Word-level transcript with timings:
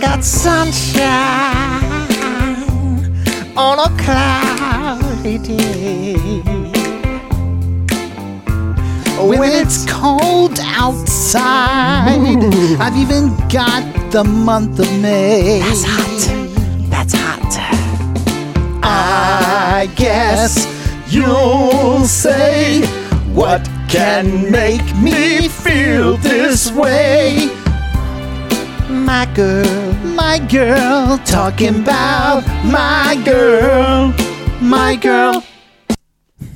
Got 0.00 0.22
sunshine 0.22 1.02
on 3.56 3.78
a 3.78 4.02
cloudy 4.02 5.38
day. 5.38 6.14
When 9.18 9.42
it's 9.42 9.84
cold 9.90 10.60
outside, 10.60 12.38
I've 12.80 12.96
even 12.96 13.36
got 13.48 14.12
the 14.12 14.22
month 14.22 14.78
of 14.78 14.90
May. 15.00 15.60
That's 15.60 15.84
hot. 15.84 16.90
That's 16.90 17.14
hot. 17.14 17.38
I 18.84 19.90
guess 19.96 20.66
you'll 21.08 22.04
say, 22.04 22.86
What 23.34 23.68
can 23.88 24.50
make 24.50 24.96
me 24.96 25.48
feel 25.48 26.16
this 26.18 26.70
way? 26.70 27.57
My 28.88 29.30
girl, 29.34 29.92
my 30.14 30.38
girl, 30.38 31.18
talking 31.26 31.82
about 31.82 32.42
my 32.64 33.20
girl, 33.22 34.14
my 34.62 34.96
girl. 34.96 35.44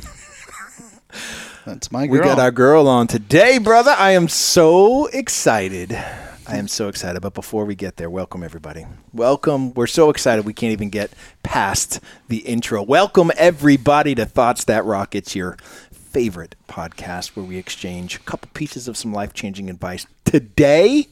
That's 1.67 1.93
my 1.93 2.07
girl. 2.07 2.13
We 2.17 2.25
got 2.25 2.39
our 2.39 2.51
girl 2.51 2.89
on 2.89 3.07
today, 3.07 3.59
brother. 3.59 3.91
I 3.91 4.13
am 4.13 4.29
so 4.29 5.09
excited. 5.09 5.93
I 5.93 6.57
am 6.57 6.69
so 6.69 6.89
excited. 6.89 7.21
But 7.21 7.35
before 7.35 7.67
we 7.67 7.75
get 7.75 7.99
there, 7.99 8.09
welcome 8.09 8.43
everybody. 8.43 8.87
Welcome. 9.13 9.75
We're 9.75 9.87
so 9.87 10.09
excited 10.09 10.47
we 10.47 10.55
can't 10.55 10.73
even 10.73 10.89
get 10.89 11.11
past 11.43 12.01
the 12.29 12.39
intro. 12.39 12.83
Welcome 12.83 13.31
everybody 13.37 14.15
to 14.15 14.25
Thoughts 14.25 14.65
That 14.65 14.87
Rock. 14.87 15.15
It's 15.15 15.37
your 15.37 15.59
favorite 15.93 16.55
podcast 16.67 17.37
where 17.37 17.45
we 17.45 17.59
exchange 17.59 18.17
a 18.17 18.21
couple 18.21 18.49
pieces 18.55 18.89
of 18.89 18.97
some 18.97 19.13
life 19.13 19.35
changing 19.35 19.69
advice. 19.69 20.07
Today, 20.25 21.09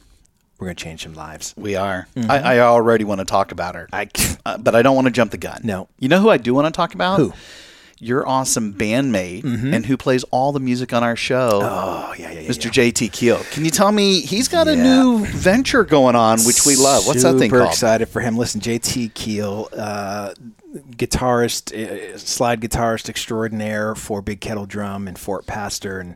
we're 0.61 0.67
going 0.67 0.75
to 0.75 0.83
change 0.83 1.01
some 1.03 1.15
lives. 1.15 1.55
we 1.57 1.75
are. 1.75 2.07
I, 2.15 2.37
I 2.37 2.59
already 2.59 3.03
want 3.03 3.17
to 3.19 3.25
talk 3.25 3.51
about 3.51 3.73
her, 3.73 3.89
I, 3.91 4.07
uh, 4.45 4.59
but 4.59 4.75
I 4.75 4.83
don't 4.83 4.93
want 4.95 5.07
to 5.07 5.11
jump 5.11 5.31
the 5.31 5.37
gun. 5.39 5.61
No. 5.63 5.87
You 5.97 6.07
know 6.07 6.19
who 6.21 6.29
I 6.29 6.37
do 6.37 6.53
want 6.53 6.67
to 6.67 6.71
talk 6.71 6.93
about? 6.93 7.17
Who? 7.17 7.33
Your 7.97 8.27
awesome 8.27 8.73
bandmate 8.73 9.43
and 9.43 9.85
who 9.85 9.95
plays 9.97 10.23
all 10.25 10.51
the 10.51 10.59
music 10.59 10.91
on 10.93 11.03
our 11.03 11.15
show. 11.15 11.59
oh, 11.63 12.13
yeah, 12.17 12.31
yeah, 12.31 12.39
yeah. 12.41 12.49
Mr. 12.49 12.69
JT 12.71 13.11
Keel. 13.11 13.37
Can 13.51 13.63
you 13.65 13.69
tell 13.71 13.91
me 13.91 14.21
he's 14.21 14.47
got 14.47 14.67
a 14.67 14.75
new 14.75 15.25
venture 15.25 15.83
going 15.83 16.15
on, 16.15 16.39
which 16.41 16.65
we 16.65 16.75
love? 16.75 17.05
What's 17.07 17.23
that 17.23 17.37
thing 17.37 17.49
called? 17.51 17.61
Super 17.61 17.69
excited 17.69 18.09
for 18.09 18.19
him. 18.21 18.37
Listen, 18.37 18.59
JT 18.61 19.13
Keel, 19.13 19.69
uh, 19.75 20.33
guitarist, 20.91 21.73
uh, 21.73 22.17
slide 22.17 22.61
guitarist 22.61 23.09
extraordinaire 23.09 23.93
for 23.95 24.21
Big 24.21 24.41
Kettle 24.41 24.65
Drum 24.65 25.07
and 25.07 25.17
Fort 25.17 25.45
Pastor, 25.45 25.99
and 25.99 26.15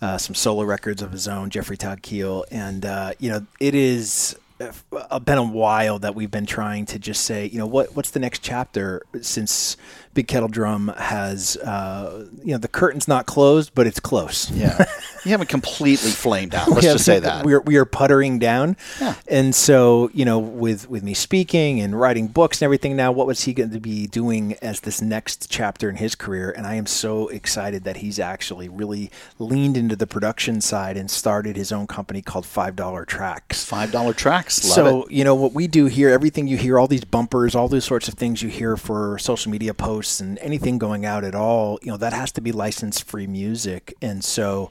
uh, 0.00 0.18
some 0.18 0.34
solo 0.34 0.64
records 0.64 1.02
of 1.02 1.12
his 1.12 1.28
own, 1.28 1.50
Jeffrey 1.50 1.76
Todd 1.76 2.02
Keel. 2.02 2.44
And 2.50 2.84
uh, 2.84 3.12
you 3.18 3.30
know, 3.30 3.46
it 3.60 3.74
is 3.74 4.36
uh, 4.60 5.18
been 5.18 5.38
a 5.38 5.44
while 5.44 5.98
that 5.98 6.14
we've 6.14 6.30
been 6.30 6.46
trying 6.46 6.86
to 6.86 6.98
just 6.98 7.24
say, 7.24 7.46
you 7.46 7.58
know, 7.58 7.66
what 7.66 7.94
what's 7.94 8.10
the 8.10 8.20
next 8.20 8.42
chapter 8.42 9.02
since 9.20 9.76
Big 10.16 10.26
Kettle 10.28 10.48
Drum 10.48 10.92
has, 10.96 11.56
uh, 11.58 12.26
you 12.42 12.52
know, 12.52 12.58
the 12.58 12.68
curtain's 12.68 13.06
not 13.06 13.26
closed, 13.26 13.72
but 13.74 13.86
it's 13.86 14.00
close. 14.00 14.50
Yeah. 14.50 14.84
you 15.26 15.30
haven't 15.30 15.48
completely 15.50 16.10
flamed 16.10 16.54
out. 16.54 16.68
Let's 16.70 16.86
just 16.86 17.04
say 17.04 17.18
that. 17.18 17.44
we're 17.44 17.60
we 17.60 17.76
are 17.76 17.84
puttering 17.84 18.38
down, 18.38 18.76
Yeah. 19.00 19.14
and 19.28 19.54
so 19.54 20.10
you 20.14 20.24
know, 20.24 20.38
with 20.38 20.88
with 20.88 21.02
me 21.02 21.12
speaking 21.14 21.80
and 21.80 22.00
writing 22.00 22.28
books 22.28 22.60
and 22.62 22.64
everything 22.64 22.96
now, 22.96 23.12
what 23.12 23.26
was 23.26 23.42
he 23.42 23.52
going 23.52 23.70
to 23.72 23.78
be 23.80 24.06
doing 24.06 24.54
as 24.62 24.80
this 24.80 25.02
next 25.02 25.50
chapter 25.50 25.90
in 25.90 25.96
his 25.96 26.14
career? 26.14 26.50
And 26.50 26.66
I 26.66 26.74
am 26.76 26.86
so 26.86 27.28
excited 27.28 27.84
that 27.84 27.98
he's 27.98 28.18
actually 28.18 28.68
really 28.70 29.10
leaned 29.38 29.76
into 29.76 29.96
the 29.96 30.06
production 30.06 30.62
side 30.62 30.96
and 30.96 31.10
started 31.10 31.56
his 31.56 31.70
own 31.72 31.86
company 31.86 32.22
called 32.22 32.46
Five 32.46 32.74
Dollar 32.74 33.04
Tracks. 33.04 33.68
$5 33.70 34.16
tracks. 34.16 34.64
Love 34.64 34.74
so 34.74 35.02
it. 35.02 35.10
you 35.12 35.24
know 35.24 35.34
what 35.34 35.52
we 35.52 35.66
do 35.66 35.86
here, 35.86 36.08
everything 36.08 36.46
you 36.46 36.56
hear, 36.56 36.78
all 36.78 36.86
these 36.86 37.04
bumpers, 37.04 37.54
all 37.54 37.68
those 37.68 37.84
sorts 37.84 38.08
of 38.08 38.14
things 38.14 38.42
you 38.42 38.48
hear 38.48 38.76
for 38.78 39.18
social 39.18 39.50
media 39.50 39.74
posts 39.74 40.05
and 40.20 40.38
anything 40.38 40.78
going 40.78 41.04
out 41.04 41.24
at 41.24 41.34
all, 41.34 41.78
you 41.82 41.90
know, 41.90 41.96
that 41.96 42.12
has 42.12 42.32
to 42.32 42.40
be 42.40 42.52
license 42.52 43.00
free 43.00 43.26
music. 43.26 43.94
And 44.00 44.24
so 44.24 44.70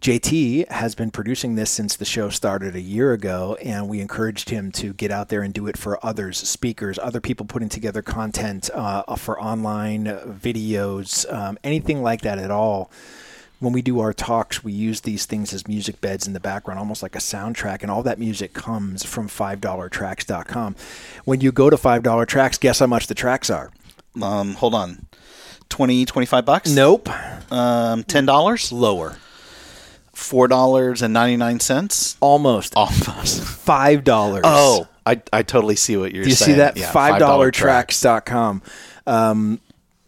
JT 0.00 0.68
has 0.70 0.94
been 0.94 1.10
producing 1.10 1.54
this 1.56 1.70
since 1.70 1.96
the 1.96 2.04
show 2.04 2.28
started 2.28 2.76
a 2.76 2.80
year 2.80 3.12
ago, 3.12 3.56
and 3.62 3.88
we 3.88 4.00
encouraged 4.00 4.50
him 4.50 4.70
to 4.72 4.92
get 4.92 5.10
out 5.10 5.28
there 5.28 5.42
and 5.42 5.52
do 5.52 5.66
it 5.66 5.76
for 5.76 6.04
others, 6.04 6.38
speakers, 6.38 6.98
other 6.98 7.20
people 7.20 7.44
putting 7.46 7.68
together 7.68 8.02
content 8.02 8.70
uh, 8.74 9.16
for 9.16 9.40
online 9.40 10.04
videos, 10.04 11.30
um, 11.32 11.58
anything 11.64 12.02
like 12.02 12.20
that 12.20 12.38
at 12.38 12.50
all 12.50 12.90
when 13.60 13.72
we 13.72 13.82
do 13.82 14.00
our 14.00 14.12
talks, 14.12 14.62
we 14.62 14.72
use 14.72 15.00
these 15.00 15.26
things 15.26 15.52
as 15.52 15.66
music 15.66 16.00
beds 16.00 16.26
in 16.26 16.32
the 16.32 16.40
background, 16.40 16.78
almost 16.78 17.02
like 17.02 17.16
a 17.16 17.20
soundtrack, 17.20 17.82
and 17.82 17.90
all 17.90 18.02
that 18.04 18.18
music 18.18 18.52
comes 18.52 19.04
from 19.04 19.28
$5tracks.com. 19.28 20.76
When 21.24 21.40
you 21.40 21.50
go 21.50 21.68
to 21.68 21.76
$5 21.76 22.26
tracks, 22.28 22.58
guess 22.58 22.78
how 22.78 22.86
much 22.86 23.08
the 23.08 23.14
tracks 23.14 23.50
are? 23.50 23.70
Um, 24.20 24.54
hold 24.54 24.74
on. 24.74 25.06
20, 25.68 26.04
25 26.06 26.44
bucks? 26.44 26.70
Nope. 26.70 27.08
Um, 27.52 28.02
$10? 28.04 28.72
Lower. 28.72 29.16
$4.99? 30.14 32.16
Almost. 32.20 32.72
Almost. 32.76 33.42
$5. 33.66 34.40
Oh, 34.44 34.88
I, 35.06 35.20
I 35.32 35.42
totally 35.42 35.76
see 35.76 35.96
what 35.96 36.12
you're 36.12 36.24
Do 36.24 36.30
you 36.30 36.36
saying. 36.36 36.54
see 36.54 36.58
that? 36.58 36.76
Yeah, 36.76 36.90
$5tracks.com. 36.92 38.62
Um, 39.06 39.60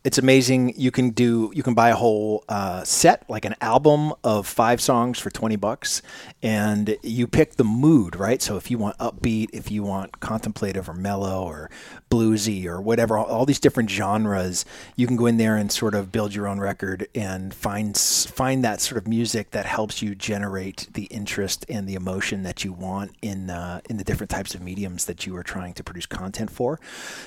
it's 0.02 0.18
amazing. 0.18 0.74
You 0.78 0.90
can 0.90 1.10
do. 1.10 1.52
You 1.54 1.62
can 1.62 1.74
buy 1.74 1.90
a 1.90 1.94
whole 1.94 2.42
uh, 2.48 2.82
set, 2.84 3.28
like 3.28 3.44
an 3.44 3.54
album 3.60 4.14
of 4.24 4.46
five 4.46 4.80
songs 4.80 5.18
for 5.18 5.28
twenty 5.28 5.56
bucks, 5.56 6.00
and 6.42 6.96
you 7.02 7.26
pick 7.26 7.56
the 7.56 7.64
mood, 7.64 8.16
right? 8.16 8.40
So 8.40 8.56
if 8.56 8.70
you 8.70 8.78
want 8.78 8.96
upbeat, 8.96 9.50
if 9.52 9.70
you 9.70 9.82
want 9.82 10.18
contemplative 10.20 10.88
or 10.88 10.94
mellow 10.94 11.42
or 11.42 11.70
bluesy 12.10 12.66
or 12.66 12.80
whatever, 12.80 13.16
all, 13.16 13.24
all 13.26 13.46
these 13.46 13.60
different 13.60 13.88
genres, 13.88 14.64
you 14.96 15.06
can 15.06 15.16
go 15.16 15.26
in 15.26 15.36
there 15.36 15.56
and 15.56 15.70
sort 15.72 15.94
of 15.94 16.12
build 16.12 16.34
your 16.34 16.46
own 16.46 16.60
record 16.60 17.06
and 17.14 17.54
find 17.54 17.96
find 17.96 18.62
that 18.64 18.80
sort 18.80 18.98
of 18.98 19.08
music 19.08 19.52
that 19.52 19.64
helps 19.64 20.02
you 20.02 20.14
generate 20.14 20.88
the 20.92 21.04
interest 21.04 21.64
and 21.68 21.88
the 21.88 21.94
emotion 21.94 22.42
that 22.42 22.64
you 22.64 22.72
want 22.72 23.12
in 23.22 23.48
uh, 23.48 23.80
in 23.88 23.96
the 23.96 24.04
different 24.04 24.30
types 24.30 24.54
of 24.54 24.60
mediums 24.60 25.06
that 25.06 25.26
you 25.26 25.36
are 25.36 25.42
trying 25.42 25.72
to 25.72 25.84
produce 25.84 26.06
content 26.06 26.50
for. 26.50 26.78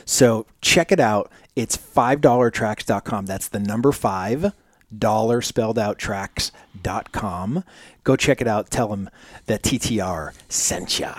So 0.05 0.45
check 0.61 0.91
it 0.91 0.99
out. 0.99 1.31
It's 1.55 1.77
$5tracks.com. 1.77 3.25
That's 3.25 3.47
the 3.47 3.59
number 3.59 3.91
five, 3.91 4.53
dollar 4.95 5.41
spelled 5.41 5.79
out 5.79 5.97
tracks.com. 5.97 7.63
Go 8.03 8.15
check 8.15 8.41
it 8.41 8.47
out. 8.47 8.69
Tell 8.69 8.91
him 8.91 9.09
that 9.45 9.63
TTR 9.63 10.33
sent 10.49 10.99
ya. 10.99 11.15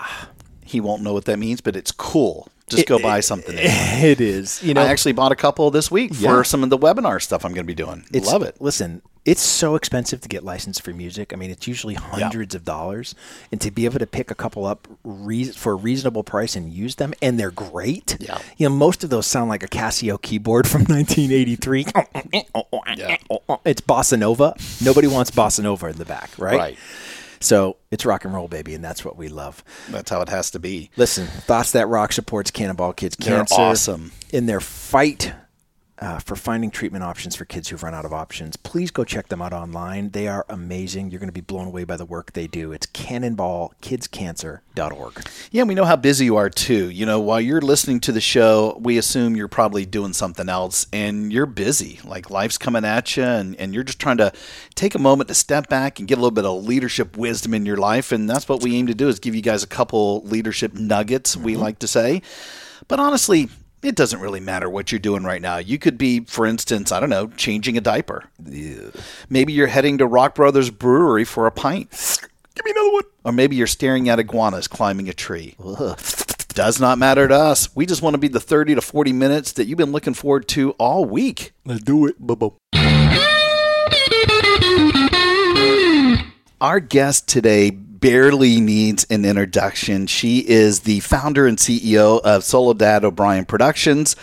He 0.63 0.79
won't 0.79 1.03
know 1.03 1.13
what 1.13 1.25
that 1.25 1.39
means, 1.39 1.61
but 1.61 1.75
it's 1.75 1.91
cool. 1.91 2.49
Just 2.67 2.87
go 2.87 2.97
buy 2.99 3.19
something. 3.19 3.55
It 3.59 4.19
is. 4.21 4.61
You 4.63 4.73
know, 4.73 4.81
I 4.81 4.85
actually 4.87 5.13
bought 5.13 5.31
a 5.31 5.35
couple 5.35 5.69
this 5.71 5.89
week 5.91 6.11
Yeah. 6.15 6.29
for 6.31 6.43
some 6.43 6.63
of 6.63 6.69
the 6.69 6.77
webinar 6.77 7.21
stuff 7.21 7.45
I'm 7.45 7.51
going 7.53 7.65
to 7.65 7.67
be 7.67 7.75
doing. 7.75 8.05
It's, 8.11 8.27
Love 8.27 8.41
it. 8.43 8.59
Listen, 8.59 9.01
it's 9.23 9.41
so 9.41 9.75
expensive 9.75 10.21
to 10.21 10.29
get 10.29 10.43
licensed 10.43 10.81
for 10.83 10.91
music. 10.91 11.31
I 11.33 11.35
mean, 11.35 11.49
it's 11.51 11.67
usually 11.67 11.93
hundreds 11.95 12.53
of 12.55 12.63
dollars, 12.65 13.15
and 13.51 13.59
to 13.61 13.71
be 13.71 13.85
able 13.85 13.99
to 13.99 14.05
pick 14.07 14.29
a 14.31 14.35
couple 14.35 14.65
up 14.65 14.87
rea- 15.03 15.45
for 15.51 15.73
a 15.73 15.75
reasonable 15.75 16.23
price 16.23 16.55
and 16.55 16.71
use 16.71 16.95
them, 16.95 17.13
and 17.21 17.39
they're 17.39 17.51
great. 17.51 18.17
Yeah. 18.19 18.39
You 18.57 18.69
know, 18.69 18.75
most 18.75 19.03
of 19.03 19.09
those 19.09 19.25
sound 19.27 19.49
like 19.49 19.63
a 19.63 19.67
Casio 19.67 20.21
keyboard 20.21 20.67
from 20.67 20.81
1983. 20.87 21.85
yeah. 22.97 23.17
It's 23.65 23.81
bossa 23.81 24.17
nova. 24.19 24.55
Nobody 24.83 25.07
wants 25.07 25.31
bossa 25.31 25.61
nova 25.63 25.87
in 25.87 25.97
the 25.97 26.05
back, 26.05 26.29
right? 26.37 26.57
Right. 26.57 26.77
So 27.39 27.77
it's 27.91 28.05
rock 28.05 28.25
and 28.25 28.33
roll, 28.33 28.47
baby, 28.47 28.73
and 28.75 28.83
that's 28.83 29.03
what 29.05 29.17
we 29.17 29.27
love. 29.27 29.63
That's 29.89 30.09
how 30.09 30.21
it 30.21 30.29
has 30.29 30.51
to 30.51 30.59
be. 30.59 30.89
Listen, 30.97 31.27
Thoughts 31.27 31.71
That 31.73 31.87
Rock 31.87 32.11
supports 32.13 32.51
Cannonball 32.51 32.93
Kids 32.93 33.15
They're 33.17 33.37
Cancer. 33.37 33.55
awesome. 33.55 34.11
In 34.31 34.45
their 34.45 34.59
fight 34.59 35.33
uh, 35.99 36.19
for 36.19 36.35
finding 36.35 36.71
treatment 36.71 37.03
options 37.03 37.35
for 37.35 37.45
kids 37.45 37.69
who've 37.69 37.81
run 37.81 37.93
out 37.93 38.03
of 38.03 38.11
options, 38.11 38.57
please 38.57 38.91
go 38.91 39.05
check 39.05 39.29
them 39.29 39.41
out 39.41 39.53
online. 39.53 40.09
They 40.09 40.27
are 40.27 40.45
amazing. 40.49 41.09
You're 41.09 41.19
going 41.19 41.29
to 41.29 41.33
be 41.33 41.41
blown 41.41 41.67
away 41.67 41.85
by 41.85 41.95
the 41.95 42.05
work 42.05 42.33
they 42.33 42.47
do. 42.47 42.73
It's 42.73 42.87
cannonballkidscancer.org. 42.87 45.29
Yeah, 45.51 45.63
we 45.63 45.73
know 45.73 45.85
how 45.85 45.95
busy 45.95 46.25
you 46.25 46.35
are 46.35 46.49
too. 46.49 46.89
You 46.89 47.05
know, 47.05 47.21
while 47.21 47.39
you're 47.39 47.61
listening 47.61 48.01
to 48.01 48.11
the 48.11 48.19
show, 48.19 48.77
we 48.81 48.97
assume 48.97 49.37
you're 49.37 49.47
probably 49.47 49.85
doing 49.85 50.11
something 50.11 50.49
else 50.49 50.85
and 50.91 51.31
you're 51.31 51.45
busy. 51.45 52.01
Like 52.03 52.29
life's 52.29 52.57
coming 52.57 52.83
at 52.83 53.15
you 53.15 53.23
and, 53.23 53.55
and 53.55 53.73
you're 53.73 53.83
just 53.83 53.99
trying 53.99 54.17
to 54.17 54.33
take 54.75 54.95
a 54.95 54.99
moment 54.99 55.29
to 55.29 55.33
step 55.33 55.69
back 55.69 55.99
and 55.99 56.09
get 56.09 56.17
a 56.17 56.21
little 56.21 56.31
bit 56.31 56.45
of 56.45 56.65
leadership 56.65 57.15
wisdom 57.15 57.53
in 57.53 57.65
your 57.65 57.77
life. 57.77 58.11
And 58.11 58.29
that's 58.29 58.49
what 58.49 58.61
we 58.61 58.75
aim 58.75 58.87
to 58.87 58.93
do 58.93 59.07
is 59.07 59.19
give 59.19 59.33
you 59.33 59.41
guys 59.41 59.63
a 59.63 59.67
couple 59.67 60.23
leadership 60.23 60.73
nuggets, 60.73 61.37
we 61.37 61.55
like 61.55 61.79
to 61.79 61.87
say. 61.87 62.21
But 62.89 62.99
honestly, 62.99 63.47
it 63.87 63.95
doesn't 63.95 64.19
really 64.19 64.39
matter 64.39 64.69
what 64.69 64.91
you're 64.91 64.99
doing 64.99 65.23
right 65.23 65.41
now. 65.41 65.57
You 65.57 65.77
could 65.77 65.97
be, 65.97 66.21
for 66.21 66.45
instance, 66.45 66.91
I 66.91 66.99
don't 66.99 67.09
know, 67.09 67.27
changing 67.37 67.77
a 67.77 67.81
diaper. 67.81 68.23
Maybe 69.29 69.53
you're 69.53 69.67
heading 69.67 69.97
to 69.99 70.07
Rock 70.07 70.35
Brothers 70.35 70.69
Brewery 70.69 71.23
for 71.23 71.47
a 71.47 71.51
pint. 71.51 71.91
Give 72.55 72.65
me 72.65 72.71
another 72.71 72.91
one. 72.93 73.03
Or 73.23 73.31
maybe 73.31 73.55
you're 73.55 73.67
staring 73.67 74.09
at 74.09 74.19
iguanas 74.19 74.67
climbing 74.67 75.09
a 75.09 75.13
tree. 75.13 75.55
Does 76.49 76.79
not 76.79 76.97
matter 76.97 77.27
to 77.27 77.35
us. 77.35 77.75
We 77.75 77.85
just 77.85 78.01
want 78.01 78.13
to 78.13 78.17
be 78.17 78.29
the 78.29 78.39
30 78.39 78.75
to 78.75 78.81
40 78.81 79.11
minutes 79.13 79.51
that 79.53 79.65
you've 79.65 79.77
been 79.77 79.91
looking 79.91 80.13
forward 80.13 80.47
to 80.49 80.71
all 80.71 81.03
week. 81.03 81.51
Let's 81.65 81.83
do 81.83 82.07
it. 82.07 82.21
Bubba. 82.21 82.53
Our 86.61 86.79
guest 86.79 87.27
today 87.27 87.71
barely 87.99 88.59
needs 88.59 89.05
an 89.09 89.25
introduction. 89.25 90.07
She 90.07 90.39
is 90.39 90.81
the 90.81 90.99
founder 91.01 91.47
and 91.47 91.57
CEO 91.57 92.21
of 92.21 92.43
Soledad 92.43 93.03
O'Brien 93.03 93.45
Productions. 93.45 94.15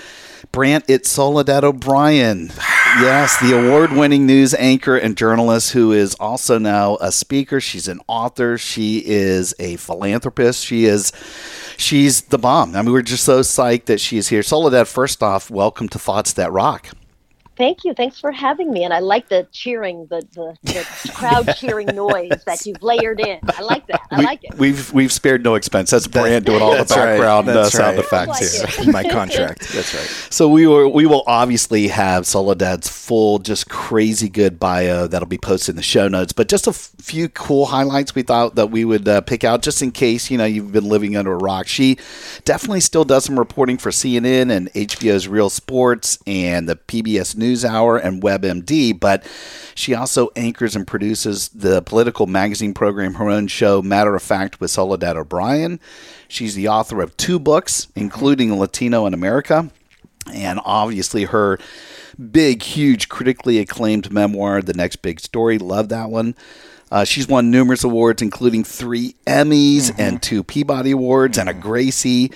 Brant, 0.50 0.84
it's 0.88 1.08
Soledad 1.08 1.64
O'Brien. 1.64 2.52
Yes, 3.00 3.40
the 3.40 3.56
award 3.58 3.92
winning 3.92 4.26
news 4.26 4.52
anchor 4.54 4.96
and 4.96 5.16
journalist 5.16 5.72
who 5.72 5.92
is 5.92 6.14
also 6.16 6.58
now 6.58 6.98
a 7.00 7.10
speaker. 7.10 7.60
She's 7.60 7.88
an 7.88 8.00
author. 8.06 8.58
She 8.58 9.02
is 9.06 9.54
a 9.58 9.76
philanthropist. 9.76 10.64
She 10.64 10.84
is. 10.84 11.10
She's 11.78 12.22
the 12.22 12.38
bomb. 12.38 12.76
I 12.76 12.82
mean, 12.82 12.92
we're 12.92 13.02
just 13.02 13.24
so 13.24 13.40
psyched 13.40 13.86
that 13.86 14.00
she 14.00 14.18
is 14.18 14.28
here. 14.28 14.42
Soledad, 14.42 14.88
first 14.88 15.22
off, 15.22 15.50
welcome 15.50 15.88
to 15.88 15.98
Thoughts 15.98 16.34
That 16.34 16.52
Rock. 16.52 16.90
Thank 17.62 17.84
you. 17.84 17.94
Thanks 17.94 18.18
for 18.18 18.32
having 18.32 18.72
me. 18.72 18.82
And 18.82 18.92
I 18.92 18.98
like 18.98 19.28
the 19.28 19.46
cheering, 19.52 20.08
the, 20.10 20.20
the, 20.32 20.56
the 20.64 21.12
crowd 21.14 21.54
cheering 21.54 21.86
noise 21.94 22.42
that 22.44 22.66
you've 22.66 22.82
layered 22.82 23.20
in. 23.20 23.38
I 23.56 23.62
like 23.62 23.86
that. 23.86 24.00
I 24.10 24.18
we, 24.18 24.24
like 24.24 24.40
it. 24.42 24.54
We've 24.54 24.92
we've 24.92 25.12
spared 25.12 25.44
no 25.44 25.54
expense. 25.54 25.90
That's 25.90 26.08
Brant 26.08 26.44
doing 26.44 26.60
all 26.60 26.72
the 26.72 26.78
That's 26.78 26.90
right. 26.90 27.04
background 27.04 27.48
uh, 27.48 27.52
That's 27.52 27.70
sound 27.70 27.98
right. 27.98 28.04
effects 28.04 28.62
like 28.64 28.70
here. 28.70 28.88
it. 28.88 28.92
My 28.92 29.04
contract. 29.04 29.60
That's 29.72 29.94
right. 29.94 30.32
So 30.32 30.48
we 30.48 30.66
will 30.66 30.92
we 30.92 31.06
will 31.06 31.22
obviously 31.28 31.86
have 31.86 32.24
Soledad's 32.24 32.88
full, 32.88 33.38
just 33.38 33.68
crazy 33.68 34.28
good 34.28 34.58
bio 34.58 35.06
that'll 35.06 35.28
be 35.28 35.38
posted 35.38 35.74
in 35.74 35.76
the 35.76 35.82
show 35.82 36.08
notes. 36.08 36.32
But 36.32 36.48
just 36.48 36.66
a 36.66 36.70
f- 36.70 36.90
few 36.98 37.28
cool 37.28 37.66
highlights 37.66 38.12
we 38.12 38.22
thought 38.22 38.56
that 38.56 38.72
we 38.72 38.84
would 38.84 39.06
uh, 39.06 39.20
pick 39.20 39.44
out, 39.44 39.62
just 39.62 39.82
in 39.82 39.92
case 39.92 40.32
you 40.32 40.36
know 40.36 40.46
you've 40.46 40.72
been 40.72 40.88
living 40.88 41.16
under 41.16 41.32
a 41.32 41.38
rock. 41.38 41.68
She 41.68 41.96
definitely 42.44 42.80
still 42.80 43.04
does 43.04 43.24
some 43.24 43.38
reporting 43.38 43.78
for 43.78 43.90
CNN 43.90 44.50
and 44.50 44.68
HBO's 44.72 45.28
Real 45.28 45.48
Sports 45.48 46.18
and 46.26 46.68
the 46.68 46.74
PBS 46.74 47.36
NewsHour 47.52 48.02
and 48.02 48.22
WebMD. 48.22 48.98
But 48.98 49.26
she 49.74 49.94
also 49.94 50.30
anchors 50.36 50.76
and 50.76 50.86
produces 50.86 51.48
the 51.50 51.82
political 51.82 52.26
magazine 52.26 52.74
program, 52.74 53.14
her 53.14 53.28
own 53.28 53.46
show, 53.46 53.82
Matter 53.82 54.14
of 54.14 54.22
Fact, 54.22 54.60
with 54.60 54.70
Soledad 54.70 55.16
O'Brien. 55.16 55.80
She's 56.28 56.54
the 56.54 56.68
author 56.68 57.00
of 57.02 57.16
two 57.16 57.38
books, 57.38 57.88
including 57.94 58.58
Latino 58.58 59.06
in 59.06 59.14
America 59.14 59.70
and 60.32 60.60
obviously 60.64 61.24
her 61.24 61.58
big, 62.30 62.62
huge, 62.62 63.08
critically 63.08 63.58
acclaimed 63.58 64.12
memoir, 64.12 64.62
The 64.62 64.74
Next 64.74 64.96
Big 64.96 65.20
Story. 65.20 65.58
Love 65.58 65.88
that 65.88 66.10
one. 66.10 66.34
Uh, 66.90 67.04
she's 67.04 67.26
won 67.26 67.50
numerous 67.50 67.84
awards, 67.84 68.20
including 68.20 68.64
three 68.64 69.16
Emmys 69.26 69.90
and 69.98 70.22
two 70.22 70.42
Peabody 70.42 70.90
Awards 70.90 71.38
and 71.38 71.48
a 71.48 71.54
Gracie. 71.54 72.30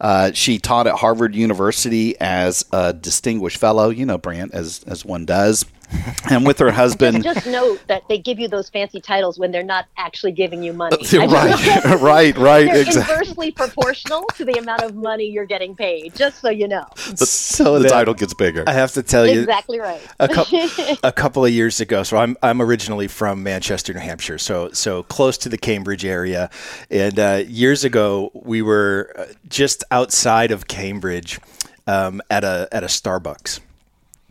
Uh, 0.00 0.32
she 0.32 0.58
taught 0.58 0.86
at 0.86 0.96
Harvard 0.96 1.34
University 1.34 2.18
as 2.20 2.64
a 2.72 2.92
distinguished 2.92 3.58
fellow, 3.58 3.90
you 3.90 4.04
know, 4.06 4.18
Brant, 4.18 4.52
as 4.52 4.84
as 4.86 5.04
one 5.04 5.24
does. 5.24 5.64
And 6.30 6.46
with 6.46 6.58
her 6.58 6.70
husband, 6.70 7.22
Just 7.22 7.46
note 7.46 7.80
that 7.88 8.08
they 8.08 8.16
give 8.16 8.38
you 8.38 8.48
those 8.48 8.70
fancy 8.70 8.98
titles 9.00 9.38
when 9.38 9.50
they're 9.52 9.62
not 9.62 9.86
actually 9.98 10.32
giving 10.32 10.62
you 10.62 10.72
money. 10.72 10.96
right, 11.12 11.84
right, 12.00 12.36
right, 12.38 12.64
They're 12.66 12.80
exactly. 12.82 13.12
inversely 13.14 13.50
proportional 13.52 14.24
to 14.36 14.44
the 14.44 14.54
amount 14.54 14.82
of 14.82 14.94
money 14.94 15.24
you're 15.26 15.44
getting 15.44 15.76
paid, 15.76 16.14
just 16.14 16.40
so 16.40 16.48
you 16.48 16.66
know. 16.66 16.86
So 16.96 17.74
the 17.74 17.80
That- 17.84 17.90
title 17.90 18.14
gets 18.14 18.32
bigger. 18.32 18.64
I 18.66 18.72
have 18.72 18.92
to 18.92 19.02
tell 19.02 19.26
you, 19.26 19.40
Exactly 19.40 19.80
right. 19.80 20.00
a, 20.18 20.28
cou- 20.28 20.96
a 21.02 21.12
couple 21.12 21.44
of 21.44 21.50
years 21.52 21.80
ago. 21.80 22.02
So 22.02 22.16
I'm 22.16 22.36
I'm 22.42 22.62
originally 22.62 23.06
from 23.08 23.42
Manchester, 23.42 23.92
New 23.92 24.00
Hampshire, 24.00 24.38
so 24.38 24.70
so 24.72 25.02
close 25.04 25.36
to 25.38 25.48
the 25.50 25.58
Cambridge 25.58 26.04
area. 26.06 26.48
And 26.90 27.18
uh, 27.18 27.42
years 27.46 27.84
ago, 27.84 28.30
we 28.34 28.62
were 28.62 29.12
uh, 29.18 29.24
just 29.48 29.84
outside 29.90 30.50
of 30.52 30.68
Cambridge 30.68 31.38
um, 31.86 32.22
at 32.30 32.44
a 32.44 32.68
at 32.72 32.82
a 32.82 32.86
Starbucks, 32.88 33.60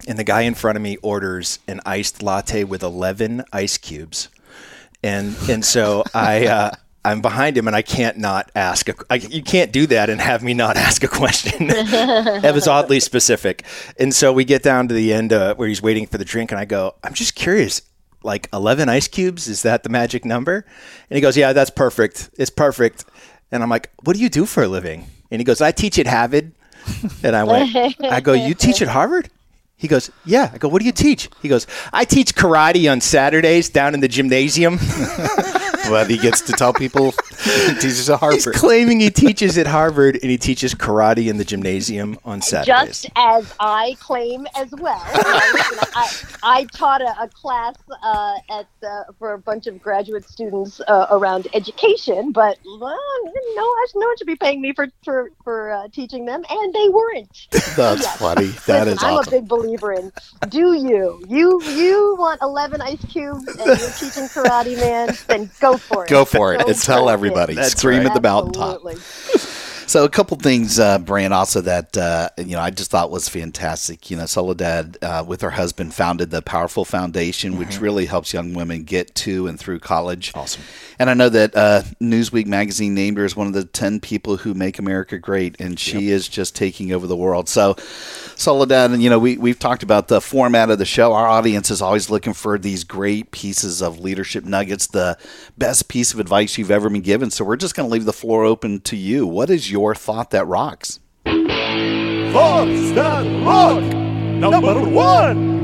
and 0.08 0.18
the 0.18 0.24
guy 0.24 0.42
in 0.42 0.54
front 0.54 0.76
of 0.76 0.82
me 0.82 0.98
orders 0.98 1.60
an 1.68 1.82
iced 1.86 2.22
latte 2.22 2.64
with 2.64 2.84
11 2.84 3.44
ice 3.52 3.78
cubes, 3.78 4.30
and 5.04 5.36
and 5.50 5.64
so 5.66 6.04
I. 6.14 6.48
Uh, 6.54 6.72
I'm 7.06 7.22
behind 7.22 7.58
him, 7.58 7.68
and 7.68 7.76
I 7.76 7.82
can't 7.82 8.18
not 8.18 8.50
ask. 8.56 8.88
A, 8.88 8.96
I, 9.10 9.16
you 9.16 9.44
can't 9.44 9.74
do 9.74 9.86
that 9.88 10.10
and 10.10 10.22
have 10.22 10.42
me 10.42 10.54
not 10.54 10.78
ask 10.78 11.04
a 11.04 11.08
question. 11.10 11.54
it 11.70 12.54
was 12.54 12.66
oddly 12.68 13.02
specific, 13.02 13.66
and 14.00 14.14
so 14.16 14.32
we 14.32 14.46
get 14.46 14.64
down 14.64 14.88
to 14.88 14.94
the 14.94 15.12
end 15.12 15.34
uh, 15.34 15.54
where 15.56 15.68
he's 15.68 15.82
waiting 15.82 16.08
for 16.08 16.18
the 16.18 16.24
drink, 16.24 16.52
and 16.52 16.60
I 16.60 16.66
go, 16.66 16.96
"I'm 17.04 17.14
just 17.14 17.36
curious, 17.36 17.82
like 18.24 18.48
11 18.54 18.88
ice 18.88 19.10
cubes 19.10 19.50
is 19.50 19.64
that 19.64 19.84
the 19.84 19.90
magic 19.90 20.24
number?" 20.24 20.66
And 21.10 21.18
he 21.18 21.20
goes, 21.22 21.36
"Yeah, 21.36 21.52
that's 21.52 21.70
perfect. 21.72 22.30
It's 22.38 22.50
perfect." 22.50 23.04
And 23.52 23.62
I'm 23.62 23.70
like, 23.70 23.92
"What 24.04 24.16
do 24.16 24.22
you 24.22 24.30
do 24.30 24.46
for 24.46 24.64
a 24.64 24.70
living?" 24.70 25.08
And 25.30 25.42
he 25.42 25.44
goes, 25.44 25.60
"I 25.60 25.72
teach 25.72 26.00
at 26.00 26.08
Harvard." 26.08 26.54
And 27.22 27.36
I 27.36 27.44
went, 27.44 27.76
"I 28.02 28.22
go, 28.22 28.32
you 28.32 28.54
teach 28.54 28.82
at 28.82 28.88
Harvard?" 28.88 29.30
He 29.76 29.88
goes, 29.88 30.10
"Yeah." 30.26 30.50
I 30.54 30.58
go, 30.58 30.68
"What 30.68 30.80
do 30.80 30.86
you 30.86 30.92
teach?" 30.92 31.30
He 31.42 31.50
goes, 31.50 31.68
"I 31.92 32.06
teach 32.06 32.36
karate 32.36 32.92
on 32.92 33.02
Saturdays 33.02 33.70
down 33.70 33.94
in 33.94 34.00
the 34.00 34.08
gymnasium." 34.08 34.80
but 35.90 36.10
he 36.10 36.18
gets 36.18 36.42
to 36.42 36.54
tell 36.54 36.74
people 36.74 37.14
he 37.44 37.74
teaches 37.76 38.10
at 38.10 38.20
Harvard. 38.20 38.36
He's 38.36 38.48
claiming 38.60 39.00
he 39.00 39.10
teaches 39.10 39.58
at 39.58 39.68
Harvard 39.68 40.16
and 40.22 40.32
he 40.32 40.38
teaches 40.38 40.74
karate 40.74 41.28
in 41.30 41.38
the 41.38 41.46
gymnasium 41.46 42.18
on 42.26 42.42
Saturdays. 42.42 43.04
Just 43.04 43.10
as 43.16 43.54
I 43.60 43.96
claim 44.00 44.48
as 44.56 44.72
well. 44.72 45.02
I, 45.04 46.12
I 46.44 46.64
taught 46.74 47.02
a, 47.02 47.24
a 47.24 47.28
class 47.28 47.76
uh, 48.04 48.36
at 48.50 48.68
uh, 48.84 49.04
for 49.20 49.34
a 49.34 49.38
bunch 49.38 49.68
of 49.68 49.82
graduate 49.82 50.28
students 50.30 50.82
uh, 50.88 51.08
around 51.12 51.48
education, 51.54 52.32
but 52.32 52.58
well, 52.66 52.98
no, 53.24 53.76
no 53.96 54.08
one 54.08 54.18
should 54.18 54.28
be 54.28 54.36
paying 54.36 54.62
me 54.62 54.74
for 54.74 54.88
for, 55.04 55.32
for 55.44 55.72
uh, 55.72 55.88
teaching 55.92 56.26
them, 56.26 56.44
and 56.50 56.74
they 56.74 56.90
weren't. 56.90 57.48
That's 57.76 58.08
funny. 58.18 58.48
That 58.68 58.88
Listen, 58.88 58.88
is 58.90 59.04
I'm 59.04 59.18
awesome. 59.18 59.34
a 59.34 59.40
big 59.40 59.48
believer 59.48 59.94
in. 59.94 60.12
Do 60.50 60.74
you 60.74 61.22
you 61.28 61.62
you 61.64 62.16
want 62.20 62.42
11 62.42 62.82
ice 62.82 63.04
cubes 63.06 63.48
and 63.48 63.58
you're 63.58 63.76
teaching 63.76 64.28
karate, 64.30 64.76
man? 64.78 65.16
Then 65.28 65.50
go 65.60 65.73
for 65.78 66.06
it. 66.06 66.10
Go 66.10 66.26
for 66.26 66.54
it 66.54 66.60
Go 66.62 66.68
and 66.68 66.78
tell 66.78 67.06
for 67.06 67.10
it. 67.12 67.14
everybody. 67.14 67.56
That's 67.56 67.72
Scream 67.72 68.00
right. 68.00 68.08
at 68.08 68.14
the 68.14 68.22
mountaintop. 68.22 68.82
So 69.86 70.06
a 70.06 70.10
couple 70.10 70.38
things, 70.38 70.80
uh, 70.80 71.00
Brian, 71.00 71.32
also 71.34 71.62
that 71.62 71.96
uh, 71.98 72.30
you 72.38 72.56
know 72.56 72.60
I 72.60 72.70
just 72.70 72.90
thought 72.90 73.12
was 73.12 73.30
fantastic. 73.30 74.10
You 74.10 74.18
know, 74.18 74.26
Soledad 74.26 74.98
uh, 75.02 75.24
with 75.28 75.42
her 75.42 75.52
husband 75.52 75.94
founded 75.94 76.32
the 76.32 76.42
PowHERful 76.42 76.88
Foundation, 76.88 77.58
which 77.58 77.80
really 77.80 78.06
helps 78.06 78.34
young 78.34 78.54
women 78.54 78.84
get 78.84 79.14
to 79.16 79.48
and 79.48 79.60
through 79.60 79.80
college. 79.80 80.32
Awesome. 80.36 80.64
And 81.00 81.10
I 81.10 81.14
know 81.14 81.30
that 81.30 81.56
uh, 81.56 81.84
Newsweek 82.02 82.46
magazine 82.46 82.94
named 82.94 83.18
her 83.18 83.26
as 83.26 83.36
one 83.36 83.48
of 83.48 83.54
the 83.54 83.66
ten 83.66 84.00
people 84.00 84.38
who 84.38 84.54
make 84.54 84.80
America 84.80 85.18
great, 85.18 85.60
and 85.60 85.80
she 85.80 86.10
is 86.10 86.28
just 86.28 86.56
taking 86.56 86.92
over 86.92 87.08
the 87.08 87.16
world. 87.16 87.50
So, 87.50 87.76
Soledad, 88.36 88.92
and 88.92 89.04
you 89.04 89.10
know 89.10 89.20
we 89.20 89.38
we've 89.38 89.60
talked 89.60 89.84
about 89.84 90.08
the 90.08 90.22
format 90.22 90.70
of 90.70 90.80
the 90.80 90.86
show. 90.86 91.14
Our 91.14 91.28
audience 91.28 91.70
is 91.70 91.82
always 91.82 92.10
looking 92.10 92.34
for 92.34 92.58
these 92.58 92.84
great 92.84 93.32
pieces 93.32 93.82
of 93.82 94.00
leadership 94.00 94.46
nuggets, 94.46 94.88
the 94.88 95.18
best 95.58 95.88
piece 95.90 96.14
of 96.14 96.20
advice 96.20 96.58
you've 96.58 96.72
ever 96.72 96.90
been 96.90 97.02
given. 97.02 97.32
So 97.32 97.44
we're 97.44 97.58
just 97.58 97.76
going 97.76 97.90
to 97.90 97.94
leave 97.94 98.06
the 98.06 98.14
floor 98.14 98.46
open 98.46 98.80
to 98.82 98.96
you. 98.96 99.28
What 99.28 99.50
is 99.50 99.72
your 99.74 99.96
thought 99.96 100.30
that 100.30 100.46
rocks? 100.46 101.00
Thoughts 101.26 102.92
that 102.92 103.44
rock. 103.44 103.84
Number 103.84 104.80
one. 104.80 105.64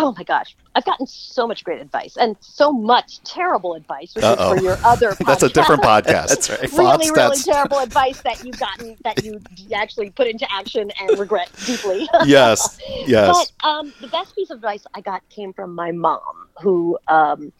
Oh 0.00 0.14
my 0.16 0.22
gosh, 0.22 0.54
I've 0.76 0.84
gotten 0.84 1.08
so 1.08 1.48
much 1.48 1.64
great 1.64 1.80
advice 1.80 2.16
and 2.16 2.36
so 2.38 2.70
much 2.70 3.20
terrible 3.24 3.74
advice, 3.74 4.14
which 4.14 4.24
Uh-oh. 4.24 4.52
is 4.52 4.58
for 4.60 4.64
your 4.64 4.78
other. 4.84 5.12
That's 5.26 5.42
a 5.42 5.48
different 5.48 5.82
podcast. 5.82 6.04
podcast. 6.04 6.28
That's 6.28 6.50
right. 6.50 6.60
really, 6.60 6.76
Thoughts 6.76 7.10
really 7.10 7.28
that's 7.30 7.44
terrible 7.44 7.78
advice 7.88 8.22
that 8.22 8.44
you've 8.44 8.60
gotten 8.60 8.96
that 9.02 9.24
you 9.24 9.40
actually 9.74 10.10
put 10.10 10.28
into 10.28 10.46
action 10.52 10.92
and 11.00 11.18
regret 11.18 11.50
deeply. 11.66 12.08
yes, 12.26 12.78
yes. 13.06 13.50
But 13.60 13.68
um, 13.68 13.92
the 14.00 14.06
best 14.06 14.36
piece 14.36 14.50
of 14.50 14.58
advice 14.58 14.86
I 14.94 15.00
got 15.00 15.28
came 15.30 15.52
from 15.52 15.74
my 15.74 15.90
mom, 15.90 16.46
who 16.62 16.96
um, 17.08 17.52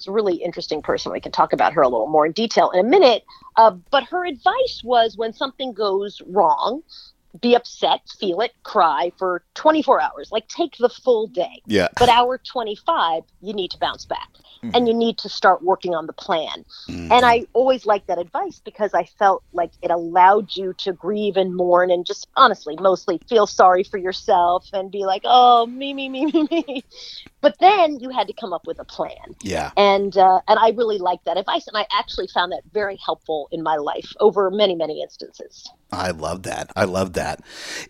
is 0.00 0.08
a 0.08 0.12
really 0.12 0.36
interesting 0.36 0.82
person. 0.82 1.12
We 1.12 1.20
can 1.20 1.32
talk 1.32 1.52
about 1.52 1.72
her 1.74 1.82
a 1.82 1.88
little 1.88 2.08
more 2.08 2.26
in 2.26 2.32
detail 2.32 2.70
in 2.70 2.80
a 2.80 2.88
minute. 2.88 3.24
Uh, 3.56 3.72
but 3.90 4.04
her 4.04 4.24
advice 4.26 4.82
was 4.84 5.16
when 5.16 5.32
something 5.32 5.72
goes 5.72 6.20
wrong, 6.26 6.82
be 7.40 7.54
upset, 7.54 8.00
feel 8.18 8.40
it, 8.40 8.52
cry 8.62 9.12
for 9.18 9.42
24 9.54 10.00
hours. 10.00 10.30
Like 10.32 10.48
take 10.48 10.76
the 10.78 10.88
full 10.88 11.26
day. 11.26 11.62
Yeah. 11.66 11.88
But 11.98 12.08
hour 12.08 12.38
25, 12.38 13.22
you 13.40 13.52
need 13.52 13.70
to 13.72 13.78
bounce 13.78 14.04
back 14.04 14.28
and 14.74 14.86
you 14.86 14.94
need 14.94 15.18
to 15.18 15.28
start 15.28 15.62
working 15.62 15.94
on 15.94 16.06
the 16.06 16.12
plan. 16.12 16.64
Mm. 16.88 17.10
And 17.10 17.24
I 17.24 17.46
always 17.52 17.86
liked 17.86 18.08
that 18.08 18.18
advice 18.18 18.60
because 18.64 18.92
I 18.94 19.04
felt 19.04 19.42
like 19.52 19.70
it 19.82 19.90
allowed 19.90 20.54
you 20.54 20.74
to 20.78 20.92
grieve 20.92 21.36
and 21.36 21.54
mourn 21.54 21.90
and 21.90 22.04
just 22.04 22.28
honestly, 22.36 22.76
mostly 22.78 23.20
feel 23.28 23.46
sorry 23.46 23.84
for 23.84 23.98
yourself 23.98 24.68
and 24.72 24.90
be 24.90 25.04
like, 25.04 25.22
oh, 25.24 25.66
me, 25.66 25.94
me, 25.94 26.08
me, 26.08 26.26
me, 26.26 26.48
me. 26.50 26.84
But 27.40 27.56
then 27.58 28.00
you 28.00 28.10
had 28.10 28.26
to 28.26 28.34
come 28.34 28.52
up 28.52 28.66
with 28.66 28.78
a 28.78 28.84
plan. 28.84 29.34
Yeah. 29.42 29.70
And, 29.76 30.16
uh, 30.16 30.40
and 30.46 30.58
I 30.58 30.70
really 30.70 30.98
liked 30.98 31.24
that 31.24 31.38
advice. 31.38 31.66
And 31.66 31.76
I 31.76 31.86
actually 31.98 32.28
found 32.28 32.52
that 32.52 32.62
very 32.72 32.98
helpful 33.04 33.48
in 33.50 33.62
my 33.62 33.76
life 33.76 34.12
over 34.20 34.50
many, 34.50 34.74
many 34.74 35.02
instances. 35.02 35.70
I 35.92 36.10
love 36.10 36.44
that. 36.44 36.70
I 36.76 36.84
love 36.84 37.14
that. 37.14 37.40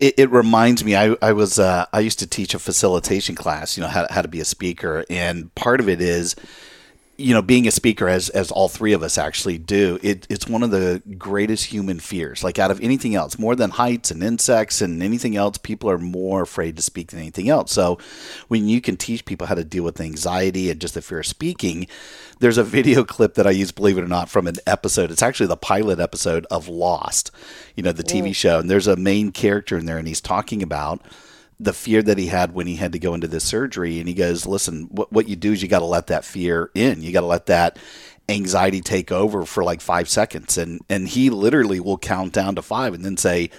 It, 0.00 0.14
it 0.18 0.30
reminds 0.30 0.84
me. 0.84 0.96
I, 0.96 1.16
I 1.20 1.32
was 1.32 1.58
uh, 1.58 1.86
I 1.92 2.00
used 2.00 2.18
to 2.20 2.26
teach 2.26 2.54
a 2.54 2.58
facilitation 2.58 3.34
class. 3.34 3.76
You 3.76 3.82
know 3.82 3.88
how, 3.88 4.06
how 4.10 4.22
to 4.22 4.28
be 4.28 4.40
a 4.40 4.44
speaker, 4.44 5.04
and 5.10 5.54
part 5.54 5.80
of 5.80 5.88
it 5.88 6.00
is 6.00 6.34
you 7.20 7.34
know, 7.34 7.42
being 7.42 7.68
a 7.68 7.70
speaker, 7.70 8.08
as 8.08 8.30
as 8.30 8.50
all 8.50 8.68
three 8.68 8.92
of 8.92 9.02
us 9.02 9.18
actually 9.18 9.58
do, 9.58 9.98
it, 10.02 10.26
it's 10.30 10.48
one 10.48 10.62
of 10.62 10.70
the 10.70 11.02
greatest 11.18 11.66
human 11.66 12.00
fears. 12.00 12.42
Like 12.42 12.58
out 12.58 12.70
of 12.70 12.80
anything 12.80 13.14
else, 13.14 13.38
more 13.38 13.54
than 13.54 13.70
heights 13.70 14.10
and 14.10 14.22
insects 14.22 14.80
and 14.80 15.02
anything 15.02 15.36
else, 15.36 15.58
people 15.58 15.90
are 15.90 15.98
more 15.98 16.42
afraid 16.42 16.76
to 16.76 16.82
speak 16.82 17.10
than 17.10 17.20
anything 17.20 17.48
else. 17.48 17.72
So, 17.72 17.98
when 18.48 18.66
you 18.66 18.80
can 18.80 18.96
teach 18.96 19.24
people 19.24 19.46
how 19.46 19.54
to 19.54 19.64
deal 19.64 19.84
with 19.84 20.00
anxiety 20.00 20.70
and 20.70 20.80
just 20.80 20.94
the 20.94 21.02
fear 21.02 21.20
of 21.20 21.26
speaking, 21.26 21.86
there's 22.38 22.58
a 22.58 22.64
video 22.64 23.04
clip 23.04 23.34
that 23.34 23.46
I 23.46 23.50
use, 23.50 23.70
believe 23.70 23.98
it 23.98 24.04
or 24.04 24.08
not, 24.08 24.30
from 24.30 24.46
an 24.46 24.56
episode. 24.66 25.10
It's 25.10 25.22
actually 25.22 25.48
the 25.48 25.56
pilot 25.56 26.00
episode 26.00 26.46
of 26.50 26.68
Lost, 26.68 27.30
you 27.76 27.82
know, 27.82 27.92
the 27.92 28.02
TV 28.02 28.34
show, 28.34 28.58
and 28.58 28.70
there's 28.70 28.86
a 28.86 28.96
main 28.96 29.30
character 29.30 29.76
in 29.76 29.84
there, 29.86 29.98
and 29.98 30.08
he's 30.08 30.20
talking 30.20 30.62
about 30.62 31.02
the 31.60 31.74
fear 31.74 32.02
that 32.02 32.16
he 32.16 32.26
had 32.26 32.54
when 32.54 32.66
he 32.66 32.76
had 32.76 32.92
to 32.92 32.98
go 32.98 33.12
into 33.12 33.28
this 33.28 33.44
surgery. 33.44 33.98
And 33.98 34.08
he 34.08 34.14
goes, 34.14 34.46
listen, 34.46 34.88
what, 34.90 35.12
what 35.12 35.28
you 35.28 35.36
do 35.36 35.52
is 35.52 35.62
you 35.62 35.68
got 35.68 35.80
to 35.80 35.84
let 35.84 36.06
that 36.06 36.24
fear 36.24 36.70
in. 36.74 37.02
You 37.02 37.12
got 37.12 37.20
to 37.20 37.26
let 37.26 37.46
that 37.46 37.78
anxiety 38.30 38.80
take 38.80 39.12
over 39.12 39.44
for 39.44 39.62
like 39.62 39.82
five 39.82 40.08
seconds. 40.08 40.56
And, 40.56 40.80
and 40.88 41.06
he 41.06 41.28
literally 41.28 41.78
will 41.78 41.98
count 41.98 42.32
down 42.32 42.54
to 42.54 42.62
five 42.62 42.94
and 42.94 43.04
then 43.04 43.18
say, 43.18 43.50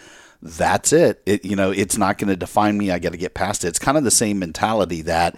that's 0.42 0.92
it. 0.92 1.22
it 1.28 1.46
you 1.46 1.56
know, 1.56 1.70
it's 1.70 1.98
not 1.98 2.18
going 2.18 2.30
to 2.30 2.36
define 2.36 2.76
me. 2.76 2.90
I 2.90 2.98
got 2.98 3.12
to 3.12 3.18
get 3.18 3.36
past 3.36 3.64
it. 3.64 3.68
It's 3.68 3.80
kind 3.80 3.98
of 3.98 4.04
the 4.04 4.10
same 4.10 4.40
mentality 4.40 5.04
that, 5.04 5.36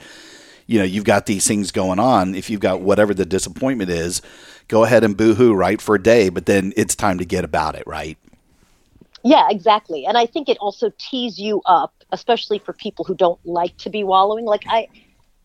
you 0.66 0.80
know, 0.80 0.86
you've 0.86 1.04
got 1.04 1.26
these 1.26 1.46
things 1.46 1.72
going 1.72 2.00
on. 2.00 2.34
If 2.34 2.50
you've 2.50 2.62
got 2.62 2.80
whatever 2.80 3.14
the 3.14 3.26
disappointment 3.26 3.90
is, 3.90 4.22
go 4.70 4.86
ahead 4.86 5.04
and 5.04 5.18
boohoo, 5.18 5.54
right, 5.54 5.82
for 5.82 5.96
a 5.96 6.02
day, 6.02 6.30
but 6.30 6.46
then 6.46 6.72
it's 6.78 6.96
time 6.96 7.18
to 7.18 7.26
get 7.26 7.44
about 7.44 7.76
it, 7.76 7.86
right? 7.86 8.18
Yeah, 9.24 9.48
exactly. 9.50 10.06
And 10.06 10.18
I 10.18 10.26
think 10.26 10.50
it 10.50 10.58
also 10.60 10.92
tees 11.00 11.40
you 11.40 11.62
up, 11.66 11.94
especially 12.12 12.60
for 12.60 12.74
people 12.74 13.06
who 13.06 13.16
don't 13.16 13.40
like 13.46 13.76
to 13.78 13.90
be 13.90 14.04
wallowing. 14.04 14.46
Like 14.46 14.64
I 14.68 14.88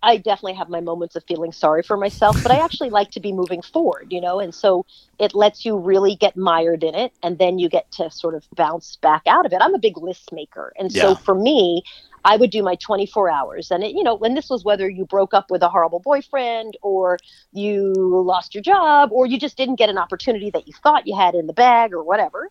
I 0.02 0.18
definitely 0.18 0.54
have 0.54 0.68
my 0.68 0.80
moments 0.80 1.16
of 1.16 1.24
feeling 1.28 1.52
sorry 1.52 1.82
for 1.82 1.96
myself, 1.96 2.38
but 2.42 2.52
I 2.52 2.64
actually 2.64 2.90
like 2.90 3.10
to 3.12 3.20
be 3.20 3.32
moving 3.32 3.62
forward, 3.62 4.08
you 4.10 4.20
know, 4.20 4.40
and 4.40 4.54
so 4.54 4.86
it 5.18 5.34
lets 5.34 5.64
you 5.64 5.76
really 5.78 6.16
get 6.16 6.36
mired 6.36 6.84
in 6.84 6.94
it 6.94 7.12
and 7.22 7.38
then 7.38 7.58
you 7.58 7.68
get 7.68 7.90
to 7.92 8.10
sort 8.10 8.34
of 8.36 8.46
bounce 8.56 8.96
back 9.02 9.22
out 9.26 9.46
of 9.46 9.52
it. 9.52 9.60
I'm 9.62 9.74
a 9.74 9.78
big 9.80 9.98
list 9.98 10.32
maker. 10.32 10.72
And 10.78 10.92
so 10.92 11.14
Yeah. 11.14 11.16
for 11.16 11.34
me, 11.34 11.82
I 12.24 12.36
would 12.36 12.50
do 12.50 12.62
my 12.62 12.76
24 12.76 13.30
hours. 13.30 13.70
And 13.72 13.84
it, 13.84 13.92
you 13.94 14.04
know, 14.04 14.14
when 14.16 14.34
this 14.34 14.50
was 14.50 14.64
whether 14.64 14.88
you 14.88 15.06
broke 15.06 15.34
up 15.34 15.46
with 15.50 15.62
a 15.62 15.68
horrible 15.70 16.00
boyfriend 16.00 16.76
or 16.82 17.20
you 17.52 17.92
lost 18.26 18.54
your 18.54 18.62
job 18.62 19.10
or 19.12 19.26
you 19.26 19.38
just 19.38 19.56
didn't 19.56 19.76
get 19.76 19.90
an 19.90 19.98
opportunity 19.98 20.50
that 20.50 20.66
you 20.68 20.74
thought 20.82 21.06
you 21.06 21.16
had 21.16 21.34
in 21.34 21.46
the 21.48 21.52
bag 21.54 21.92
or 21.94 22.04
whatever. 22.04 22.50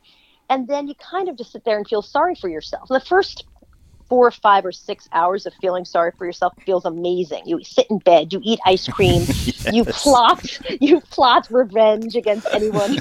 And 0.49 0.67
then 0.67 0.87
you 0.87 0.95
kind 0.95 1.29
of 1.29 1.37
just 1.37 1.51
sit 1.51 1.65
there 1.65 1.77
and 1.77 1.87
feel 1.87 2.01
sorry 2.01 2.35
for 2.35 2.47
yourself. 2.47 2.87
The 2.89 2.99
first 2.99 3.45
four 4.09 4.27
or 4.27 4.31
five 4.31 4.65
or 4.65 4.71
six 4.71 5.07
hours 5.11 5.45
of 5.45 5.53
feeling 5.55 5.85
sorry 5.85 6.11
for 6.17 6.25
yourself 6.25 6.53
feels 6.65 6.85
amazing. 6.85 7.43
You 7.45 7.63
sit 7.63 7.87
in 7.89 7.99
bed, 7.99 8.31
you 8.31 8.39
eat 8.43 8.59
ice 8.65 8.87
cream, 8.87 9.23
you 9.71 9.83
plot, 9.85 10.59
you 10.81 11.01
plot 11.01 11.47
revenge 11.49 12.15
against 12.15 12.47
anyone 12.53 12.91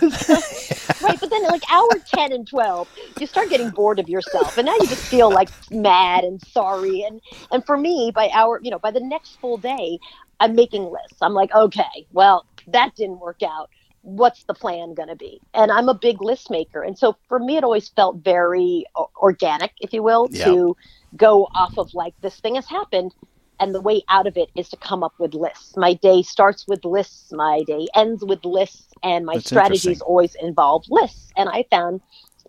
right. 1.02 1.20
But 1.20 1.30
then, 1.30 1.44
like 1.44 1.62
hour 1.70 1.88
ten 2.06 2.32
and 2.32 2.48
twelve, 2.48 2.88
you 3.20 3.26
start 3.26 3.50
getting 3.50 3.70
bored 3.70 3.98
of 3.98 4.08
yourself, 4.08 4.56
and 4.58 4.66
now 4.66 4.74
you 4.74 4.86
just 4.86 5.04
feel 5.04 5.30
like 5.30 5.48
mad 5.70 6.24
and 6.24 6.40
sorry. 6.42 7.02
And 7.02 7.20
and 7.52 7.64
for 7.64 7.76
me, 7.76 8.10
by 8.14 8.28
hour, 8.32 8.60
you 8.62 8.70
know, 8.70 8.78
by 8.78 8.90
the 8.90 9.00
next 9.00 9.36
full 9.40 9.56
day, 9.58 9.98
I'm 10.40 10.54
making 10.54 10.84
lists. 10.84 11.18
I'm 11.22 11.34
like, 11.34 11.54
okay, 11.54 12.06
well, 12.12 12.46
that 12.68 12.94
didn't 12.96 13.20
work 13.20 13.42
out. 13.42 13.70
What's 14.06 14.44
the 14.44 14.54
plan 14.54 14.94
going 14.94 15.08
to 15.08 15.16
be? 15.16 15.42
And 15.54 15.72
I'm 15.72 15.88
a 15.88 15.94
big 16.00 16.22
list 16.22 16.50
maker, 16.50 16.82
and 16.82 16.98
so 16.98 17.16
for 17.28 17.38
me, 17.40 17.56
it 17.58 17.64
always 17.64 17.88
felt 17.90 18.18
very 18.24 18.84
uh, 18.96 19.04
organic, 19.20 19.72
if 19.80 19.92
you 19.92 20.02
will, 20.02 20.28
Yeah. 20.30 20.44
to 20.44 20.76
go 21.16 21.48
off 21.54 21.78
of 21.78 21.90
like 21.94 22.14
this 22.22 22.38
thing 22.40 22.56
has 22.56 22.68
happened 22.68 23.14
and 23.60 23.74
the 23.74 23.80
way 23.82 24.02
out 24.10 24.26
of 24.26 24.36
it 24.36 24.50
is 24.56 24.68
to 24.70 24.76
come 24.76 25.02
up 25.02 25.14
with 25.18 25.34
lists. 25.34 25.76
My 25.76 25.94
day 25.94 26.22
starts 26.22 26.66
with 26.68 26.84
lists. 26.84 27.32
My 27.32 27.62
day 27.66 27.88
ends 27.94 28.24
with 28.24 28.44
lists 28.44 28.88
and 29.02 29.26
my 29.26 29.38
That's 29.38 29.46
strategies 29.48 30.00
always 30.02 30.36
involve 30.40 30.84
lists. 30.90 31.30
And 31.36 31.48
i 31.48 31.64
found 31.70 32.00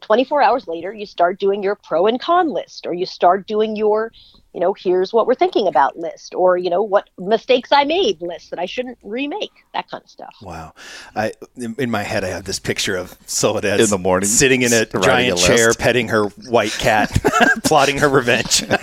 24 0.01 0.41
hours 0.41 0.67
later 0.67 0.93
you 0.93 1.05
start 1.05 1.39
doing 1.39 1.63
your 1.63 1.77
pro 1.83 2.07
and 2.07 2.19
con 2.19 2.49
list 2.53 2.85
or 2.85 2.93
you 2.93 3.05
start 3.05 3.47
doing 3.47 3.75
your 3.75 4.11
you 4.57 4.61
know 4.61 4.73
here's 4.73 5.13
what 5.13 5.27
we're 5.27 5.35
thinking 5.35 5.67
about 5.67 5.99
list 5.99 6.33
or 6.33 6.57
you 6.57 6.67
know 6.67 6.81
what 6.81 7.11
mistakes 7.19 7.71
i 7.71 7.83
made 7.83 8.19
list 8.23 8.49
that 8.49 8.57
i 8.57 8.65
shouldn't 8.65 8.97
remake 9.03 9.51
that 9.75 9.87
kind 9.87 10.03
of 10.03 10.09
stuff 10.09 10.35
Wow. 10.41 10.73
I 11.15 11.33
in, 11.55 11.75
in 11.77 11.91
my 11.91 12.03
head 12.03 12.23
I 12.23 12.29
have 12.29 12.45
this 12.45 12.59
picture 12.59 12.95
of 12.95 13.17
Soledad 13.25 13.79
In 13.79 13.89
the 13.89 13.97
morning, 13.97 14.27
sitting 14.27 14.61
in 14.61 14.73
a 14.73 14.79
writing 14.93 14.95
a 14.95 14.99
giant 15.01 15.37
chair 15.39 15.73
petting 15.73 16.07
her 16.07 16.25
white 16.49 16.71
cat 16.71 17.11
plotting 17.63 17.97
her 17.99 18.09
revenge. 18.09 18.63
I 18.69 18.77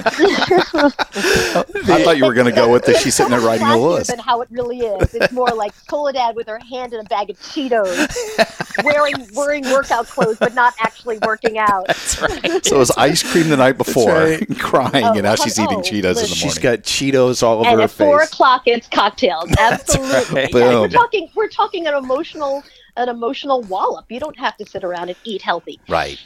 thought 2.05 2.17
you 2.19 2.27
were 2.27 2.35
going 2.35 2.47
to 2.47 2.53
go 2.53 2.71
with 2.71 2.85
the 2.85 2.95
she's 2.99 3.15
sitting 3.15 3.31
there 3.31 3.41
writing 3.41 3.67
a 3.67 3.71
classier 3.71 3.95
list. 3.97 4.11
than 4.11 4.19
how 4.19 4.41
it 4.43 4.49
really 4.51 4.81
is. 4.81 5.15
It's 5.15 5.33
more 5.33 5.49
like 5.49 5.73
Soledad 5.89 6.37
with 6.37 6.47
her 6.49 6.59
hand 6.59 6.93
in 6.93 7.01
a 7.01 7.05
bag 7.05 7.31
of 7.31 7.39
Cheetos, 7.41 8.75
wearing 8.85 9.15
wearing 9.35 9.65
workout 9.65 10.07
clothes 10.07 10.37
but 10.39 10.55
not 10.55 10.75
actually 10.81 11.19
working 11.19 11.59
out. 11.59 11.87
That's 11.87 12.21
right. 12.21 12.65
So 12.65 12.77
it 12.77 12.79
was 12.79 12.91
ice 12.93 13.23
cream 13.23 13.49
the 13.49 13.57
night 13.57 13.79
before, 13.79 14.13
right. 14.13 14.59
crying, 14.59 15.05
Oh, 15.05 15.13
and 15.13 15.23
now 15.23 15.35
she's 15.35 15.59
eating 15.65 15.79
oh, 15.79 15.83
Cheetos 15.83 15.95
in 15.95 16.03
the 16.03 16.21
morning. 16.21 16.27
She's 16.27 16.59
got 16.59 16.79
Cheetos 16.81 17.43
all 17.43 17.61
over 17.61 17.69
and 17.69 17.79
her 17.79 17.85
at 17.85 17.91
four 17.91 18.23
o'clock 18.23 18.63
it's 18.67 18.89
cocktails. 18.89 19.53
Absolutely. 19.59 20.43
right. 20.43 20.55
Yeah, 20.55 20.81
we're 20.81 20.89
talking 20.89 21.31
we're 21.35 21.49
talking 21.49 21.87
an 21.87 21.95
emotional 21.95 22.63
an 22.97 23.09
emotional 23.09 23.63
wallop. 23.63 24.07
You 24.11 24.21
don't 24.21 24.39
have 24.39 24.57
to 24.59 24.67
sit 24.67 24.85
around 24.85 25.09
and 25.09 25.19
eat 25.25 25.43
healthy. 25.43 25.81
right. 25.89 26.21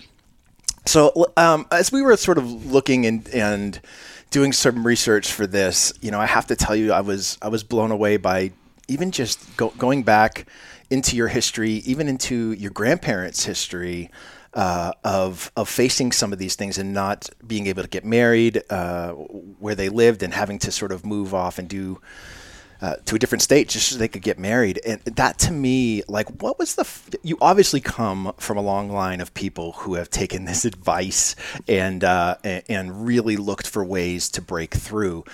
So, 0.87 1.12
um, 1.37 1.66
as 1.71 1.92
we 1.92 2.00
were 2.00 2.16
sort 2.16 2.38
of 2.38 2.73
looking 2.73 3.04
and, 3.04 3.28
and 3.28 3.78
doing 4.30 4.54
some 4.54 4.87
research 4.87 5.30
for 5.30 5.47
this, 5.47 5.92
you 6.00 6.11
know, 6.11 6.18
I 6.18 6.25
have 6.25 6.47
to 6.47 6.57
tell 6.57 6.75
you, 6.75 6.92
I 6.92 7.02
was 7.02 7.37
I 7.42 7.49
was 7.49 7.62
blown 7.62 7.90
away 7.90 8.16
by 8.16 8.52
even 8.88 9.11
just 9.11 9.54
go, 9.59 9.68
going 9.76 10.02
back 10.02 10.47
into 10.88 11.14
your 11.14 11.28
history, 11.28 11.73
even 11.85 12.09
into 12.09 12.52
your 12.52 12.71
grandparents' 12.71 13.45
history. 13.45 14.11
Uh, 14.55 14.93
of 15.05 15.52
of 15.57 15.69
facing 15.69 16.11
some 16.11 16.33
of 16.33 16.38
these 16.38 16.55
things 16.55 16.78
and 16.78 16.95
not 16.95 17.28
being 17.47 17.67
able 17.67 17.83
to 17.83 17.88
get 17.88 18.02
married 18.02 18.62
uh, 18.71 19.12
where 19.12 19.75
they 19.75 19.90
lived 19.90 20.23
and 20.23 20.33
having 20.33 20.59
to 20.59 20.73
sort 20.73 20.90
of 20.90 21.05
move 21.05 21.35
off 21.35 21.59
and 21.59 21.69
do 21.69 22.00
uh, 22.81 22.97
to 23.05 23.17
a 23.17 23.19
different 23.19 23.43
state 23.43 23.69
just 23.69 23.88
so 23.88 23.99
they 23.99 24.09
could 24.09 24.23
get 24.23 24.38
married. 24.38 24.81
And 24.87 25.00
that 25.02 25.38
to 25.40 25.52
me, 25.52 26.02
like, 26.09 26.28
what 26.43 26.59
was 26.59 26.76
the? 26.76 26.83
F- 26.83 27.11
you 27.23 27.37
obviously 27.40 27.81
come 27.81 28.33
from 28.38 28.57
a 28.57 28.61
long 28.61 28.90
line 28.90 29.21
of 29.21 29.35
people 29.35 29.73
who 29.73 29.95
have 29.95 30.11
taken 30.11 30.45
this 30.47 30.64
advice 30.64 31.35
and 31.67 32.05
uh, 32.05 32.37
and, 32.45 32.62
and 32.69 33.07
really 33.07 33.37
looked 33.37 33.67
for 33.67 33.85
ways 33.85 34.28
to 34.31 34.43
break 34.43 34.75
through. 34.75 35.25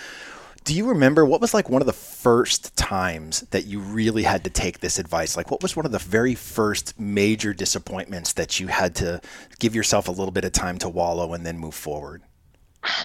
Do 0.65 0.75
you 0.75 0.89
remember 0.89 1.27
what 1.27 1.43
was 1.43 1.53
like 1.53 1.69
one 1.69 1.83
of 1.83 1.87
the 1.87 1.93
first 1.93 2.75
times 2.75 3.43
that 3.51 3.67
you 3.67 3.81
really 3.81 4.23
had 4.23 4.45
to 4.45 4.51
take 4.51 4.81
this 4.81 4.99
advice? 4.99 5.37
Like, 5.37 5.51
what 5.51 5.63
was 5.63 5.77
one 5.77 5.85
of 5.85 5.93
the 5.93 5.99
very 5.99 6.35
first 6.35 6.99
major 6.99 7.53
disappointments 7.53 8.33
that 8.33 8.59
you 8.59 8.69
had 8.69 8.95
to 8.97 9.21
give 9.59 9.75
yourself 9.75 10.09
a 10.09 10.11
little 10.11 10.33
bit 10.33 10.45
of 10.45 10.53
time 10.53 10.79
to 10.79 10.89
wallow 10.89 11.35
and 11.35 11.45
then 11.45 11.59
move 11.59 11.75
forward? 11.75 12.23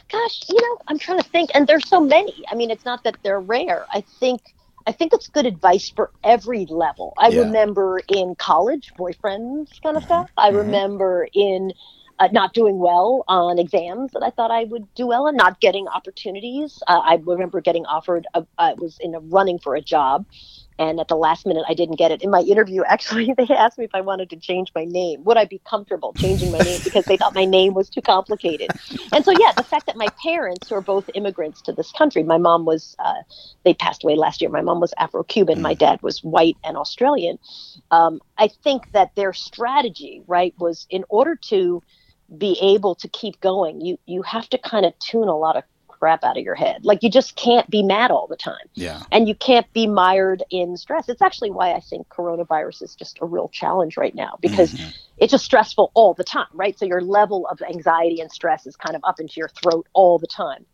Gosh, 0.09 0.43
you 0.47 0.55
know, 0.61 0.77
I'm 0.87 0.97
trying 0.99 1.19
to 1.21 1.29
think, 1.29 1.49
and 1.53 1.67
there's 1.67 1.87
so 1.87 1.99
many. 1.99 2.43
I 2.49 2.55
mean, 2.55 2.71
it's 2.71 2.85
not 2.85 3.03
that 3.03 3.17
they're 3.23 3.41
rare. 3.41 3.85
I 3.93 4.01
think 4.01 4.41
I 4.87 4.91
think 4.91 5.13
it's 5.13 5.27
good 5.27 5.45
advice 5.45 5.89
for 5.89 6.11
every 6.23 6.65
level. 6.65 7.13
I 7.17 7.27
Yeah. 7.27 7.41
remember 7.41 8.01
in 8.07 8.35
college, 8.35 8.91
boyfriends 8.97 9.81
kind 9.83 9.95
of 9.97 10.03
mm-hmm. 10.03 10.05
stuff. 10.05 10.31
I 10.37 10.49
mm-hmm. 10.49 10.57
remember 10.57 11.27
in 11.33 11.73
uh, 12.19 12.29
not 12.31 12.53
doing 12.53 12.79
well 12.79 13.25
on 13.27 13.59
exams 13.59 14.13
that 14.13 14.23
I 14.23 14.31
thought 14.31 14.51
I 14.51 14.65
would 14.65 14.93
do 14.95 15.07
well 15.07 15.27
on, 15.27 15.37
not 15.37 15.61
getting 15.61 15.87
opportunities. 15.87 16.79
Uh, 16.87 17.01
I 17.03 17.15
remember 17.23 17.61
getting 17.61 17.85
offered. 17.85 18.27
A, 18.35 18.45
I 18.57 18.75
was 18.75 18.97
in 19.01 19.15
a 19.15 19.19
running 19.21 19.59
for 19.59 19.75
a 19.75 19.81
job, 19.81 20.25
and 20.79 20.99
at 20.99 21.09
the 21.09 21.15
last 21.15 21.45
minute, 21.45 21.65
I 21.69 21.73
didn't 21.75 21.97
get 21.97 22.11
it. 22.11 22.21
In 22.23 22.31
my 22.31 22.41
interview, 22.41 22.83
actually, 22.87 23.33
they 23.37 23.47
asked 23.55 23.77
me 23.79 23.85
if 23.85 23.95
I 23.95 24.01
wanted 24.01 24.29
to 24.31 24.37
change 24.37 24.71
my 24.75 24.85
name. 24.85 25.23
Would 25.25 25.37
I 25.37 25.45
be 25.45 25.61
comfortable 25.69 26.15
changing 26.17 26.51
my 26.51 26.61
name 26.61 26.81
because 26.83 27.05
they 27.07 27.17
thought 27.17 27.35
my 27.35 27.45
name 27.45 27.73
was 27.73 27.89
too 27.89 28.01
complicated? 28.01 28.71
And 29.13 29.25
so, 29.25 29.31
yeah, 29.31 29.53
the 29.57 29.63
fact 29.63 29.87
that 29.87 29.97
my 29.97 30.11
parents, 30.23 30.69
who 30.69 30.75
are 30.75 30.81
both 30.81 31.09
immigrants 31.15 31.61
to 31.63 31.73
this 31.73 31.91
country, 31.91 32.23
my 32.23 32.37
mom 32.37 32.65
was, 32.65 32.95
uh, 32.99 33.23
they 33.65 33.73
passed 33.73 34.03
away 34.03 34.15
last 34.15 34.41
year. 34.41 34.49
My 34.51 34.61
mom 34.61 34.79
was 34.81 34.93
Afro 34.97 35.23
Cuban, 35.23 35.61
my 35.61 35.75
dad 35.75 36.01
was 36.03 36.23
white 36.23 36.57
and 36.63 36.77
Australian. 36.77 37.39
Um, 37.91 38.21
I 38.37 38.49
think 38.63 38.83
that 38.93 39.11
their 39.15 39.33
strategy, 39.33 40.23
right, 40.27 40.53
was 40.59 40.87
in 40.89 41.05
order 41.09 41.37
to 41.49 41.83
be 42.37 42.57
able 42.61 42.95
to 42.95 43.07
keep 43.07 43.39
going, 43.41 43.81
you 43.81 43.97
you 44.05 44.21
have 44.23 44.49
to 44.49 44.57
kind 44.57 44.85
of 44.85 44.97
tune 44.99 45.27
a 45.27 45.37
lot 45.37 45.55
of 45.57 45.63
crap 45.99 46.23
out 46.23 46.37
of 46.37 46.43
your 46.43 46.55
head. 46.55 46.85
Like 46.85 47.03
you 47.03 47.09
just 47.09 47.35
can't 47.35 47.69
be 47.69 47.83
mad 47.83 48.09
all 48.09 48.25
the 48.25 48.37
time 48.37 48.65
Yeah. 48.73 49.03
and 49.11 49.27
you 49.27 49.35
can't 49.35 49.71
be 49.73 49.85
mired 49.85 50.43
in 50.49 50.77
stress. 50.77 51.09
It's 51.09 51.21
actually 51.21 51.51
why 51.51 51.73
I 51.73 51.81
think 51.81 52.07
coronavirus 52.07 52.83
is 52.83 52.95
just 52.95 53.19
a 53.21 53.25
real 53.25 53.49
challenge 53.49 53.97
right 53.97 54.15
now 54.15 54.37
because 54.39 54.73
mm-hmm. 54.73 54.89
it's 55.17 55.31
just 55.31 55.43
stressful 55.43 55.91
all 55.93 56.13
the 56.13 56.23
time, 56.23 56.47
right? 56.53 56.79
So 56.79 56.85
your 56.85 57.01
level 57.01 57.47
of 57.47 57.61
anxiety 57.61 58.21
and 58.21 58.31
stress 58.31 58.65
is 58.65 58.77
kind 58.77 58.95
of 58.95 59.03
up 59.03 59.19
into 59.19 59.33
your 59.37 59.49
throat 59.49 59.87
all 59.93 60.17
the 60.17 60.27
time. 60.27 60.65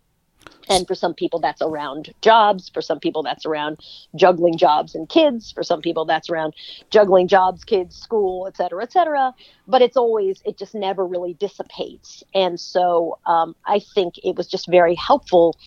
And 0.69 0.87
for 0.87 0.95
some 0.95 1.13
people, 1.13 1.39
that's 1.39 1.61
around 1.61 2.13
jobs. 2.21 2.69
For 2.69 2.81
some 2.81 2.99
people, 2.99 3.23
that's 3.23 3.45
around 3.45 3.79
juggling 4.15 4.57
jobs 4.57 4.95
and 4.95 5.07
kids. 5.07 5.51
For 5.51 5.63
some 5.63 5.81
people, 5.81 6.05
that's 6.05 6.29
around 6.29 6.53
juggling 6.89 7.27
jobs, 7.27 7.63
kids, 7.63 7.95
school, 7.95 8.47
et 8.47 8.57
cetera, 8.57 8.83
et 8.83 8.91
cetera. 8.91 9.33
But 9.67 9.81
it's 9.81 9.97
always, 9.97 10.41
it 10.45 10.57
just 10.57 10.75
never 10.75 11.05
really 11.05 11.33
dissipates. 11.33 12.23
And 12.33 12.59
so 12.59 13.19
um, 13.25 13.55
I 13.65 13.79
think 13.79 14.15
it 14.23 14.35
was 14.35 14.47
just 14.47 14.67
very 14.67 14.95
helpful. 14.95 15.57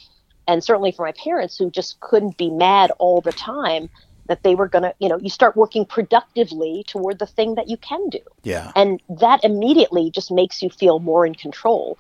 And 0.47 0.65
certainly 0.65 0.93
for 0.93 1.05
my 1.05 1.13
parents 1.13 1.59
who 1.59 1.71
just 1.71 2.01
couldn't 2.01 2.37
be 2.37 2.51
mad 2.51 2.91
all 2.99 3.21
the 3.21 3.33
time 3.33 3.91
that 4.27 4.43
they 4.43 4.55
were 4.55 4.69
going 4.69 4.83
to, 4.83 4.95
you 4.99 5.09
know, 5.09 5.19
you 5.19 5.31
start 5.31 5.57
working 5.57 5.87
productively 5.87 6.85
toward 6.87 7.19
the 7.19 7.27
thing 7.27 7.55
that 7.55 7.69
you 7.69 7.77
can 7.79 8.09
do. 8.11 8.21
Yeah. 8.43 8.73
And 8.77 9.03
that 9.09 9.43
immediately 9.43 10.11
just 10.11 10.31
makes 10.31 10.63
you 10.63 10.69
feel 10.69 10.99
more 10.99 11.25
in 11.25 11.35
control 11.35 11.99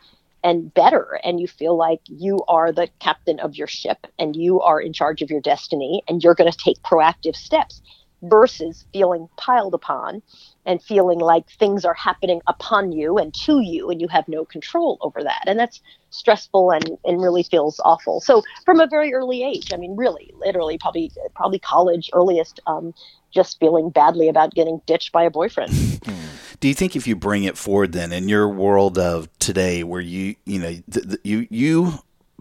and 0.49 0.73
better. 0.73 1.21
And 1.23 1.39
you 1.39 1.47
feel 1.47 1.77
like 1.77 2.01
you 2.07 2.43
are 2.49 2.73
the 2.73 2.89
captain 3.01 3.39
of 3.39 3.55
your 3.55 3.67
ship 3.67 4.07
and 4.19 4.35
you 4.35 4.61
are 4.63 4.81
in 4.81 4.95
charge 4.95 5.21
of 5.21 5.31
your 5.31 5.43
destiny 5.43 6.03
and 6.09 6.23
you're 6.23 6.35
going 6.35 6.51
to 6.51 6.57
take 6.57 6.79
proactive 6.83 7.37
steps 7.37 7.83
versus 8.23 8.85
feeling 8.93 9.29
piled 9.37 9.75
upon 9.75 10.23
and 10.65 10.83
feeling 10.83 11.21
like 11.21 11.49
things 11.51 11.85
are 11.85 11.95
happening 11.95 12.41
upon 12.49 12.91
you 12.91 13.17
and 13.19 13.33
to 13.33 13.61
you 13.61 13.91
and 13.91 14.01
you 14.01 14.09
have 14.09 14.27
no 14.27 14.45
control 14.45 14.99
over 15.03 15.23
that 15.23 15.45
and 15.47 15.57
that's 15.57 15.81
stressful 16.11 16.73
and, 16.73 16.99
and 17.05 17.23
really 17.23 17.45
feels 17.45 17.81
awful 17.85 18.21
so 18.21 18.43
from 18.65 18.81
a 18.81 18.89
very 18.89 19.15
early 19.15 19.45
age 19.45 19.73
i 19.73 19.77
mean 19.77 19.95
really 19.95 20.35
literally 20.37 20.77
probably 20.79 21.13
probably 21.37 21.61
college 21.61 22.11
earliest 22.13 22.59
um, 22.67 22.93
just 23.31 23.61
feeling 23.61 23.89
badly 23.89 24.29
about 24.29 24.53
getting 24.53 24.81
ditched 24.85 25.13
by 25.13 25.23
a 25.23 25.31
boyfriend 25.31 25.71
Do 26.61 26.69
you 26.69 26.75
think 26.75 26.97
if 26.97 27.07
you 27.07 27.17
bring 27.17 27.45
it 27.45 27.57
forward 27.57 27.93
then 27.93 28.13
in 28.13 28.29
your 28.29 28.49
world 28.49 28.99
of 28.99 29.29
today 29.39 29.85
where 29.85 30.01
you 30.01 30.37
you 30.45 30.59
know 30.59 30.77
th- 30.91 31.09
th- 31.09 31.21
you 31.25 31.47
you 31.51 31.95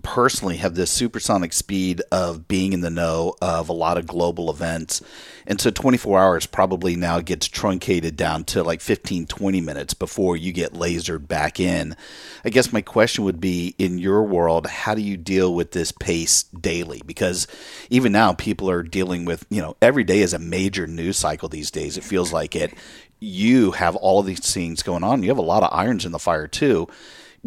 personally 0.04 0.58
have 0.58 0.76
this 0.76 0.92
supersonic 0.92 1.52
speed 1.52 2.02
of 2.12 2.48
being 2.48 2.72
in 2.72 2.82
the 2.82 2.90
know 2.90 3.36
of 3.42 3.68
a 3.68 3.74
lot 3.74 3.98
of 3.98 4.08
global 4.08 4.50
events 4.50 5.02
and 5.48 5.62
so 5.62 5.72
24 5.72 6.20
hours 6.20 6.46
probably 6.46 6.96
now 6.96 7.22
gets 7.22 7.48
truncated 7.48 8.18
down 8.18 8.44
to 8.44 8.62
like 8.64 8.82
15 8.82 9.26
20 9.26 9.62
minutes 9.62 9.94
before 9.94 10.36
you 10.36 10.52
get 10.52 10.74
lasered 10.74 11.28
back 11.28 11.60
in? 11.60 11.96
I 12.44 12.50
guess 12.50 12.74
my 12.74 12.82
question 12.82 13.24
would 13.24 13.40
be 13.40 13.74
in 13.80 13.98
your 13.98 14.24
world 14.24 14.68
how 14.68 14.94
do 14.94 15.02
you 15.02 15.16
deal 15.16 15.56
with 15.56 15.72
this 15.72 15.94
pace 15.94 16.44
daily? 16.44 17.02
Because 17.06 17.48
even 17.90 18.12
now 18.12 18.34
people 18.34 18.70
are 18.70 18.84
dealing 18.84 19.24
with 19.24 19.46
you 19.50 19.62
know 19.62 19.78
every 19.82 20.04
day 20.04 20.20
is 20.20 20.34
a 20.34 20.40
major 20.40 20.86
news 20.86 21.18
cycle 21.18 21.48
these 21.48 21.72
days. 21.72 21.98
It 21.98 22.04
feels 22.04 22.34
like 22.34 22.56
it 22.56 22.74
you 23.20 23.72
have 23.72 23.96
all 23.96 24.20
of 24.20 24.26
these 24.26 24.54
things 24.54 24.84
going 24.84 25.04
on 25.04 25.24
you 25.24 25.30
have 25.30 25.38
a 25.38 25.42
lot 25.42 25.64
of 25.64 25.70
irons 25.72 26.06
in 26.06 26.12
the 26.12 26.20
fire 26.20 26.48
too 26.48 26.88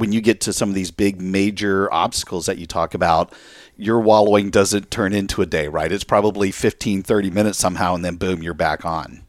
when 0.00 0.12
you 0.12 0.20
get 0.20 0.40
to 0.40 0.52
some 0.52 0.70
of 0.70 0.74
these 0.74 0.90
big 0.90 1.20
major 1.20 1.92
obstacles 1.92 2.46
that 2.46 2.56
you 2.56 2.66
talk 2.66 2.94
about, 2.94 3.32
your 3.76 4.00
wallowing 4.00 4.50
doesn't 4.50 4.90
turn 4.90 5.12
into 5.12 5.42
a 5.42 5.46
day, 5.46 5.68
right? 5.68 5.92
It's 5.92 6.04
probably 6.04 6.50
15, 6.50 7.02
30 7.02 7.30
minutes 7.30 7.58
somehow, 7.58 7.94
and 7.94 8.04
then 8.04 8.16
boom, 8.16 8.42
you're 8.42 8.54
back 8.54 8.84
on. 8.84 9.22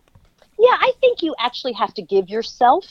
Yeah, 0.57 0.77
I 0.79 0.93
think 1.01 1.24
you 1.24 1.36
actually 1.39 1.74
have 1.74 1.93
to 1.95 2.01
give 2.01 2.29
yourself 2.29 2.86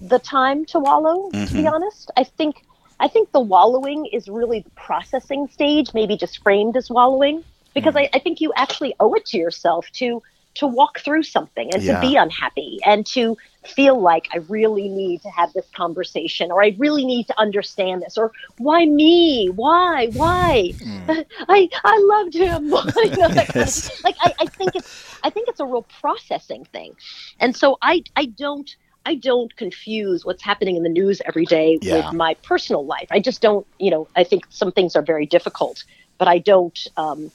the 0.00 0.18
time 0.18 0.66
to 0.66 0.78
wallow, 0.78 1.30
to 1.30 1.38
be 1.38 1.44
mm-hmm. 1.46 1.66
honest. 1.66 2.10
I 2.16 2.24
think 2.24 2.62
I 2.98 3.08
think 3.08 3.32
the 3.32 3.40
wallowing 3.40 4.06
is 4.06 4.28
really 4.28 4.60
the 4.60 4.70
processing 4.70 5.48
stage, 5.48 5.94
maybe 5.94 6.16
just 6.16 6.42
framed 6.42 6.76
as 6.76 6.90
wallowing. 6.90 7.44
Because 7.74 7.94
mm-hmm. 7.94 8.14
I, 8.14 8.18
I 8.18 8.18
think 8.18 8.40
you 8.40 8.52
actually 8.56 8.94
owe 9.00 9.14
it 9.14 9.26
to 9.26 9.38
yourself 9.38 9.86
to 9.94 10.22
to 10.56 10.66
walk 10.66 11.00
through 11.00 11.22
something 11.22 11.72
and 11.72 11.82
Yeah. 11.82 11.84
to 11.84 11.94
be 11.94 12.16
unhappy 12.16 12.78
and 12.84 13.06
to 13.06 13.36
feel 13.66 14.00
like 14.00 14.26
I 14.32 14.38
really 14.48 14.88
need 14.88 15.22
to 15.22 15.28
have 15.30 15.52
this 15.54 15.66
conversation 15.74 16.50
or 16.50 16.62
I 16.62 16.76
really 16.78 17.04
need 17.04 17.26
to 17.28 17.38
understand 17.38 18.02
this 18.02 18.16
or 18.18 18.32
why 18.58 18.84
me? 18.86 19.48
Why? 19.54 20.08
Why? 20.12 20.72
I 21.08 21.68
I 21.84 21.98
loved 22.10 22.34
him. 22.34 22.64
you 22.96 23.22
know, 23.22 23.30
of- 23.56 23.74
like 24.04 24.16
I, 24.20 24.32
I 24.40 24.46
think 24.58 24.74
it's 24.76 24.92
I 25.22 25.30
think 25.30 25.48
it's 25.48 25.60
a 25.60 25.66
real 25.66 25.86
processing 26.00 26.64
thing. 26.72 26.94
And 27.40 27.56
so 27.56 27.76
I 27.82 28.02
I 28.16 28.26
don't 28.26 28.70
I 29.04 29.14
don't 29.16 29.54
confuse 29.56 30.24
what's 30.24 30.42
happening 30.42 30.76
in 30.76 30.82
the 30.82 30.88
news 30.88 31.20
every 31.26 31.46
day 31.46 31.78
Yeah. 31.80 32.00
with 32.00 32.12
my 32.12 32.36
personal 32.42 32.86
life. 32.86 33.08
I 33.10 33.20
just 33.20 33.40
don't, 33.42 33.66
you 33.78 33.90
know, 33.90 34.08
I 34.16 34.24
think 34.24 34.44
some 34.50 34.72
things 34.72 34.96
are 34.96 35.02
very 35.02 35.26
difficult, 35.26 35.84
but 36.18 36.28
I 36.28 36.38
don't 36.38 36.78
um 36.96 37.30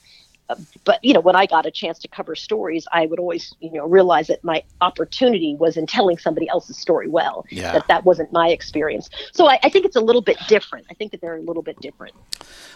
but 0.86 1.04
you 1.04 1.14
know 1.14 1.20
when 1.20 1.36
i 1.36 1.46
got 1.46 1.66
a 1.66 1.72
chance 1.72 2.00
to 2.00 2.08
cover 2.08 2.36
stories 2.36 2.88
i 2.92 3.06
would 3.06 3.20
always 3.20 3.54
you 3.60 3.72
know 3.72 3.88
realize 3.88 4.28
that 4.28 4.44
my 4.44 4.64
opportunity 4.82 5.56
was 5.56 5.78
in 5.78 5.86
telling 5.88 6.18
somebody 6.18 6.48
else's 6.50 6.78
story 6.78 7.08
well 7.08 7.46
Yeah. 7.50 7.74
that 7.74 7.88
that 7.88 8.06
wasn't 8.06 8.32
my 8.32 8.50
experience 8.50 9.10
so 9.34 9.48
I, 9.48 9.60
I 9.64 9.70
think 9.70 9.86
it's 9.86 9.96
a 9.96 10.02
little 10.02 10.22
bit 10.22 10.38
different 10.48 10.86
i 10.90 10.94
think 10.94 11.12
that 11.12 11.22
they're 11.22 11.38
a 11.38 11.42
little 11.42 11.64
bit 11.64 11.80
different 11.82 12.14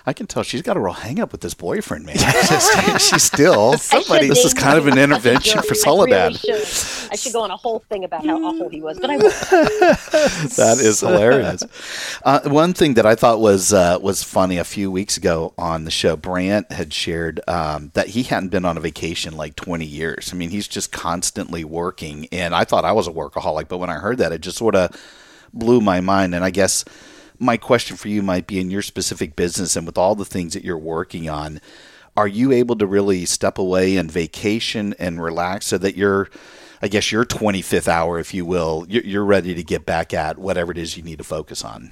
I 0.07 0.13
can 0.13 0.27
tell 0.27 0.43
she's 0.43 0.61
got 0.61 0.77
a 0.77 0.79
real 0.79 0.93
hang 0.93 1.19
up 1.19 1.31
with 1.31 1.41
this 1.41 1.55
boyfriend, 1.55 2.05
man. 2.05 2.15
She's- 2.17 3.01
she's 3.09 3.23
still. 3.23 3.75
somebody 3.79 4.27
this 4.27 4.45
is 4.45 4.53
kind 4.53 4.77
of 4.77 4.85
an 4.85 4.99
intervention 4.99 5.59
jury. 5.63 5.67
for 5.75 5.89
I 5.89 5.95
really 5.95 6.33
should. 6.35 7.11
I 7.11 7.15
should 7.15 7.33
go 7.33 7.41
on 7.41 7.49
a 7.49 7.57
whole 7.57 7.79
thing 7.89 8.03
about 8.03 8.23
how 8.23 8.38
awful 8.43 8.69
he 8.69 8.81
was, 8.81 8.99
but 8.99 9.09
I 9.09 9.17
won't. 9.17 9.33
that 10.57 10.77
is 10.79 10.99
hilarious. 10.99 11.63
Uh, 12.23 12.39
one 12.45 12.73
thing 12.73 12.95
that 12.95 13.05
I 13.05 13.13
thought 13.15 13.39
was 13.39 13.71
uh, 13.73 13.99
was 14.01 14.23
funny 14.23 14.57
a 14.57 14.63
few 14.63 14.89
weeks 14.89 15.15
ago 15.17 15.53
on 15.57 15.83
the 15.85 15.91
show, 15.91 16.15
Brant 16.15 16.71
had 16.71 16.91
shared 16.93 17.39
um, 17.65 17.89
that 17.95 18.10
he 18.10 18.21
hadn't 18.21 18.49
been 18.49 18.63
on 18.63 18.78
a 18.78 18.80
vacation 18.80 19.36
like 19.36 19.56
20 19.56 19.86
years. 19.86 20.32
I 20.32 20.36
mean, 20.36 20.51
he's 20.51 20.67
just 20.67 20.91
constantly 20.91 21.63
working, 21.63 22.28
and 22.32 22.54
I 22.54 22.63
thought 22.63 22.86
I 22.86 22.91
was 22.91 23.08
a 23.08 23.12
workaholic, 23.12 23.67
but 23.67 23.80
when 23.80 23.89
I 23.89 23.95
heard 23.95 24.19
that, 24.19 24.32
it 24.32 24.41
just 24.41 24.58
sort 24.58 24.75
of 24.75 24.95
blew 25.51 25.82
my 25.82 25.99
mind. 25.99 26.36
And 26.36 26.45
I 26.45 26.51
guess 26.51 26.86
my 27.39 27.58
question 27.58 27.97
for 27.97 28.08
you 28.08 28.21
might 28.21 28.45
be 28.45 28.60
in 28.60 28.69
your 28.69 28.84
specific 28.84 29.36
business 29.36 29.75
and 29.75 29.86
with 29.86 29.97
all 29.97 30.13
the 30.13 30.25
things 30.25 30.54
that 30.54 30.63
you're 30.63 30.78
working 30.78 31.28
on. 31.28 31.60
Are 32.15 32.28
you 32.28 32.51
able 32.51 32.75
to 32.78 32.86
really 32.86 33.25
step 33.25 33.58
away 33.58 33.97
and 33.97 34.12
vacation 34.12 34.93
and 34.99 35.21
relax 35.21 35.65
so 35.65 35.78
that 35.80 35.97
you're 35.97 36.30
I 36.82 36.88
guess 36.88 37.12
your 37.12 37.25
25th 37.25 37.88
hour, 37.88 38.19
if 38.19 38.34
you 38.34 38.45
will, 38.45 38.86
you're, 38.88 39.04
you're 39.04 39.25
ready 39.25 39.56
to 39.56 39.63
get 39.63 39.86
back 39.86 40.13
at 40.13 40.38
whatever 40.38 40.71
it 40.71 40.78
is 40.78 40.95
you 40.95 41.04
need 41.04 41.17
to 41.17 41.23
focus 41.23 41.63
on. 41.63 41.91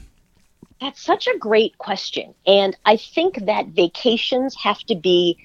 That's 0.79 1.01
such 1.01 1.27
a 1.27 1.38
great 1.38 1.77
question. 1.77 2.36
And 2.45 2.77
I 2.86 2.97
think 2.97 3.45
that 3.45 3.67
vacations 3.67 4.55
have 4.62 4.79
to 4.83 4.95
be 4.95 5.38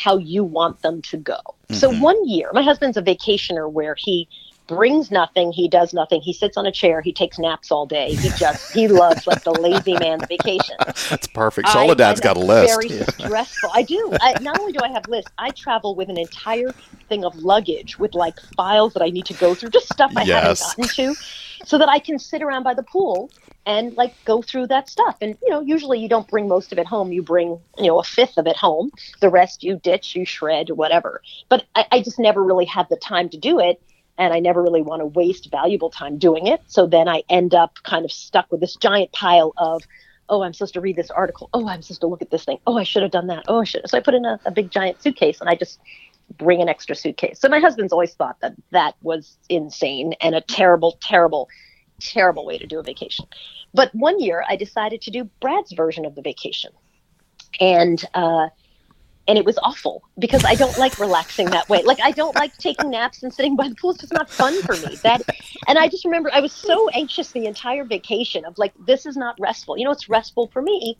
how 0.00 0.16
you 0.16 0.42
want 0.42 0.80
them 0.80 1.02
to 1.02 1.16
go. 1.18 1.38
So 1.70 1.90
mm-hmm. 1.90 2.00
one 2.00 2.28
year, 2.28 2.50
my 2.54 2.62
husband's 2.62 2.96
a 2.96 3.02
vacationer 3.02 3.70
where 3.70 3.94
he 3.98 4.28
brings 4.66 5.10
nothing, 5.10 5.52
he 5.52 5.68
does 5.68 5.92
nothing, 5.92 6.20
he 6.22 6.32
sits 6.32 6.56
on 6.56 6.64
a 6.64 6.72
chair, 6.72 7.02
he 7.02 7.12
takes 7.12 7.38
naps 7.38 7.70
all 7.70 7.84
day. 7.84 8.14
He 8.14 8.28
just 8.36 8.72
he 8.72 8.88
loves 8.88 9.26
like 9.26 9.44
the 9.44 9.50
lazy 9.50 9.94
man's 9.98 10.24
vacation. 10.26 10.76
That's 11.10 11.26
perfect. 11.26 11.68
Soledad's 11.68 12.20
got 12.20 12.36
a 12.36 12.40
list. 12.40 12.80
Very 12.80 13.02
stressful. 13.02 13.70
I 13.74 13.82
do. 13.82 14.16
I, 14.20 14.40
not 14.40 14.58
only 14.58 14.72
do 14.72 14.78
I 14.82 14.88
have 14.88 15.06
lists, 15.06 15.30
I 15.38 15.50
travel 15.50 15.94
with 15.94 16.08
an 16.08 16.18
entire 16.18 16.72
thing 17.08 17.24
of 17.24 17.36
luggage 17.36 17.98
with 17.98 18.14
like 18.14 18.40
files 18.56 18.94
that 18.94 19.02
I 19.02 19.10
need 19.10 19.26
to 19.26 19.34
go 19.34 19.54
through, 19.54 19.70
just 19.70 19.92
stuff 19.92 20.12
I 20.16 20.22
Yes. 20.22 20.62
haven't 20.62 20.88
gotten 20.88 21.14
to, 21.14 21.20
so 21.66 21.76
that 21.76 21.88
I 21.90 21.98
can 21.98 22.18
sit 22.18 22.40
around 22.40 22.62
by 22.62 22.72
the 22.72 22.84
pool 22.84 23.30
and 23.66 23.96
like 23.96 24.14
go 24.24 24.42
through 24.42 24.68
that 24.68 24.88
stuff. 24.88 25.16
And 25.20 25.36
you 25.42 25.50
know, 25.50 25.60
usually 25.60 25.98
you 26.00 26.08
don't 26.08 26.28
bring 26.28 26.48
most 26.48 26.72
of 26.72 26.78
it 26.78 26.86
home. 26.86 27.12
You 27.12 27.22
bring 27.22 27.60
you 27.78 27.86
know 27.86 27.98
a 27.98 28.04
fifth 28.04 28.38
of 28.38 28.46
it 28.46 28.56
home. 28.56 28.90
The 29.20 29.30
rest 29.30 29.62
you 29.62 29.76
ditch, 29.76 30.16
you 30.16 30.24
shred, 30.24 30.70
whatever. 30.70 31.22
But 31.48 31.64
I, 31.74 31.86
I 31.92 32.02
just 32.02 32.18
never 32.18 32.42
really 32.42 32.66
have 32.66 32.88
the 32.88 32.96
time 32.96 33.28
to 33.30 33.38
do 33.38 33.58
it. 33.58 33.80
And 34.18 34.34
I 34.34 34.40
never 34.40 34.62
really 34.62 34.82
want 34.82 35.00
to 35.00 35.06
waste 35.06 35.50
valuable 35.50 35.88
time 35.88 36.18
doing 36.18 36.46
it. 36.46 36.60
So 36.66 36.86
then 36.86 37.08
I 37.08 37.22
end 37.30 37.54
up 37.54 37.78
kind 37.84 38.04
of 38.04 38.12
stuck 38.12 38.50
with 38.50 38.60
this 38.60 38.76
giant 38.76 39.12
pile 39.12 39.54
of 39.56 39.82
oh, 40.30 40.42
I'm 40.42 40.52
supposed 40.54 40.74
to 40.74 40.80
read 40.80 40.96
this 40.96 41.10
article. 41.10 41.50
Oh, 41.52 41.68
I'm 41.68 41.82
supposed 41.82 42.00
to 42.02 42.06
look 42.06 42.22
at 42.22 42.30
this 42.30 42.44
thing. 42.44 42.58
Oh, 42.66 42.78
I 42.78 42.84
should 42.84 43.02
have 43.02 43.10
done 43.10 43.26
that. 43.26 43.44
Oh, 43.48 43.60
I 43.60 43.64
should. 43.64 43.88
So 43.90 43.98
I 43.98 44.00
put 44.00 44.14
in 44.14 44.24
a, 44.24 44.38
a 44.46 44.52
big 44.52 44.70
giant 44.70 45.02
suitcase 45.02 45.40
and 45.40 45.50
I 45.50 45.56
just 45.56 45.80
bring 46.38 46.62
an 46.62 46.68
extra 46.68 46.94
suitcase. 46.94 47.40
So 47.40 47.48
my 47.48 47.58
husband's 47.58 47.92
always 47.92 48.14
thought 48.14 48.40
that 48.40 48.54
that 48.70 48.94
was 49.02 49.36
insane 49.48 50.14
and 50.20 50.34
a 50.34 50.40
terrible, 50.40 50.96
terrible, 51.00 51.48
terrible 52.00 52.44
way 52.44 52.58
to 52.58 52.66
do 52.66 52.78
a 52.78 52.82
vacation. 52.82 53.26
But 53.72 53.94
one 53.94 54.20
year 54.20 54.44
I 54.48 54.56
decided 54.56 55.00
to 55.02 55.10
do 55.10 55.24
Brad's 55.40 55.72
version 55.72 56.04
of 56.04 56.14
the 56.14 56.22
vacation. 56.22 56.72
And, 57.60 58.02
uh, 58.14 58.48
and 59.30 59.38
it 59.38 59.44
was 59.44 59.58
awful 59.62 60.02
because 60.18 60.44
I 60.44 60.56
don't 60.56 60.76
like 60.76 60.98
relaxing 60.98 61.50
that 61.50 61.68
way. 61.68 61.82
Like 61.84 62.00
I 62.02 62.10
don't 62.10 62.34
like 62.34 62.56
taking 62.56 62.90
naps 62.90 63.22
and 63.22 63.32
sitting 63.32 63.54
by 63.54 63.68
the 63.68 63.76
pool. 63.76 63.92
It's 63.92 64.00
just 64.00 64.12
not 64.12 64.28
fun 64.28 64.60
for 64.62 64.72
me. 64.74 64.96
That, 65.04 65.22
and 65.68 65.78
I 65.78 65.86
just 65.88 66.04
remember 66.04 66.30
I 66.32 66.40
was 66.40 66.52
so 66.52 66.88
anxious 66.90 67.30
the 67.30 67.46
entire 67.46 67.84
vacation 67.84 68.44
of 68.44 68.58
like 68.58 68.72
this 68.86 69.06
is 69.06 69.16
not 69.16 69.36
restful. 69.38 69.78
You 69.78 69.84
know, 69.84 69.90
what's 69.90 70.08
restful 70.08 70.48
for 70.48 70.62
me 70.62 70.96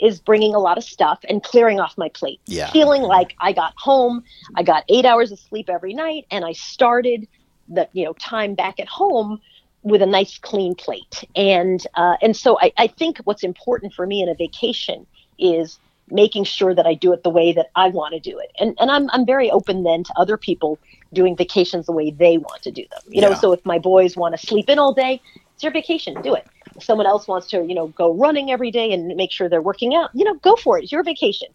is 0.00 0.18
bringing 0.18 0.56
a 0.56 0.58
lot 0.58 0.76
of 0.76 0.82
stuff 0.82 1.20
and 1.28 1.40
clearing 1.40 1.78
off 1.78 1.96
my 1.96 2.08
plate. 2.08 2.40
Yeah. 2.46 2.68
Feeling 2.72 3.02
like 3.02 3.36
I 3.38 3.52
got 3.52 3.74
home, 3.76 4.24
I 4.56 4.64
got 4.64 4.82
eight 4.88 5.04
hours 5.04 5.30
of 5.30 5.38
sleep 5.38 5.70
every 5.70 5.94
night, 5.94 6.26
and 6.32 6.44
I 6.44 6.54
started 6.54 7.28
the 7.68 7.88
you 7.92 8.04
know 8.04 8.14
time 8.14 8.56
back 8.56 8.80
at 8.80 8.88
home 8.88 9.40
with 9.82 10.02
a 10.02 10.06
nice 10.06 10.38
clean 10.38 10.74
plate. 10.74 11.24
And 11.36 11.84
uh, 11.94 12.16
and 12.20 12.36
so 12.36 12.58
I, 12.60 12.72
I 12.76 12.86
think 12.86 13.18
what's 13.24 13.42
important 13.42 13.94
for 13.94 14.06
me 14.06 14.22
in 14.22 14.28
a 14.28 14.34
vacation 14.34 15.06
is 15.38 15.78
making 16.10 16.44
sure 16.44 16.74
that 16.74 16.86
I 16.86 16.94
do 16.94 17.12
it 17.12 17.22
the 17.22 17.30
way 17.30 17.52
that 17.52 17.66
I 17.76 17.88
want 17.88 18.14
to 18.14 18.20
do 18.20 18.38
it. 18.38 18.50
And 18.58 18.76
and 18.80 18.90
I'm 18.90 19.08
I'm 19.10 19.26
very 19.26 19.50
open 19.50 19.84
then 19.84 20.04
to 20.04 20.12
other 20.16 20.36
people 20.36 20.78
doing 21.12 21.36
vacations 21.36 21.86
the 21.86 21.92
way 21.92 22.10
they 22.10 22.38
want 22.38 22.62
to 22.62 22.70
do 22.70 22.84
them. 22.90 23.00
You 23.08 23.22
know, 23.22 23.34
so 23.34 23.52
if 23.52 23.64
my 23.64 23.78
boys 23.78 24.16
want 24.16 24.38
to 24.38 24.46
sleep 24.46 24.68
in 24.68 24.78
all 24.78 24.92
day, 24.92 25.20
it's 25.54 25.62
your 25.62 25.72
vacation, 25.72 26.20
do 26.22 26.34
it. 26.34 26.46
If 26.76 26.84
someone 26.84 27.06
else 27.06 27.26
wants 27.26 27.48
to, 27.48 27.64
you 27.64 27.74
know, 27.74 27.88
go 27.88 28.14
running 28.14 28.50
every 28.50 28.70
day 28.70 28.92
and 28.92 29.08
make 29.16 29.32
sure 29.32 29.48
they're 29.48 29.62
working 29.62 29.94
out, 29.94 30.10
you 30.14 30.24
know, 30.24 30.34
go 30.34 30.54
for 30.54 30.78
it. 30.78 30.84
It's 30.84 30.92
your 30.92 31.02
vacation. 31.02 31.48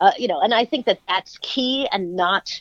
Uh, 0.00 0.12
you 0.18 0.28
know, 0.28 0.40
and 0.40 0.52
I 0.52 0.64
think 0.64 0.84
that 0.86 0.98
that's 1.08 1.38
key 1.38 1.88
and 1.90 2.14
not 2.16 2.60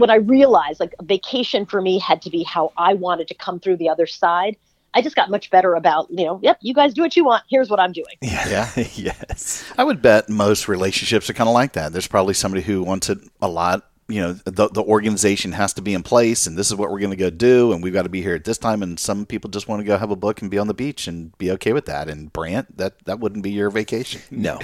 when 0.00 0.10
I 0.10 0.16
realized 0.16 0.80
like 0.80 0.94
a 0.98 1.04
vacation 1.04 1.66
for 1.66 1.80
me 1.80 1.98
had 1.98 2.22
to 2.22 2.30
be 2.30 2.42
how 2.42 2.72
I 2.76 2.94
wanted 2.94 3.28
to 3.28 3.34
come 3.34 3.60
through 3.60 3.76
the 3.76 3.88
other 3.88 4.06
side. 4.06 4.56
I 4.92 5.02
just 5.02 5.14
got 5.14 5.30
much 5.30 5.50
better 5.50 5.74
about, 5.74 6.10
you 6.10 6.24
know, 6.24 6.40
yep, 6.42 6.58
you 6.62 6.74
guys 6.74 6.94
do 6.94 7.02
what 7.02 7.16
you 7.16 7.24
want. 7.24 7.44
Here's 7.48 7.70
what 7.70 7.78
I'm 7.78 7.92
doing. 7.92 8.16
Yeah. 8.22 8.68
yes. 8.76 9.70
I 9.78 9.84
would 9.84 10.02
bet 10.02 10.28
most 10.28 10.66
relationships 10.66 11.30
are 11.30 11.32
kind 11.32 11.48
of 11.48 11.54
like 11.54 11.74
that. 11.74 11.92
There's 11.92 12.08
probably 12.08 12.34
somebody 12.34 12.62
who 12.62 12.82
wants 12.82 13.08
it 13.08 13.18
a 13.40 13.46
lot. 13.46 13.88
You 14.10 14.22
know, 14.22 14.32
the, 14.34 14.68
the 14.70 14.82
organization 14.82 15.52
has 15.52 15.74
to 15.74 15.82
be 15.82 15.94
in 15.94 16.02
place, 16.04 16.46
and 16.46 16.58
this 16.58 16.68
is 16.68 16.76
what 16.76 16.90
we're 16.90 17.00
going 17.00 17.10
to 17.12 17.16
go 17.16 17.30
do, 17.30 17.72
and 17.72 17.82
we've 17.82 17.94
got 17.94 18.04
to 18.04 18.10
be 18.10 18.22
here 18.22 18.34
at 18.36 18.44
this 18.44 18.58
time. 18.58 18.82
And 18.82 19.00
some 19.00 19.26
people 19.26 19.50
just 19.50 19.68
want 19.68 19.80
to 19.80 19.86
go 19.86 19.98
have 19.98 20.12
a 20.12 20.16
book 20.16 20.42
and 20.42 20.50
be 20.50 20.58
on 20.58 20.68
the 20.68 20.74
beach 20.74 21.08
and 21.08 21.36
be 21.38 21.50
okay 21.52 21.72
with 21.74 21.86
that. 21.86 22.08
And 22.10 22.32
Brant, 22.32 22.76
that 22.78 23.04
that 23.06 23.20
wouldn't 23.20 23.44
be 23.44 23.52
your 23.52 23.70
vacation. 23.70 24.22
No. 24.32 24.60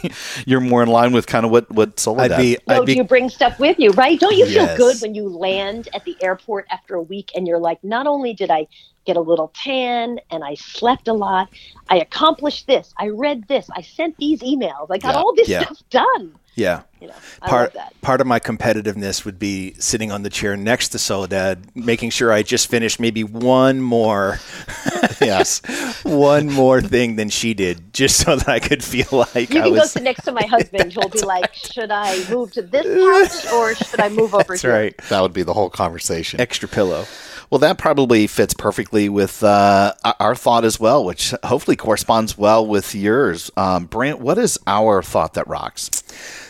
You're 0.46 0.60
more 0.60 0.82
in 0.84 0.90
line 0.90 1.12
with 1.12 1.26
kind 1.26 1.46
of 1.46 1.52
what 1.52 1.70
what 1.72 2.00
Soledad. 2.00 2.32
I'd 2.32 2.36
be. 2.36 2.58
No, 2.66 2.82
I'd 2.82 2.86
be 2.86 2.96
you 2.96 3.04
bring 3.04 3.28
stuff 3.30 3.58
with 3.58 3.78
you, 3.78 3.92
right? 3.92 4.20
Don't 4.20 4.36
you 4.36 4.46
feel 4.46 4.68
Yes. 4.68 4.76
good 4.76 5.00
when 5.00 5.14
you 5.14 5.28
land 5.28 5.88
at 5.94 6.04
the 6.04 6.22
airport 6.22 6.66
after 6.70 6.94
a 6.96 7.02
week 7.02 7.32
and 7.36 7.46
you're 7.48 7.58
like, 7.60 7.82
not 7.84 8.06
only 8.06 8.34
did 8.34 8.50
I 8.50 8.68
get 9.06 9.16
a 9.16 9.20
little 9.22 9.52
tan 9.54 10.20
and 10.30 10.44
I 10.44 10.54
slept 10.56 11.08
a 11.08 11.14
lot, 11.14 11.48
I 11.88 11.98
accomplished 12.00 12.66
this, 12.68 12.92
I 12.98 13.08
read 13.08 13.48
this, 13.48 13.68
I 13.76 13.82
sent 13.82 14.16
these 14.18 14.42
emails, 14.42 14.88
I 14.90 14.98
got 14.98 15.14
Yeah, 15.14 15.16
all 15.16 15.34
this 15.36 15.50
yeah. 15.50 15.62
stuff 15.62 15.78
done. 15.90 16.38
Yeah. 16.60 16.82
You 17.00 17.08
know, 17.08 17.14
I 17.40 17.48
part 17.48 17.74
love 17.74 17.84
that. 17.84 18.00
part 18.02 18.20
of 18.20 18.26
my 18.26 18.38
competitiveness 18.38 19.24
would 19.24 19.38
be 19.38 19.72
sitting 19.78 20.12
on 20.12 20.22
the 20.22 20.28
chair 20.28 20.54
next 20.56 20.90
to 20.90 20.98
Soledad, 20.98 21.74
making 21.74 22.10
sure 22.10 22.30
I 22.30 22.42
just 22.42 22.68
finished 22.68 23.00
maybe 23.00 23.24
one 23.24 23.80
more, 23.80 24.38
yes. 25.20 25.62
one 26.04 26.48
more 26.52 26.82
thing 26.82 27.16
than 27.16 27.30
she 27.30 27.54
did, 27.54 27.94
just 27.94 28.18
so 28.18 28.36
that 28.36 28.48
I 28.50 28.58
could 28.60 28.84
feel 28.84 29.06
like 29.34 29.48
You 29.48 29.60
I 29.60 29.64
can 29.64 29.74
go 29.74 29.84
sit 29.84 30.02
next 30.02 30.24
to 30.24 30.32
my 30.32 30.44
husband 30.44 30.92
who'll 30.92 31.08
be 31.08 31.20
like, 31.24 31.54
should 31.54 31.90
I 31.90 32.22
move 32.28 32.52
to 32.52 32.62
this 32.62 32.84
couch 33.44 33.52
or 33.54 33.74
should 33.74 34.00
I 34.00 34.10
move 34.10 34.34
over 34.34 34.44
That's 34.48 34.62
here? 34.62 34.72
right. 34.72 34.94
That 35.08 35.22
would 35.22 35.32
be 35.32 35.42
the 35.42 35.54
whole 35.54 35.70
conversation. 35.70 36.38
Extra 36.38 36.68
pillow. 36.68 37.06
Well, 37.50 37.58
that 37.58 37.78
probably 37.78 38.28
fits 38.28 38.54
perfectly 38.54 39.08
with 39.08 39.42
uh, 39.42 39.94
our 40.20 40.36
thought 40.36 40.64
as 40.64 40.78
well, 40.78 41.04
which 41.04 41.34
hopefully 41.42 41.76
corresponds 41.76 42.38
well 42.38 42.64
with 42.64 42.94
yours. 42.94 43.50
Um, 43.56 43.86
Brant, 43.86 44.20
what 44.20 44.38
is 44.38 44.56
our 44.68 45.02
thought 45.02 45.34
that 45.34 45.48
rocks? 45.48 46.04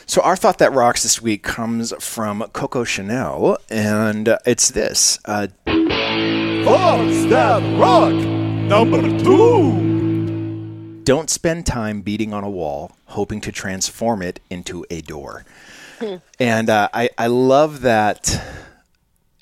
So 0.04 0.20
our 0.20 0.36
thought 0.36 0.58
that 0.58 0.74
rocks 0.74 1.02
this 1.02 1.22
week 1.22 1.42
comes 1.42 1.94
from 2.00 2.42
Coco 2.52 2.84
Chanel, 2.84 3.56
and 3.70 4.28
uh, 4.28 4.38
it's 4.44 4.70
this: 4.70 5.18
uh, 5.24 5.46
Thoughts 5.64 7.24
that 7.30 7.78
rock. 7.80 8.12
Number 8.12 9.00
two. 9.20 11.00
Don't 11.04 11.30
spend 11.30 11.64
time 11.64 12.02
beating 12.02 12.34
on 12.34 12.44
a 12.44 12.50
wall, 12.50 12.92
hoping 13.06 13.40
to 13.40 13.50
transform 13.50 14.20
it 14.20 14.38
into 14.50 14.84
a 14.90 15.00
door. 15.00 15.46
and 16.38 16.68
uh, 16.68 16.90
I, 16.92 17.08
I 17.16 17.26
love 17.28 17.80
that. 17.80 18.68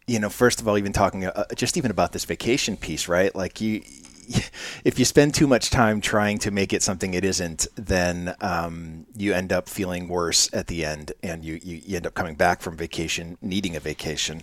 You 0.08 0.18
know, 0.18 0.30
first 0.30 0.60
of 0.60 0.66
all, 0.66 0.76
even 0.78 0.92
talking 0.92 1.26
uh, 1.26 1.44
just 1.54 1.76
even 1.76 1.90
about 1.90 2.12
this 2.12 2.24
vacation 2.24 2.76
piece, 2.76 3.08
right? 3.08 3.34
Like 3.34 3.60
you, 3.60 3.82
if 4.84 4.98
you 4.98 5.04
spend 5.04 5.34
too 5.34 5.46
much 5.46 5.70
time 5.70 6.00
trying 6.00 6.38
to 6.38 6.50
make 6.50 6.72
it 6.72 6.82
something 6.82 7.14
it 7.14 7.24
isn't, 7.24 7.66
then 7.76 8.34
um, 8.40 9.06
you 9.16 9.32
end 9.32 9.52
up 9.52 9.68
feeling 9.68 10.08
worse 10.08 10.52
at 10.52 10.66
the 10.66 10.84
end, 10.84 11.12
and 11.22 11.44
you, 11.44 11.60
you, 11.62 11.80
you 11.84 11.96
end 11.96 12.06
up 12.06 12.14
coming 12.14 12.34
back 12.34 12.60
from 12.60 12.76
vacation 12.76 13.38
needing 13.40 13.76
a 13.76 13.80
vacation. 13.80 14.42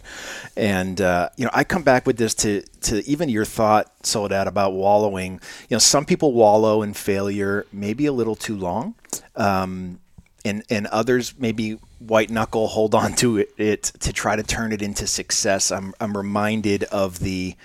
And 0.55 1.01
uh, 1.01 1.29
you 1.37 1.45
know, 1.45 1.51
I 1.53 1.63
come 1.63 1.83
back 1.83 2.05
with 2.05 2.17
this 2.17 2.33
to 2.35 2.61
to 2.81 3.07
even 3.07 3.29
your 3.29 3.45
thought, 3.45 3.91
Soledad, 4.05 4.47
about 4.47 4.73
wallowing. 4.73 5.33
You 5.69 5.75
know, 5.75 5.79
some 5.79 6.05
people 6.05 6.33
wallow 6.33 6.81
in 6.81 6.93
failure 6.93 7.65
maybe 7.71 8.05
a 8.05 8.13
little 8.13 8.35
too 8.35 8.55
long. 8.55 8.95
Um, 9.35 9.99
and 10.45 10.63
and 10.69 10.87
others 10.87 11.33
maybe 11.37 11.77
white 11.99 12.29
knuckle 12.29 12.67
hold 12.67 12.95
on 12.95 13.13
to 13.15 13.37
it, 13.39 13.49
it 13.57 13.83
to 13.99 14.13
try 14.13 14.35
to 14.37 14.43
turn 14.43 14.71
it 14.71 14.81
into 14.81 15.05
success. 15.07 15.71
I'm 15.71 15.93
I'm 15.99 16.15
reminded 16.15 16.83
of 16.85 17.19
the 17.19 17.55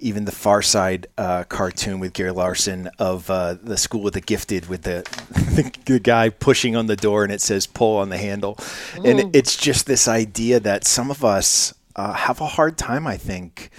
even 0.00 0.26
the 0.26 0.32
Far 0.32 0.62
Side 0.62 1.08
uh, 1.18 1.42
cartoon 1.44 1.98
with 1.98 2.12
Gary 2.12 2.30
Larson 2.30 2.88
of 3.00 3.28
uh, 3.30 3.54
the 3.60 3.76
School 3.76 4.06
of 4.06 4.12
the 4.12 4.20
Gifted 4.20 4.68
with 4.68 4.82
the, 4.82 5.02
the 5.56 5.72
the 5.86 5.98
guy 5.98 6.28
pushing 6.28 6.76
on 6.76 6.86
the 6.86 6.94
door 6.94 7.24
and 7.24 7.32
it 7.32 7.40
says 7.40 7.66
pull 7.66 7.96
on 7.96 8.08
the 8.08 8.18
handle, 8.18 8.56
and 9.04 9.18
it- 9.20 9.26
it's 9.32 9.56
just 9.56 9.86
this 9.86 10.06
idea 10.06 10.60
that 10.60 10.84
some 10.86 11.10
of 11.10 11.24
us 11.24 11.74
uh, 11.96 12.12
have 12.12 12.40
a 12.40 12.46
hard 12.46 12.76
time, 12.78 13.08
I 13.08 13.16
think, 13.16 13.70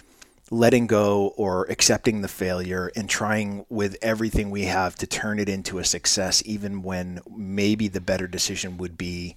letting 0.52 0.88
go 0.88 1.34
or 1.38 1.66
accepting 1.70 2.22
the 2.22 2.28
failure 2.28 2.92
and 2.96 3.10
trying 3.10 3.66
with 3.70 3.96
everything 4.02 4.50
we 4.50 4.64
have 4.64 4.96
to 4.96 5.08
turn 5.08 5.40
it 5.40 5.48
into 5.48 5.80
a 5.80 5.84
success, 5.84 6.42
even 6.46 6.82
when 6.82 7.22
maybe 7.30 7.88
the 7.88 8.02
better 8.02 8.28
decision 8.28 8.78
would 8.78 8.98
be 8.98 9.36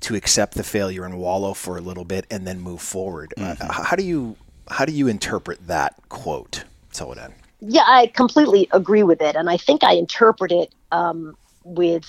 to 0.00 0.14
accept 0.14 0.54
the 0.54 0.64
failure 0.64 1.04
and 1.04 1.16
wallow 1.18 1.54
for 1.54 1.78
a 1.78 1.80
little 1.80 2.04
bit 2.04 2.26
and 2.30 2.46
then 2.46 2.60
move 2.60 2.82
forward. 2.82 3.32
Uh, 3.36 3.54
how 3.70 3.96
do 3.96 4.02
you 4.02 4.36
how 4.68 4.84
do 4.84 4.92
you 4.92 5.08
interpret 5.08 5.66
that 5.66 5.94
quote, 6.08 6.64
Soledad? 6.90 7.32
Yeah, 7.60 7.84
I 7.86 8.08
completely 8.08 8.68
agree 8.72 9.02
with 9.04 9.22
it, 9.22 9.36
and 9.36 9.48
I 9.48 9.56
think 9.56 9.84
I 9.84 9.94
interpret 9.94 10.50
it 10.50 10.74
um, 10.90 11.36
with 11.64 12.04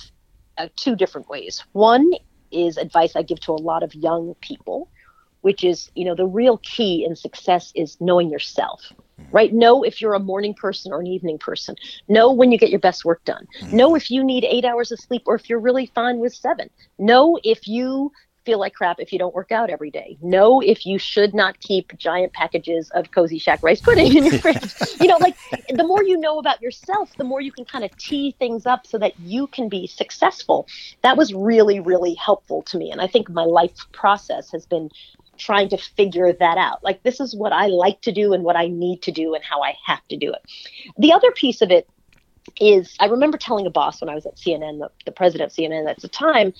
uh, 0.58 0.68
two 0.76 0.96
different 0.96 1.28
ways. 1.28 1.62
One 1.72 2.10
is 2.50 2.76
advice 2.76 3.14
I 3.16 3.22
give 3.22 3.40
to 3.40 3.52
a 3.52 3.60
lot 3.62 3.82
of 3.82 3.94
young 3.94 4.34
people, 4.40 4.88
which 5.44 5.62
is, 5.62 5.90
you 5.94 6.06
know, 6.06 6.14
the 6.14 6.26
real 6.26 6.56
key 6.62 7.04
in 7.06 7.14
success 7.14 7.70
is 7.74 7.98
knowing 8.00 8.30
yourself. 8.30 8.80
Right? 9.30 9.52
Know 9.52 9.82
if 9.82 10.00
you're 10.00 10.14
a 10.14 10.18
morning 10.18 10.54
person 10.54 10.90
or 10.90 11.00
an 11.00 11.06
evening 11.06 11.38
person. 11.38 11.76
Know 12.08 12.32
when 12.32 12.50
you 12.50 12.56
get 12.56 12.70
your 12.70 12.80
best 12.80 13.04
work 13.04 13.22
done. 13.24 13.46
Mm-hmm. 13.60 13.76
Know 13.76 13.94
if 13.94 14.10
you 14.10 14.24
need 14.24 14.44
eight 14.44 14.64
hours 14.64 14.90
of 14.90 14.98
sleep 14.98 15.22
or 15.26 15.34
if 15.34 15.50
you're 15.50 15.60
really 15.60 15.86
fine 15.94 16.18
with 16.18 16.34
seven. 16.34 16.70
Know 16.98 17.38
if 17.44 17.68
you 17.68 18.10
feel 18.44 18.58
like 18.58 18.74
crap 18.74 19.00
if 19.00 19.12
you 19.12 19.18
don't 19.18 19.34
work 19.34 19.52
out 19.52 19.68
every 19.68 19.90
day. 19.90 20.16
Know 20.22 20.60
if 20.60 20.86
you 20.86 20.98
should 20.98 21.34
not 21.34 21.60
keep 21.60 21.96
giant 21.98 22.32
packages 22.32 22.90
of 22.90 23.10
Kozy 23.10 23.40
Shack 23.40 23.62
rice 23.62 23.80
pudding 23.80 24.16
in 24.16 24.24
your 24.24 24.38
fridge. 24.38 24.74
You 25.00 25.08
know, 25.08 25.18
like 25.20 25.36
the 25.68 25.84
more 25.84 26.02
you 26.02 26.16
know 26.16 26.38
about 26.38 26.62
yourself, 26.62 27.14
the 27.16 27.24
more 27.24 27.40
you 27.40 27.52
can 27.52 27.66
kind 27.66 27.84
of 27.84 27.94
tee 27.98 28.34
things 28.38 28.64
up 28.64 28.86
so 28.86 28.96
that 28.98 29.18
you 29.20 29.46
can 29.48 29.68
be 29.68 29.86
successful. 29.86 30.66
That 31.02 31.16
was 31.18 31.34
really, 31.34 31.80
really 31.80 32.14
helpful 32.14 32.62
to 32.62 32.78
me. 32.78 32.90
And 32.90 33.02
I 33.02 33.06
think 33.06 33.28
my 33.28 33.44
life 33.44 33.76
process 33.92 34.50
has 34.52 34.64
been 34.64 34.90
trying 35.38 35.68
to 35.70 35.78
figure 35.78 36.32
that 36.32 36.58
out. 36.58 36.82
Like, 36.82 37.02
this 37.02 37.20
is 37.20 37.34
what 37.34 37.52
I 37.52 37.66
like 37.66 38.00
to 38.02 38.12
do 38.12 38.32
and 38.32 38.44
what 38.44 38.56
I 38.56 38.68
need 38.68 39.02
to 39.02 39.12
do 39.12 39.34
and 39.34 39.44
how 39.44 39.62
I 39.62 39.74
have 39.86 40.06
to 40.08 40.16
do 40.16 40.32
it. 40.32 40.40
The 40.98 41.12
other 41.12 41.30
piece 41.32 41.62
of 41.62 41.70
it 41.70 41.88
is 42.60 42.94
I 43.00 43.06
remember 43.06 43.38
telling 43.38 43.66
a 43.66 43.70
boss 43.70 44.00
when 44.00 44.08
I 44.10 44.14
was 44.14 44.26
at 44.26 44.36
CNN, 44.36 44.78
the, 44.80 44.90
the 45.06 45.12
president 45.12 45.50
of 45.50 45.56
CNN 45.56 45.88
at 45.90 46.00
the 46.00 46.08
time, 46.08 46.52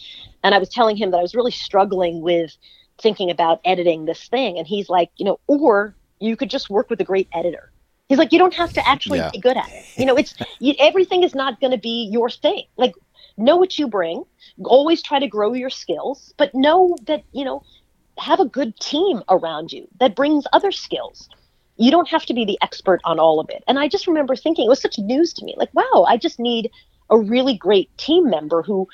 and 0.42 0.54
I 0.54 0.58
was 0.58 0.68
telling 0.68 0.96
him 0.96 1.10
that 1.10 1.18
I 1.18 1.22
was 1.22 1.34
really 1.34 1.50
struggling 1.52 2.20
with 2.22 2.56
thinking 3.00 3.30
about 3.30 3.60
editing 3.64 4.04
this 4.04 4.28
thing. 4.28 4.58
And 4.58 4.66
he's 4.66 4.88
like, 4.88 5.10
you 5.16 5.24
know, 5.24 5.40
or 5.48 5.96
you 6.20 6.36
could 6.36 6.50
just 6.50 6.70
work 6.70 6.90
with 6.90 7.00
a 7.00 7.04
great 7.04 7.28
editor. 7.34 7.70
He's 8.08 8.18
like, 8.18 8.32
you 8.32 8.38
don't 8.38 8.54
have 8.54 8.72
to 8.74 8.86
actually 8.88 9.20
Yeah. 9.20 9.30
be 9.32 9.40
good 9.40 9.56
at 9.56 9.70
it. 9.72 9.86
You 9.96 10.06
know, 10.06 10.16
it's 10.16 10.34
you, 10.60 10.74
everything 10.78 11.22
is 11.22 11.34
not 11.34 11.60
going 11.60 11.72
to 11.72 11.78
be 11.78 12.08
your 12.12 12.30
thing. 12.30 12.64
Like, 12.76 12.94
know 13.36 13.56
what 13.56 13.78
you 13.78 13.88
bring. 13.88 14.24
Always 14.64 15.02
try 15.02 15.18
to 15.18 15.26
grow 15.28 15.54
your 15.54 15.70
skills, 15.70 16.32
but 16.38 16.54
know 16.54 16.96
that 17.06 17.24
you 17.32 17.44
know, 17.44 17.62
have 18.18 18.40
a 18.40 18.44
good 18.44 18.78
team 18.78 19.22
around 19.28 19.72
you 19.72 19.88
that 19.98 20.16
brings 20.16 20.44
other 20.52 20.72
skills 20.72 21.28
you 21.76 21.90
don't 21.90 22.08
have 22.08 22.24
to 22.26 22.34
be 22.34 22.44
the 22.44 22.58
expert 22.62 23.00
on 23.04 23.18
all 23.18 23.40
of 23.40 23.48
it. 23.50 23.64
And 23.66 23.78
I 23.78 23.88
just 23.88 24.06
remember 24.06 24.36
thinking 24.36 24.66
it 24.66 24.68
was 24.68 24.80
such 24.80 24.98
news 24.98 25.32
to 25.34 25.44
me. 25.44 25.54
Like, 25.56 25.74
wow, 25.74 26.04
I 26.08 26.16
just 26.16 26.38
need 26.38 26.70
a 27.10 27.18
really 27.18 27.56
great 27.56 27.96
team 27.98 28.30
member 28.30 28.62
who 28.62 28.88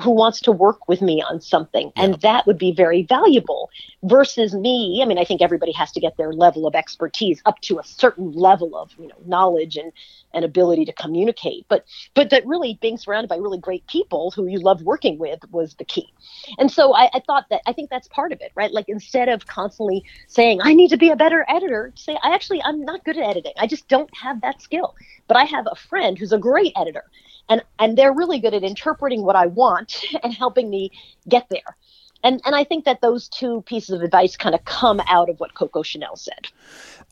who 0.00 0.10
wants 0.10 0.40
to 0.40 0.52
work 0.52 0.88
with 0.88 1.02
me 1.02 1.22
on 1.22 1.40
something 1.40 1.92
and 1.96 2.14
that 2.22 2.46
would 2.46 2.58
be 2.58 2.72
very 2.72 3.02
valuable 3.02 3.70
versus 4.04 4.54
me. 4.54 5.00
I 5.02 5.06
mean 5.06 5.18
i 5.18 5.24
think 5.24 5.42
everybody 5.42 5.72
has 5.72 5.92
to 5.92 6.00
get 6.00 6.16
their 6.16 6.32
level 6.32 6.66
of 6.66 6.74
expertise 6.74 7.42
up 7.46 7.60
to 7.62 7.78
a 7.78 7.84
certain 7.84 8.32
level 8.32 8.76
of 8.76 8.90
you 8.98 9.08
know 9.08 9.16
knowledge 9.26 9.76
and 9.76 9.92
and 10.34 10.44
ability 10.44 10.84
to 10.86 10.92
communicate. 10.92 11.66
But 11.68 11.84
but 12.14 12.30
that 12.30 12.46
really 12.46 12.78
being 12.80 12.96
surrounded 12.98 13.28
by 13.28 13.36
really 13.36 13.58
great 13.58 13.86
people 13.86 14.30
who 14.30 14.46
you 14.46 14.58
love 14.58 14.82
working 14.82 15.18
with 15.18 15.40
was 15.50 15.74
the 15.74 15.84
key. 15.84 16.12
And 16.58 16.70
so 16.70 16.94
I, 16.94 17.10
I 17.14 17.20
thought 17.26 17.46
that 17.50 17.62
i 17.66 17.72
think 17.72 17.90
that's 17.90 18.08
part 18.08 18.32
of 18.32 18.40
it 18.40 18.52
right? 18.54 18.72
Like 18.72 18.86
instead 18.88 19.28
of 19.28 19.46
constantly 19.46 20.04
saying 20.26 20.60
i 20.62 20.74
need 20.74 20.88
to 20.88 20.96
be 20.96 21.10
a 21.10 21.16
better 21.16 21.44
editor 21.48 21.92
say 21.96 22.18
i 22.22 22.34
actually 22.34 22.62
i'm 22.64 22.80
not 22.84 23.04
good 23.04 23.16
at 23.18 23.24
editing. 23.24 23.52
I 23.58 23.66
just 23.66 23.88
don't 23.88 24.10
have 24.16 24.40
that 24.40 24.62
skill. 24.62 24.94
But 25.28 25.36
i 25.36 25.44
have 25.44 25.66
a 25.70 25.76
friend 25.76 26.18
who's 26.18 26.32
a 26.32 26.38
great 26.38 26.72
editor 26.76 27.04
and 27.48 27.62
and 27.78 27.96
they're 27.96 28.12
really 28.12 28.38
good 28.38 28.54
at 28.54 28.62
interpreting 28.62 29.22
what 29.24 29.36
i 29.36 29.46
want 29.46 30.04
and 30.22 30.32
helping 30.32 30.70
me 30.70 30.90
get 31.28 31.46
there 31.50 31.76
and 32.24 32.40
and 32.44 32.54
i 32.54 32.64
think 32.64 32.84
that 32.84 33.00
those 33.00 33.28
two 33.28 33.62
pieces 33.62 33.90
of 33.90 34.02
advice 34.02 34.36
kind 34.36 34.54
of 34.54 34.64
come 34.64 35.00
out 35.08 35.28
of 35.28 35.38
what 35.40 35.54
coco 35.54 35.82
chanel 35.82 36.16
said 36.16 36.48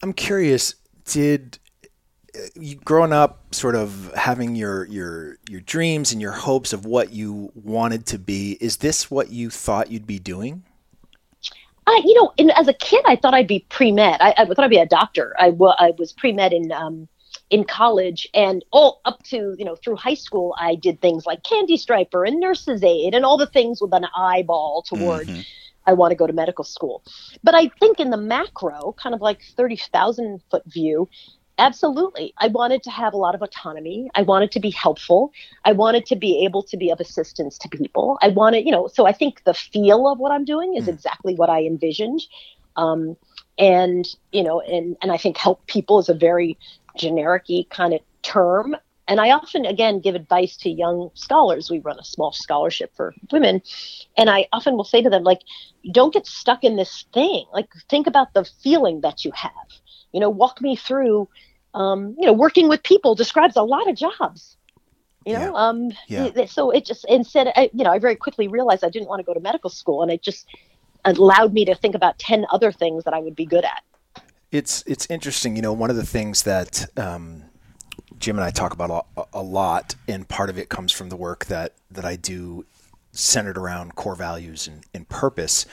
I'm 0.02 0.12
curious, 0.12 0.74
did 1.04 1.58
uh, 2.34 2.40
you 2.54 2.76
growing 2.76 3.12
up 3.12 3.54
sort 3.54 3.74
of 3.74 4.12
having 4.14 4.54
your 4.54 4.86
your 4.86 5.36
your 5.48 5.60
dreams 5.60 6.12
and 6.12 6.20
your 6.20 6.32
hopes 6.32 6.72
of 6.72 6.86
what 6.86 7.12
you 7.12 7.52
wanted 7.54 8.06
to 8.06 8.18
be, 8.18 8.56
is 8.60 8.78
this 8.78 9.10
what 9.10 9.30
you 9.30 9.50
thought 9.50 9.90
you'd 9.90 10.06
be 10.06 10.18
doing? 10.18 10.64
I, 11.86 12.02
you 12.04 12.14
know, 12.14 12.32
in, 12.36 12.50
as 12.50 12.68
a 12.68 12.72
kid, 12.72 13.02
I 13.06 13.16
thought 13.16 13.34
I'd 13.34 13.48
be 13.48 13.66
pre 13.68 13.90
med. 13.90 14.20
I, 14.20 14.34
I 14.36 14.44
thought 14.44 14.60
I'd 14.60 14.70
be 14.70 14.78
a 14.78 14.86
doctor. 14.86 15.34
I, 15.38 15.52
I 15.78 15.92
was 15.98 16.12
pre 16.12 16.32
med 16.32 16.52
in 16.52 16.72
um, 16.72 17.08
in 17.50 17.64
college 17.64 18.28
and 18.32 18.64
all 18.70 19.00
up 19.04 19.22
to 19.24 19.54
you 19.58 19.64
know 19.64 19.76
through 19.76 19.96
high 19.96 20.14
school 20.14 20.54
i 20.58 20.74
did 20.76 21.00
things 21.00 21.26
like 21.26 21.42
candy 21.42 21.76
striper 21.76 22.24
and 22.24 22.38
nurses 22.40 22.82
aid 22.82 23.14
and 23.14 23.24
all 23.24 23.36
the 23.36 23.46
things 23.46 23.82
with 23.82 23.92
an 23.92 24.06
eyeball 24.16 24.82
toward 24.82 25.26
Mm-hmm. 25.26 25.40
i 25.86 25.92
want 25.92 26.12
to 26.12 26.16
go 26.16 26.26
to 26.26 26.32
medical 26.32 26.64
school. 26.64 27.02
But 27.42 27.54
i 27.54 27.68
think 27.80 27.98
in 28.00 28.10
the 28.10 28.16
macro 28.16 28.94
kind 29.02 29.14
of 29.14 29.20
like 29.20 29.40
30000 29.56 30.40
foot 30.50 30.62
view 30.66 31.08
absolutely 31.58 32.32
i 32.38 32.46
wanted 32.46 32.82
to 32.84 32.90
have 32.90 33.12
a 33.12 33.16
lot 33.16 33.34
of 33.34 33.42
autonomy. 33.42 34.08
I 34.14 34.22
wanted 34.22 34.52
to 34.52 34.60
be 34.60 34.70
helpful. 34.70 35.32
I 35.64 35.72
wanted 35.72 36.06
to 36.06 36.16
be 36.16 36.44
able 36.44 36.62
to 36.64 36.76
be 36.76 36.90
of 36.90 37.00
assistance 37.00 37.58
to 37.58 37.68
people. 37.68 38.16
I 38.22 38.28
wanted 38.28 38.64
you 38.64 38.72
know 38.72 38.86
so 38.86 39.06
i 39.06 39.12
think 39.12 39.42
the 39.44 39.54
feel 39.54 40.06
of 40.06 40.18
what 40.18 40.32
i'm 40.32 40.44
doing 40.44 40.76
is 40.76 40.86
exactly 40.88 41.34
what 41.34 41.50
i 41.50 41.62
envisioned. 41.64 42.22
Um, 42.76 43.16
and 43.58 44.06
you 44.32 44.42
know 44.42 44.60
and 44.60 44.96
and 45.02 45.12
i 45.12 45.18
think 45.18 45.36
help 45.36 45.66
people 45.66 45.98
is 45.98 46.08
a 46.08 46.14
very 46.14 46.56
generic 46.96 47.46
kind 47.70 47.94
of 47.94 48.00
term. 48.22 48.76
And 49.08 49.20
i 49.20 49.30
often 49.30 49.66
again 49.66 50.00
give 50.00 50.14
advice 50.14 50.56
to 50.58 50.70
young 50.70 51.10
scholars. 51.14 51.70
We 51.70 51.80
run 51.80 51.98
a 51.98 52.04
small 52.04 52.32
scholarship 52.32 52.92
for 52.96 53.14
women. 53.32 53.62
And 54.16 54.30
i 54.30 54.46
often 54.52 54.76
will 54.76 54.84
say 54.84 55.02
to 55.02 55.10
them 55.10 55.24
like 55.24 55.40
don't 55.92 56.12
get 56.14 56.26
stuck 56.26 56.64
in 56.64 56.76
this 56.76 57.04
thing. 57.12 57.44
Like 57.52 57.68
think 57.88 58.06
about 58.06 58.32
the 58.34 58.44
feeling 58.62 59.00
that 59.02 59.24
you 59.24 59.32
have. 59.34 59.68
You 60.12 60.20
know 60.20 60.30
walk 60.30 60.60
me 60.60 60.76
through 60.76 61.28
um, 61.74 62.16
you 62.18 62.26
know 62.26 62.32
working 62.32 62.68
with 62.68 62.82
people 62.82 63.14
describes 63.14 63.56
a 63.56 63.62
lot 63.62 63.88
of 63.88 63.96
jobs. 63.96 64.56
You 65.24 65.34
know 65.34 65.54
um 65.54 65.90
Yeah. 66.08 66.30
so 66.46 66.70
it 66.70 66.84
just 66.86 67.04
instead 67.08 67.52
I, 67.56 67.70
you 67.72 67.84
know 67.84 67.90
i 67.90 67.98
very 67.98 68.16
quickly 68.16 68.48
realized 68.48 68.84
i 68.84 68.88
didn't 68.90 69.08
want 69.08 69.20
to 69.20 69.24
go 69.24 69.34
to 69.34 69.40
medical 69.40 69.70
school. 69.70 70.02
And 70.02 70.10
it 70.10 70.22
just 70.22 70.46
allowed 71.04 71.52
me 71.52 71.64
to 71.66 71.74
think 71.74 71.94
about 71.94 72.18
10 72.18 72.46
other 72.50 72.72
things 72.72 73.04
that 73.04 73.14
i 73.14 73.18
would 73.18 73.36
be 73.36 73.46
good 73.46 73.64
at 73.64 73.82
It's 74.52 74.82
it's 74.86 75.06
interesting. 75.08 75.56
You 75.56 75.62
know, 75.62 75.72
one 75.72 75.90
of 75.90 75.96
the 75.96 76.06
things 76.06 76.42
that 76.42 76.86
um, 76.98 77.44
Jim 78.18 78.36
and 78.36 78.44
I 78.44 78.50
talk 78.50 78.72
about 78.72 79.06
a, 79.16 79.24
a 79.32 79.42
lot, 79.42 79.94
and 80.08 80.28
part 80.28 80.50
of 80.50 80.58
it 80.58 80.68
comes 80.68 80.92
from 80.92 81.08
the 81.08 81.16
work 81.16 81.46
that 81.46 81.74
that 81.90 82.04
I 82.04 82.16
do 82.16 82.64
centered 83.12 83.58
around 83.58 83.96
core 83.96 84.14
values 84.14 84.68
and, 84.68 84.84
and 84.94 85.08
purpose. 85.08 85.66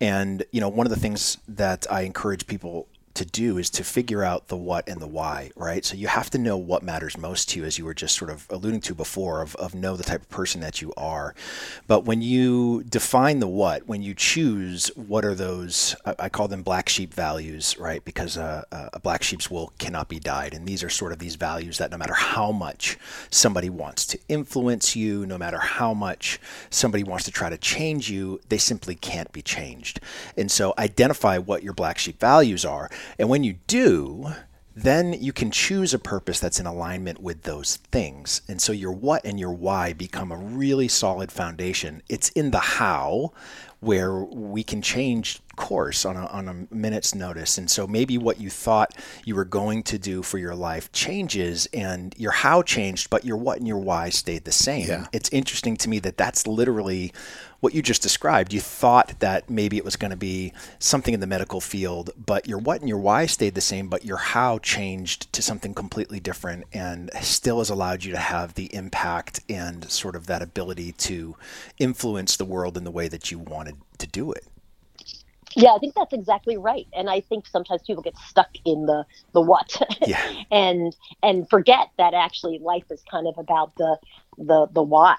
And 0.00 0.44
you 0.52 0.60
know, 0.60 0.68
one 0.68 0.86
of 0.86 0.90
the 0.90 0.98
things 0.98 1.38
that 1.48 1.86
I 1.90 2.02
encourage 2.02 2.46
people 2.46 2.88
to 3.14 3.24
do 3.24 3.58
is 3.58 3.70
to 3.70 3.84
figure 3.84 4.22
out 4.22 4.48
the 4.48 4.56
what 4.56 4.88
and 4.88 5.00
the 5.00 5.06
why, 5.06 5.50
right? 5.56 5.84
So 5.84 5.96
you 5.96 6.08
have 6.08 6.30
to 6.30 6.38
know 6.38 6.56
what 6.56 6.82
matters 6.82 7.18
most 7.18 7.48
to 7.50 7.60
you, 7.60 7.64
as 7.64 7.78
you 7.78 7.84
were 7.84 7.94
just 7.94 8.16
sort 8.16 8.30
of 8.30 8.46
alluding 8.50 8.80
to 8.82 8.94
before, 8.94 9.42
of, 9.42 9.56
of 9.56 9.74
know 9.74 9.96
the 9.96 10.04
type 10.04 10.22
of 10.22 10.28
person 10.28 10.60
that 10.60 10.80
you 10.80 10.92
are. 10.96 11.34
But 11.86 12.04
when 12.04 12.22
you 12.22 12.84
define 12.84 13.40
the 13.40 13.48
what, 13.48 13.86
when 13.86 14.02
you 14.02 14.14
choose 14.14 14.88
what 14.94 15.24
are 15.24 15.34
those, 15.34 15.96
I, 16.04 16.14
I 16.20 16.28
call 16.28 16.48
them 16.48 16.62
black 16.62 16.88
sheep 16.88 17.12
values, 17.12 17.76
right? 17.78 18.04
Because 18.04 18.36
uh, 18.38 18.64
a 18.70 19.00
black 19.00 19.22
sheep's 19.22 19.50
wool 19.50 19.72
cannot 19.78 20.08
be 20.08 20.20
dyed. 20.20 20.54
And 20.54 20.66
these 20.66 20.84
are 20.84 20.90
sort 20.90 21.12
of 21.12 21.18
these 21.18 21.36
values 21.36 21.78
that 21.78 21.90
no 21.90 21.98
matter 21.98 22.14
how 22.14 22.52
much 22.52 22.96
somebody 23.30 23.70
wants 23.70 24.06
to 24.06 24.18
influence 24.28 24.94
you, 24.94 25.26
no 25.26 25.36
matter 25.36 25.58
how 25.58 25.92
much 25.94 26.40
somebody 26.70 27.02
wants 27.02 27.24
to 27.24 27.30
try 27.30 27.50
to 27.50 27.58
change 27.58 28.10
you, 28.10 28.40
they 28.48 28.58
simply 28.58 28.94
can't 28.94 29.32
be 29.32 29.42
changed. 29.42 30.00
And 30.36 30.50
so 30.50 30.74
identify 30.78 31.38
what 31.38 31.62
your 31.62 31.72
black 31.72 31.98
sheep 31.98 32.20
values 32.20 32.64
are. 32.64 32.90
And 33.18 33.28
when 33.28 33.44
you 33.44 33.54
do, 33.66 34.32
then 34.74 35.12
you 35.12 35.32
can 35.32 35.50
choose 35.50 35.92
a 35.92 35.98
purpose 35.98 36.40
that's 36.40 36.60
in 36.60 36.66
alignment 36.66 37.20
with 37.20 37.42
those 37.42 37.76
things. 37.76 38.42
And 38.48 38.62
so 38.62 38.72
your 38.72 38.92
what 38.92 39.24
and 39.24 39.38
your 39.38 39.52
why 39.52 39.92
become 39.92 40.32
a 40.32 40.36
really 40.36 40.88
solid 40.88 41.32
foundation. 41.32 42.02
It's 42.08 42.30
in 42.30 42.50
the 42.50 42.60
how 42.60 43.32
where 43.80 44.18
we 44.18 44.62
can 44.62 44.82
change 44.82 45.40
course 45.56 46.04
on 46.04 46.16
a, 46.16 46.26
on 46.26 46.48
a 46.48 46.74
minute's 46.74 47.14
notice. 47.14 47.58
And 47.58 47.70
so 47.70 47.86
maybe 47.86 48.18
what 48.18 48.40
you 48.40 48.50
thought 48.50 48.94
you 49.24 49.34
were 49.34 49.44
going 49.44 49.82
to 49.84 49.98
do 49.98 50.22
for 50.22 50.38
your 50.38 50.54
life 50.54 50.92
changes 50.92 51.66
and 51.72 52.14
your 52.16 52.32
how 52.32 52.62
changed, 52.62 53.10
but 53.10 53.24
your 53.24 53.36
what 53.36 53.58
and 53.58 53.66
your 53.66 53.78
why 53.78 54.10
stayed 54.10 54.44
the 54.44 54.52
same. 54.52 54.86
Yeah. 54.86 55.06
It's 55.12 55.30
interesting 55.30 55.76
to 55.78 55.88
me 55.88 55.98
that 56.00 56.16
that's 56.16 56.46
literally 56.46 57.12
what 57.60 57.74
you 57.74 57.82
just 57.82 58.02
described. 58.02 58.52
You 58.52 58.60
thought 58.60 59.20
that 59.20 59.48
maybe 59.48 59.76
it 59.76 59.84
was 59.84 59.96
going 59.96 60.10
to 60.10 60.16
be 60.16 60.52
something 60.78 61.14
in 61.14 61.20
the 61.20 61.26
medical 61.26 61.60
field, 61.60 62.10
but 62.16 62.48
your 62.48 62.58
what 62.58 62.80
and 62.80 62.88
your 62.88 62.98
why 62.98 63.26
stayed 63.26 63.54
the 63.54 63.60
same, 63.60 63.88
but 63.88 64.04
your 64.04 64.16
how 64.16 64.58
changed 64.58 65.32
to 65.32 65.42
something 65.42 65.74
completely 65.74 66.20
different 66.20 66.64
and 66.72 67.10
still 67.20 67.58
has 67.58 67.70
allowed 67.70 68.04
you 68.04 68.12
to 68.12 68.18
have 68.18 68.54
the 68.54 68.74
impact 68.74 69.40
and 69.48 69.90
sort 69.90 70.16
of 70.16 70.26
that 70.26 70.42
ability 70.42 70.92
to 70.92 71.36
influence 71.78 72.36
the 72.36 72.44
world 72.44 72.76
in 72.76 72.84
the 72.84 72.90
way 72.90 73.08
that 73.08 73.30
you 73.30 73.38
wanted 73.38 73.76
to 73.98 74.06
do 74.06 74.32
it. 74.32 74.46
Yeah, 75.56 75.70
I 75.70 75.78
think 75.78 75.94
that's 75.94 76.12
exactly 76.12 76.56
right. 76.56 76.86
And 76.92 77.10
I 77.10 77.20
think 77.20 77.46
sometimes 77.46 77.82
people 77.82 78.02
get 78.02 78.16
stuck 78.16 78.50
in 78.64 78.86
the 78.86 79.04
the 79.32 79.40
what. 79.40 79.76
Yeah. 80.06 80.22
and 80.50 80.96
and 81.22 81.48
forget 81.50 81.88
that 81.98 82.14
actually 82.14 82.58
life 82.58 82.84
is 82.90 83.02
kind 83.10 83.26
of 83.26 83.36
about 83.38 83.74
the 83.76 83.98
the 84.38 84.66
the 84.72 84.82
why. 84.82 85.16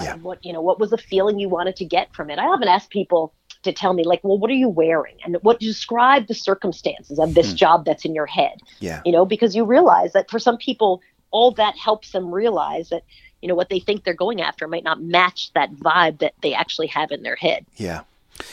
Yeah. 0.00 0.16
What 0.16 0.44
you 0.44 0.52
know, 0.52 0.60
what 0.60 0.78
was 0.78 0.90
the 0.90 0.98
feeling 0.98 1.38
you 1.38 1.48
wanted 1.48 1.76
to 1.76 1.84
get 1.84 2.14
from 2.14 2.30
it? 2.30 2.38
I 2.38 2.46
often 2.46 2.68
ask 2.68 2.90
people 2.90 3.32
to 3.62 3.72
tell 3.72 3.92
me 3.92 4.04
like, 4.04 4.22
well, 4.22 4.38
what 4.38 4.50
are 4.50 4.54
you 4.54 4.68
wearing? 4.68 5.16
And 5.24 5.36
what 5.42 5.58
describe 5.58 6.28
the 6.28 6.34
circumstances 6.34 7.18
of 7.18 7.34
this 7.34 7.50
hmm. 7.50 7.56
job 7.56 7.84
that's 7.84 8.04
in 8.04 8.14
your 8.14 8.26
head. 8.26 8.60
Yeah. 8.80 9.02
You 9.04 9.12
know, 9.12 9.26
because 9.26 9.56
you 9.56 9.64
realize 9.64 10.12
that 10.12 10.30
for 10.30 10.38
some 10.38 10.56
people 10.56 11.02
all 11.30 11.50
that 11.52 11.76
helps 11.76 12.12
them 12.12 12.32
realize 12.32 12.88
that 12.88 13.02
you 13.42 13.48
know 13.48 13.54
what 13.54 13.68
they 13.68 13.80
think 13.80 14.04
they're 14.04 14.14
going 14.14 14.40
after 14.40 14.66
might 14.66 14.84
not 14.84 15.02
match 15.02 15.52
that 15.54 15.72
vibe 15.74 16.18
that 16.18 16.34
they 16.42 16.54
actually 16.54 16.88
have 16.88 17.10
in 17.10 17.22
their 17.22 17.36
head. 17.36 17.66
Yeah. 17.76 18.02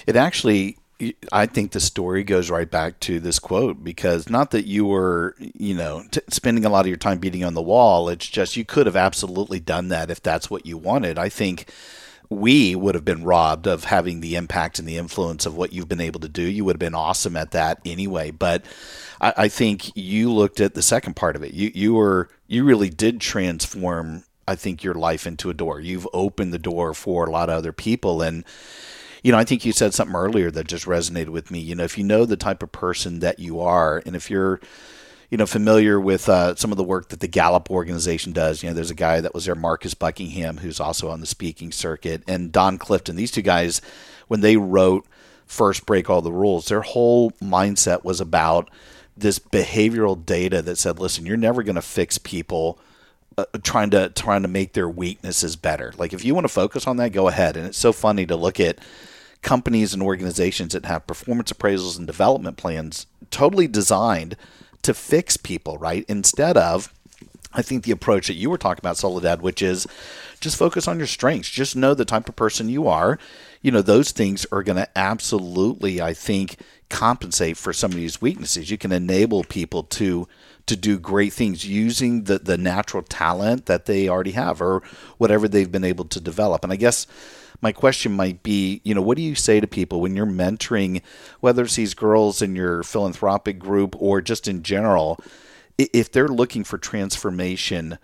It 0.07 0.15
actually, 0.15 0.77
I 1.31 1.45
think 1.45 1.71
the 1.71 1.79
story 1.79 2.23
goes 2.23 2.49
right 2.49 2.69
back 2.69 2.99
to 3.01 3.19
this 3.19 3.39
quote 3.39 3.83
because 3.83 4.29
not 4.29 4.51
that 4.51 4.65
you 4.65 4.85
were, 4.85 5.35
you 5.39 5.75
know, 5.75 6.03
t- 6.09 6.21
spending 6.29 6.63
a 6.63 6.69
lot 6.69 6.81
of 6.81 6.87
your 6.87 6.97
time 6.97 7.19
beating 7.19 7.43
on 7.43 7.53
the 7.53 7.61
wall. 7.61 8.07
It's 8.07 8.27
just 8.27 8.55
you 8.55 8.63
could 8.63 8.85
have 8.85 8.95
absolutely 8.95 9.59
done 9.59 9.89
that 9.89 10.09
if 10.09 10.21
that's 10.21 10.49
what 10.49 10.65
you 10.65 10.77
wanted. 10.77 11.19
I 11.19 11.27
think 11.27 11.69
we 12.29 12.75
would 12.75 12.95
have 12.95 13.05
been 13.05 13.23
robbed 13.23 13.67
of 13.67 13.85
having 13.85 14.21
the 14.21 14.35
impact 14.35 14.79
and 14.79 14.87
the 14.87 14.97
influence 14.97 15.45
of 15.45 15.55
what 15.55 15.73
you've 15.73 15.89
been 15.89 16.01
able 16.01 16.21
to 16.21 16.29
do. 16.29 16.43
You 16.43 16.65
would 16.65 16.75
have 16.75 16.79
been 16.79 16.95
awesome 16.95 17.35
at 17.35 17.51
that 17.51 17.79
anyway. 17.85 18.31
But 18.31 18.65
I, 19.19 19.33
I 19.37 19.47
think 19.47 19.95
you 19.95 20.31
looked 20.31 20.59
at 20.59 20.75
the 20.75 20.81
second 20.81 21.15
part 21.15 21.35
of 21.35 21.43
it. 21.43 21.53
You 21.53 21.71
you 21.73 21.93
were 21.93 22.29
you 22.47 22.63
really 22.63 22.89
did 22.89 23.19
transform. 23.19 24.23
I 24.47 24.55
think 24.55 24.83
your 24.83 24.93
life 24.93 25.25
into 25.25 25.49
a 25.49 25.55
door. 25.55 25.79
You've 25.79 26.07
opened 26.13 26.53
the 26.53 26.59
door 26.59 26.93
for 26.93 27.25
a 27.25 27.31
lot 27.31 27.49
of 27.49 27.57
other 27.57 27.73
people 27.73 28.21
and 28.21 28.45
you 29.25 29.31
know, 29.31 29.39
I 29.39 29.43
think 29.43 29.65
you 29.65 29.71
said 29.71 29.95
something 29.95 30.15
earlier 30.15 30.51
that 30.51 30.67
just 30.67 30.85
resonated 30.85 31.29
with 31.29 31.49
me. 31.49 31.57
You 31.57 31.73
know, 31.73 31.83
if 31.83 31.97
you 31.97 32.03
know 32.03 32.25
the 32.25 32.37
type 32.37 32.61
of 32.61 32.71
person 32.71 33.21
that 33.21 33.39
you 33.39 33.59
are, 33.59 34.03
and 34.05 34.15
if 34.15 34.29
you're, 34.29 34.59
you 35.31 35.37
know, 35.39 35.47
familiar 35.47 35.99
with 35.99 36.29
uh, 36.29 36.53
some 36.53 36.69
of 36.69 36.77
the 36.77 36.83
work 36.83 37.09
that 37.09 37.21
the 37.21 37.27
Gallup 37.27 37.71
organization 37.71 38.33
does, 38.33 38.61
you 38.61 38.69
know, 38.69 38.75
there's 38.75 38.91
a 38.91 38.93
guy 38.93 39.21
that 39.21 39.33
was 39.33 39.45
there, 39.45 39.55
Marcus 39.55 39.95
Buckingham, 39.95 40.57
who's 40.57 40.79
also 40.79 41.09
on 41.09 41.21
the 41.21 41.25
speaking 41.25 41.71
circuit, 41.71 42.21
and 42.27 42.51
Don 42.51 42.77
Clifton. 42.77 43.15
These 43.15 43.31
two 43.31 43.41
guys, 43.41 43.81
when 44.27 44.41
they 44.41 44.57
wrote 44.57 45.07
First 45.47 45.87
Break 45.87 46.07
All 46.07 46.21
the 46.21 46.31
Rules, 46.31 46.67
their 46.67 46.83
whole 46.83 47.31
mindset 47.41 48.03
was 48.03 48.21
about 48.21 48.69
this 49.17 49.39
behavioral 49.39 50.23
data 50.23 50.61
that 50.61 50.77
said, 50.77 50.99
listen, 50.99 51.25
you're 51.25 51.35
never 51.35 51.63
going 51.63 51.77
to 51.77 51.81
fix 51.81 52.19
people 52.19 52.77
uh, 53.39 53.45
trying 53.63 53.89
to 53.89 54.09
trying 54.09 54.43
to 54.43 54.47
make 54.47 54.73
their 54.73 54.87
weaknesses 54.87 55.55
better. 55.55 55.93
Like 55.97 56.13
if 56.13 56.23
you 56.23 56.35
want 56.35 56.45
to 56.45 56.53
focus 56.53 56.85
on 56.85 56.97
that, 56.97 57.11
go 57.11 57.27
ahead. 57.27 57.57
And 57.57 57.65
it's 57.65 57.77
so 57.79 57.91
funny 57.91 58.27
to 58.27 58.35
look 58.35 58.59
at 58.59 58.77
companies 59.45 59.93
and 59.93 60.01
organizations 60.01 60.73
that 60.73 60.85
have 60.85 61.05
performance 61.05 61.53
appraisals 61.53 61.97
and 61.97 62.07
development 62.07 62.57
plans 62.57 63.05
totally 63.29 63.67
designed 63.67 64.35
to 64.81 64.91
fix 64.91 65.37
people, 65.37 65.77
right? 65.77 66.03
Instead 66.09 66.57
of 66.57 66.91
I 67.53 67.61
think 67.61 67.83
the 67.83 67.91
approach 67.91 68.27
that 68.27 68.33
you 68.33 68.49
were 68.49 68.57
talking 68.57 68.81
about, 68.81 68.97
Soledad, 68.97 69.41
which 69.41 69.61
is 69.61 69.87
just 70.45 70.57
focus 70.57 70.87
on 70.87 70.99
your 70.99 71.07
strengths. 71.07 71.49
Just 71.49 71.75
know 71.75 71.95
the 71.95 72.05
type 72.05 72.29
of 72.29 72.35
person 72.35 72.69
you 72.69 72.87
are. 72.87 73.17
You 73.63 73.71
know, 73.71 73.81
those 73.81 74.11
things 74.11 74.45
are 74.51 74.61
going 74.61 74.77
to 74.77 74.87
absolutely, 74.95 75.99
I 75.99 76.13
think, 76.13 76.57
compensate 76.87 77.57
for 77.57 77.73
some 77.73 77.91
of 77.91 77.97
these 77.97 78.21
weaknesses. 78.21 78.69
You 78.69 78.77
can 78.77 78.91
enable 78.91 79.43
people 79.43 79.83
to 79.83 80.27
to 80.67 80.75
do 80.75 80.97
great 80.97 81.31
things 81.31 81.67
using 81.67 82.23
the, 82.23 82.39
the 82.39 82.57
natural 82.57 83.03
talent 83.03 83.67
that 83.67 83.85
they 83.85 84.09
already 84.09 84.31
have 84.31 84.61
or 84.61 84.81
whatever 85.19 85.47
they've 85.47 85.71
been 85.71 85.83
able 85.83 86.05
to 86.05 86.19
develop. 86.19 86.63
And 86.63 86.73
I 86.73 86.75
guess 86.75 87.05
my 87.61 87.71
question 87.71 88.13
might 88.13 88.41
be, 88.41 88.81
you 88.83 88.95
know, 88.95 89.01
what 89.01 89.17
do 89.17 89.23
you 89.23 89.35
say 89.35 89.59
to 89.59 89.67
people 89.67 90.01
when 90.01 90.15
you're 90.15 90.25
mentoring, 90.25 91.03
whether 91.39 91.63
it's 91.63 91.75
these 91.75 91.93
girls 91.93 92.41
in 92.41 92.55
your 92.55 92.81
philanthropic 92.81 93.59
group 93.59 93.95
or 93.99 94.21
just 94.21 94.47
in 94.47 94.63
general, 94.63 95.19
if 95.77 96.11
they're 96.11 96.27
looking 96.27 96.63
for 96.63 96.79
transformation, 96.79 97.99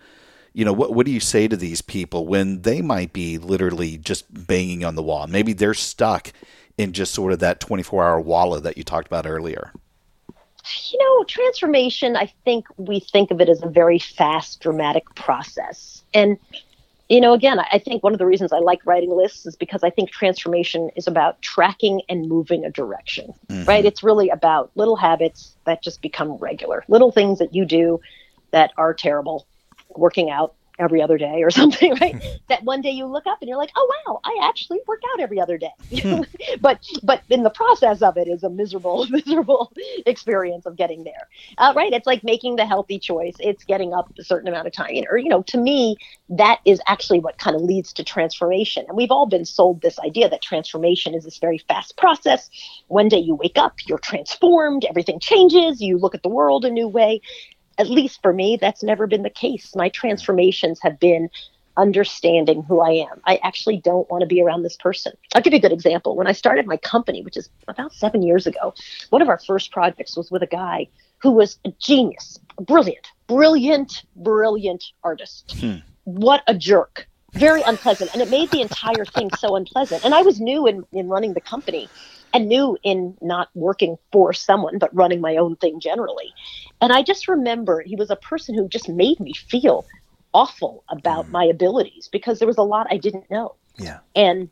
you 0.54 0.64
know, 0.64 0.72
what 0.72 0.94
what 0.94 1.06
do 1.06 1.12
you 1.12 1.20
say 1.20 1.48
to 1.48 1.56
these 1.56 1.82
people 1.82 2.26
when 2.26 2.62
they 2.62 2.82
might 2.82 3.12
be 3.12 3.38
literally 3.38 3.96
just 3.98 4.24
banging 4.46 4.84
on 4.84 4.94
the 4.94 5.02
wall? 5.02 5.26
Maybe 5.26 5.52
they're 5.52 5.74
stuck 5.74 6.32
in 6.78 6.92
just 6.92 7.14
sort 7.14 7.32
of 7.32 7.38
that 7.40 7.60
24 7.60 8.04
hour 8.04 8.20
wallow 8.20 8.60
that 8.60 8.76
you 8.76 8.84
talked 8.84 9.06
about 9.06 9.26
earlier. 9.26 9.72
you 10.90 10.98
know, 10.98 11.24
transformation, 11.24 12.16
I 12.16 12.32
think 12.44 12.66
we 12.76 13.00
think 13.00 13.30
of 13.30 13.40
it 13.40 13.48
as 13.48 13.62
a 13.62 13.68
very 13.68 13.98
fast, 13.98 14.60
dramatic 14.60 15.14
process. 15.14 16.02
And, 16.14 16.38
you 17.08 17.20
know, 17.20 17.32
again, 17.32 17.58
I 17.58 17.66
I 17.72 17.78
think 17.78 18.02
one 18.02 18.12
of 18.12 18.18
the 18.18 18.26
reasons 18.26 18.52
I 18.52 18.58
like 18.58 18.84
writing 18.86 19.10
lists 19.10 19.46
is 19.46 19.56
because 19.56 19.82
I 19.82 19.90
think 19.90 20.10
transformation 20.10 20.90
is 20.96 21.06
about 21.06 21.40
tracking 21.42 22.02
and 22.08 22.28
moving 22.28 22.64
a 22.64 22.70
direction, 22.70 23.32
mm-hmm. 23.48 23.64
right? 23.64 23.84
It's 23.84 24.02
really 24.02 24.28
about 24.28 24.70
little 24.74 24.96
habits 24.96 25.54
that 25.66 25.82
just 25.82 26.00
become 26.02 26.32
regular, 26.36 26.84
little 26.88 27.10
things 27.12 27.38
that 27.38 27.54
you 27.54 27.64
do 27.64 28.00
that 28.52 28.72
are 28.76 28.94
terrible, 28.94 29.46
working 29.96 30.30
out 30.30 30.54
every 30.78 31.02
other 31.02 31.18
day 31.18 31.42
or 31.42 31.50
something, 31.62 31.94
right? 32.00 32.22
that 32.48 32.62
one 32.64 32.80
day 32.80 32.90
you 32.90 33.06
look 33.06 33.26
up 33.26 33.38
and 33.40 33.48
you're 33.48 33.58
like, 33.58 33.70
oh 33.76 34.02
wow, 34.06 34.20
I 34.24 34.48
actually 34.48 34.80
work 34.86 35.00
out 35.12 35.20
every 35.20 35.40
other 35.40 35.58
day. 35.58 35.72
but 36.60 36.84
but 37.02 37.22
in 37.28 37.42
the 37.42 37.50
process 37.50 38.02
of 38.02 38.16
it 38.16 38.28
is 38.28 38.42
a 38.42 38.50
miserable, 38.50 39.06
miserable 39.10 39.72
experience 40.06 40.66
of 40.66 40.76
getting 40.76 41.04
there, 41.04 41.28
uh, 41.58 41.72
right? 41.76 41.92
It's 41.92 42.06
like 42.06 42.24
making 42.24 42.56
the 42.56 42.66
healthy 42.66 42.98
choice. 42.98 43.34
It's 43.38 43.64
getting 43.64 43.92
up 43.92 44.12
a 44.18 44.24
certain 44.24 44.48
amount 44.48 44.66
of 44.66 44.72
time, 44.72 45.04
or 45.10 45.18
you 45.18 45.28
know, 45.28 45.42
to 45.44 45.58
me, 45.58 45.96
that 46.28 46.60
is 46.64 46.80
actually 46.86 47.20
what 47.20 47.38
kind 47.38 47.54
of 47.54 47.62
leads 47.62 47.92
to 47.94 48.04
transformation. 48.04 48.84
And 48.88 48.96
we've 48.96 49.10
all 49.10 49.26
been 49.26 49.44
sold 49.44 49.82
this 49.82 49.98
idea 50.00 50.28
that 50.28 50.42
transformation 50.42 51.14
is 51.14 51.24
this 51.24 51.38
very 51.38 51.58
fast 51.58 51.96
process. 51.96 52.48
One 52.88 53.08
day 53.08 53.18
you 53.18 53.34
wake 53.34 53.58
up, 53.58 53.74
you're 53.86 53.98
transformed, 53.98 54.84
everything 54.84 55.20
changes, 55.20 55.80
you 55.80 55.98
look 55.98 56.14
at 56.14 56.22
the 56.22 56.28
world 56.28 56.64
a 56.64 56.70
new 56.70 56.88
way 56.88 57.20
at 57.78 57.90
least 57.90 58.20
for 58.22 58.32
me, 58.32 58.58
that's 58.60 58.82
never 58.82 59.06
been 59.06 59.22
the 59.22 59.30
case. 59.30 59.74
My 59.74 59.88
transformations 59.88 60.80
have 60.82 60.98
been 60.98 61.30
understanding 61.76 62.62
who 62.62 62.80
I 62.80 62.90
am. 62.90 63.20
I 63.24 63.40
actually 63.42 63.78
don't 63.78 64.10
want 64.10 64.20
to 64.22 64.26
be 64.26 64.42
around 64.42 64.62
this 64.62 64.76
person. 64.76 65.12
I'll 65.34 65.42
give 65.42 65.52
you 65.52 65.58
a 65.58 65.62
good 65.62 65.72
example. 65.72 66.16
When 66.16 66.26
I 66.26 66.32
started 66.32 66.66
my 66.66 66.76
company, 66.76 67.22
which 67.22 67.36
is 67.36 67.48
about 67.68 67.92
seven 67.94 68.22
years 68.22 68.46
ago, 68.46 68.74
one 69.10 69.22
of 69.22 69.28
our 69.28 69.38
first 69.38 69.72
projects 69.72 70.16
was 70.16 70.30
with 70.30 70.42
a 70.42 70.46
guy 70.46 70.88
who 71.18 71.30
was 71.30 71.58
a 71.64 71.72
genius, 71.78 72.38
brilliant, 72.60 73.06
brilliant, 73.26 74.04
brilliant 74.16 74.84
artist. 75.02 75.54
Hmm. 75.58 75.76
What 76.04 76.42
a 76.46 76.54
jerk. 76.54 77.08
Very 77.32 77.62
unpleasant. 77.62 78.12
And 78.12 78.20
it 78.20 78.30
made 78.30 78.50
the 78.50 78.60
entire 78.60 79.04
thing 79.04 79.30
so 79.38 79.56
unpleasant. 79.56 80.04
And 80.04 80.14
I 80.14 80.22
was 80.22 80.40
new 80.40 80.66
in, 80.66 80.84
in 80.92 81.08
running 81.08 81.34
the 81.34 81.40
company 81.40 81.88
and 82.34 82.48
new 82.48 82.76
in 82.82 83.16
not 83.20 83.48
working 83.54 83.96
for 84.10 84.32
someone, 84.32 84.78
but 84.78 84.94
running 84.94 85.20
my 85.20 85.36
own 85.36 85.56
thing 85.56 85.80
generally. 85.80 86.32
And 86.80 86.92
I 86.92 87.02
just 87.02 87.28
remember 87.28 87.82
he 87.82 87.96
was 87.96 88.10
a 88.10 88.16
person 88.16 88.54
who 88.54 88.68
just 88.68 88.88
made 88.88 89.20
me 89.20 89.32
feel 89.32 89.86
awful 90.34 90.84
about 90.88 91.26
mm. 91.26 91.30
my 91.30 91.44
abilities 91.44 92.08
because 92.10 92.38
there 92.38 92.48
was 92.48 92.58
a 92.58 92.62
lot 92.62 92.86
I 92.90 92.96
didn't 92.96 93.30
know. 93.30 93.54
Yeah. 93.78 94.00
And 94.14 94.50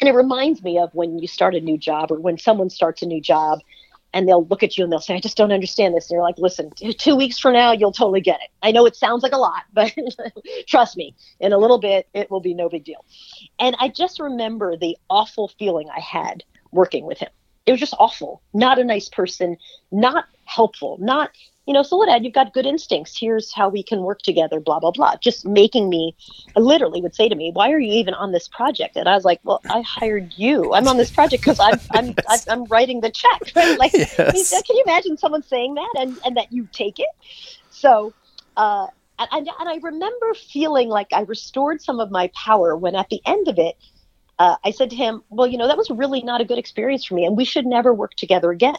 and 0.00 0.08
it 0.08 0.12
reminds 0.12 0.62
me 0.62 0.78
of 0.78 0.90
when 0.92 1.18
you 1.18 1.28
start 1.28 1.54
a 1.54 1.60
new 1.60 1.78
job 1.78 2.10
or 2.10 2.18
when 2.18 2.36
someone 2.36 2.68
starts 2.68 3.02
a 3.02 3.06
new 3.06 3.20
job 3.20 3.60
and 4.14 4.28
they'll 4.28 4.46
look 4.46 4.62
at 4.62 4.78
you 4.78 4.84
and 4.84 4.92
they'll 4.92 5.00
say, 5.00 5.14
I 5.14 5.20
just 5.20 5.36
don't 5.36 5.52
understand 5.52 5.94
this. 5.94 6.08
And 6.08 6.14
you're 6.14 6.22
like, 6.22 6.38
listen, 6.38 6.70
two 6.96 7.16
weeks 7.16 7.36
from 7.38 7.52
now, 7.52 7.72
you'll 7.72 7.92
totally 7.92 8.20
get 8.20 8.40
it. 8.40 8.50
I 8.62 8.70
know 8.70 8.86
it 8.86 8.94
sounds 8.94 9.24
like 9.24 9.32
a 9.32 9.38
lot, 9.38 9.64
but 9.72 9.92
trust 10.68 10.96
me, 10.96 11.14
in 11.40 11.52
a 11.52 11.58
little 11.58 11.78
bit, 11.78 12.08
it 12.14 12.30
will 12.30 12.40
be 12.40 12.54
no 12.54 12.68
big 12.68 12.84
deal. 12.84 13.04
And 13.58 13.76
I 13.80 13.88
just 13.88 14.20
remember 14.20 14.76
the 14.76 14.96
awful 15.10 15.48
feeling 15.58 15.88
I 15.90 15.98
had 16.00 16.44
working 16.70 17.04
with 17.04 17.18
him. 17.18 17.30
It 17.66 17.72
was 17.72 17.80
just 17.80 17.94
awful. 17.98 18.40
Not 18.54 18.78
a 18.78 18.84
nice 18.84 19.08
person, 19.08 19.56
not 19.90 20.26
helpful, 20.44 20.96
not, 21.00 21.30
you 21.66 21.72
know, 21.72 21.82
Soledad, 21.82 22.24
you've 22.24 22.34
got 22.34 22.52
good 22.52 22.66
instincts. 22.66 23.18
Here's 23.18 23.52
how 23.52 23.70
we 23.70 23.82
can 23.82 24.02
work 24.02 24.20
together, 24.20 24.60
blah, 24.60 24.80
blah, 24.80 24.90
blah. 24.90 25.16
Just 25.16 25.46
making 25.46 25.88
me, 25.88 26.14
literally 26.56 27.00
would 27.00 27.14
say 27.14 27.28
to 27.28 27.34
me, 27.34 27.52
why 27.52 27.70
are 27.70 27.78
you 27.78 27.92
even 27.92 28.12
on 28.14 28.32
this 28.32 28.48
project? 28.48 28.96
And 28.96 29.08
I 29.08 29.14
was 29.14 29.24
like, 29.24 29.40
well, 29.44 29.60
I 29.70 29.80
hired 29.80 30.34
you. 30.36 30.74
I'm 30.74 30.86
on 30.88 30.98
this 30.98 31.10
project 31.10 31.42
because 31.42 31.58
I'm, 31.60 31.80
I'm, 31.92 32.14
yes. 32.30 32.46
I'm 32.48 32.64
writing 32.66 33.00
the 33.00 33.10
check. 33.10 33.52
Right? 33.56 33.78
Like, 33.84 33.92
yes. 33.92 34.62
can 34.62 34.76
you 34.76 34.84
imagine 34.86 35.18
someone 35.18 35.42
saying 35.42 35.74
that 35.74 35.94
and, 35.98 36.16
and 36.24 36.36
that 36.36 36.52
you 36.52 36.68
take 36.72 36.98
it? 36.98 37.08
So, 37.70 38.12
uh, 38.56 38.86
and, 39.18 39.48
and 39.58 39.68
I 39.68 39.78
remember 39.82 40.34
feeling 40.34 40.88
like 40.88 41.12
I 41.12 41.22
restored 41.22 41.82
some 41.82 42.00
of 42.00 42.10
my 42.10 42.30
power 42.34 42.76
when 42.76 42.94
at 42.94 43.08
the 43.08 43.20
end 43.26 43.48
of 43.48 43.58
it, 43.58 43.76
uh, 44.38 44.56
I 44.64 44.70
said 44.70 44.90
to 44.90 44.96
him, 44.96 45.22
Well, 45.30 45.46
you 45.46 45.56
know, 45.56 45.68
that 45.68 45.76
was 45.76 45.88
really 45.90 46.22
not 46.22 46.40
a 46.40 46.44
good 46.44 46.58
experience 46.58 47.04
for 47.04 47.14
me, 47.14 47.24
and 47.24 47.36
we 47.36 47.44
should 47.44 47.66
never 47.66 47.94
work 47.94 48.14
together 48.14 48.50
again. 48.50 48.76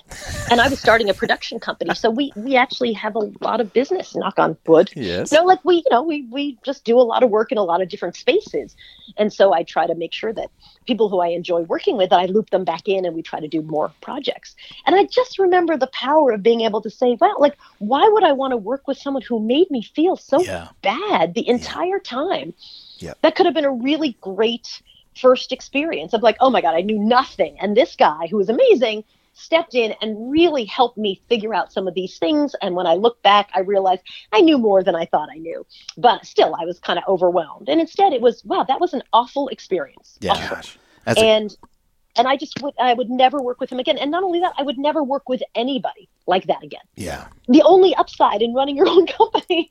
and 0.52 0.60
I 0.60 0.68
was 0.68 0.80
starting 0.80 1.10
a 1.10 1.13
production 1.13 1.60
company. 1.60 1.96
So 1.96 2.10
we, 2.10 2.34
we 2.36 2.56
actually 2.56 2.91
have 2.94 3.15
a 3.15 3.32
lot 3.41 3.62
of 3.62 3.72
business, 3.72 4.15
knock 4.15 4.38
on 4.38 4.58
wood. 4.65 4.91
Yes. 4.96 5.32
You 5.32 5.39
know, 5.39 5.46
like 5.46 5.63
we, 5.63 5.76
you 5.76 5.84
know, 5.91 6.04
we, 6.04 6.24
we 6.30 6.58
just 6.63 6.84
do 6.84 7.00
a 7.00 7.02
lot 7.02 7.24
of 7.24 7.30
work 7.30 7.52
in 7.52 7.58
a 7.58 7.63
lot 7.63 7.82
of 7.82 7.88
different 7.88 8.15
spaces. 8.15 8.76
And 9.18 9.32
so 9.32 9.54
I 9.54 9.63
try 9.63 9.88
to 9.88 9.96
make 9.96 10.12
sure 10.12 10.34
that 10.34 10.50
people 10.86 11.08
who 11.08 11.20
I 11.20 11.28
enjoy 11.28 11.62
working 11.62 11.96
with, 11.96 12.10
that 12.10 12.20
I 12.20 12.26
loop 12.26 12.50
them 12.50 12.65
back 12.65 12.88
in 12.88 13.06
and 13.06 13.15
we 13.15 13.22
try 13.22 13.39
to 13.39 13.48
do 13.48 13.62
more 13.62 13.91
projects. 14.02 14.56
And 14.86 14.96
I 14.96 15.06
just 15.06 15.39
remember 15.39 15.78
the 15.78 15.88
power 15.88 16.32
of 16.32 16.44
being 16.44 16.62
able 16.62 16.82
to 16.82 16.89
say, 16.89 17.18
Well, 17.20 17.36
like, 17.39 17.58
why 17.80 18.08
would 18.08 18.24
I 18.24 18.34
want 18.34 18.52
to 18.52 18.58
work 18.58 18.88
with 18.88 18.98
someone 18.98 19.24
who 19.24 19.39
made 19.39 19.72
me 19.72 19.82
feel 19.82 20.18
so 20.18 20.41
yeah. 20.41 20.70
bad 20.82 21.34
the 21.34 21.48
entire 21.48 21.96
yeah. 21.96 22.00
time? 22.04 22.54
Yeah. 22.98 23.13
That 23.22 23.36
could 23.36 23.46
have 23.46 23.56
been 23.56 23.65
a 23.65 23.72
really 23.72 24.18
great 24.22 24.82
first 25.17 25.51
experience 25.51 26.13
of 26.13 26.21
like, 26.21 26.38
oh 26.39 26.49
my 26.49 26.62
God, 26.62 26.75
I 26.75 26.82
knew 26.82 26.99
nothing. 26.99 27.58
And 27.60 27.75
this 27.75 27.95
guy 27.95 28.28
who 28.30 28.38
was 28.38 28.49
amazing 28.49 29.04
stepped 29.34 29.75
in 29.75 29.93
and 30.01 30.32
really 30.32 30.65
helped 30.65 30.97
me 30.97 31.21
figure 31.28 31.54
out 31.54 31.71
some 31.71 31.88
of 31.88 31.93
these 31.93 32.17
things. 32.17 32.56
And 32.62 32.75
when 32.75 32.88
I 32.88 32.95
look 32.95 33.21
back, 33.21 33.49
I 33.54 33.60
realized 33.60 34.04
I 34.32 34.41
knew 34.41 34.58
more 34.58 34.82
than 34.82 34.95
I 34.95 35.06
thought 35.06 35.30
I 35.32 35.38
knew. 35.38 35.65
But 35.97 36.25
still, 36.25 36.56
I 36.60 36.65
was 36.65 36.80
kind 36.80 36.97
of 36.97 37.04
overwhelmed. 37.08 37.69
And 37.69 37.82
instead, 37.82 38.13
it 38.13 38.21
was, 38.21 38.43
wow, 38.45 38.63
that 38.63 38.80
was 38.80 38.93
an 38.93 39.04
awful 39.13 39.49
experience. 39.49 40.17
Yeah. 40.21 40.34
Awful. 40.34 41.23
and 41.23 41.56
and 42.17 42.28
I 42.28 42.38
just 42.38 42.62
would 42.62 42.73
I 42.80 42.93
would 42.93 43.10
never 43.10 43.41
work 43.41 43.60
with 43.60 43.71
him 43.71 43.80
again. 43.80 43.97
And 43.97 44.12
not 44.12 44.23
only 44.23 44.39
that, 44.39 44.54
I 44.58 44.63
would 44.63 44.78
never 44.78 45.04
work 45.04 45.28
with 45.30 45.41
anybody 45.56 46.10
like 46.28 46.47
that 46.47 46.63
again. 46.63 46.82
Yeah. 46.95 47.28
The 47.47 47.62
only 47.63 47.93
upside 47.95 48.41
in 48.41 48.54
running 48.54 48.75
your 48.75 48.88
own 48.95 49.08
company, 49.08 49.69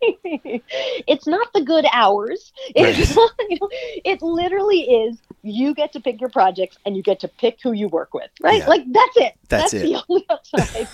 it's 1.06 1.26
not 1.26 1.52
the 1.52 1.62
good 1.62 1.86
hours. 1.92 2.52
It's 2.74 2.98
right. 2.98 3.16
not, 3.38 3.50
you 3.50 3.58
know, 3.60 3.68
it 3.72 4.22
literally 4.22 4.80
is 4.82 5.18
you 5.42 5.74
get 5.74 5.92
to 5.92 6.00
pick 6.00 6.20
your 6.20 6.30
projects 6.30 6.78
and 6.84 6.96
you 6.96 7.02
get 7.02 7.20
to 7.20 7.28
pick 7.28 7.58
who 7.62 7.72
you 7.72 7.88
work 7.88 8.14
with, 8.14 8.30
right? 8.42 8.58
Yeah. 8.58 8.68
Like 8.68 8.84
that's 8.92 9.16
it. 9.16 9.34
That's, 9.48 9.72
that's 9.72 9.74
it. 9.74 9.86
the 9.86 10.04
only 10.08 10.26
upside. 10.28 10.88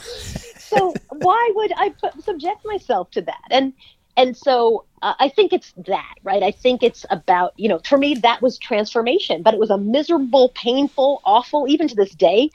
so 0.58 0.94
why 1.10 1.50
would 1.54 1.72
I 1.76 1.90
put, 1.90 2.22
subject 2.22 2.64
myself 2.64 3.10
to 3.12 3.22
that? 3.22 3.42
And 3.50 3.72
and 4.20 4.36
so 4.36 4.84
uh, 5.02 5.14
I 5.18 5.30
think 5.30 5.52
it's 5.52 5.72
that, 5.86 6.14
right? 6.22 6.42
I 6.42 6.50
think 6.50 6.82
it's 6.82 7.06
about, 7.08 7.54
you 7.56 7.68
know, 7.68 7.80
for 7.84 7.96
me, 7.96 8.14
that 8.16 8.42
was 8.42 8.58
transformation, 8.58 9.42
but 9.42 9.54
it 9.54 9.60
was 9.60 9.70
a 9.70 9.78
miserable, 9.78 10.50
painful, 10.54 11.22
awful, 11.24 11.66
even 11.68 11.88
to 11.88 11.94
this 11.94 12.14
day. 12.14 12.50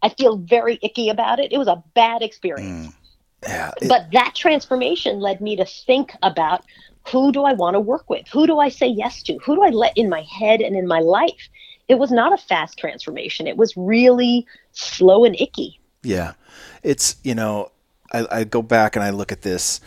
I 0.00 0.10
feel 0.10 0.36
very 0.36 0.78
icky 0.80 1.08
about 1.08 1.40
it. 1.40 1.52
It 1.52 1.58
was 1.58 1.66
a 1.66 1.82
bad 1.94 2.22
experience. 2.22 2.88
Mm. 2.88 2.94
Yeah, 3.42 3.72
it, 3.80 3.88
but 3.88 4.06
that 4.12 4.34
transformation 4.34 5.18
led 5.18 5.40
me 5.40 5.56
to 5.56 5.64
think 5.64 6.12
about 6.22 6.64
who 7.08 7.32
do 7.32 7.44
I 7.44 7.52
want 7.52 7.74
to 7.74 7.80
work 7.80 8.08
with? 8.08 8.26
Who 8.28 8.46
do 8.46 8.60
I 8.60 8.68
say 8.68 8.86
yes 8.86 9.22
to? 9.24 9.38
Who 9.44 9.56
do 9.56 9.62
I 9.62 9.70
let 9.70 9.96
in 9.96 10.08
my 10.08 10.22
head 10.22 10.60
and 10.60 10.76
in 10.76 10.86
my 10.86 11.00
life? 11.00 11.48
It 11.88 11.96
was 11.96 12.12
not 12.12 12.32
a 12.32 12.36
fast 12.36 12.78
transformation. 12.78 13.46
It 13.46 13.56
was 13.56 13.76
really 13.76 14.46
slow 14.72 15.24
and 15.24 15.40
icky. 15.40 15.80
Yeah. 16.02 16.34
It's, 16.82 17.16
you 17.24 17.34
know, 17.34 17.72
I, 18.12 18.26
I 18.30 18.44
go 18.44 18.62
back 18.62 18.94
and 18.94 19.04
I 19.04 19.10
look 19.10 19.32
at 19.32 19.42
this 19.42 19.80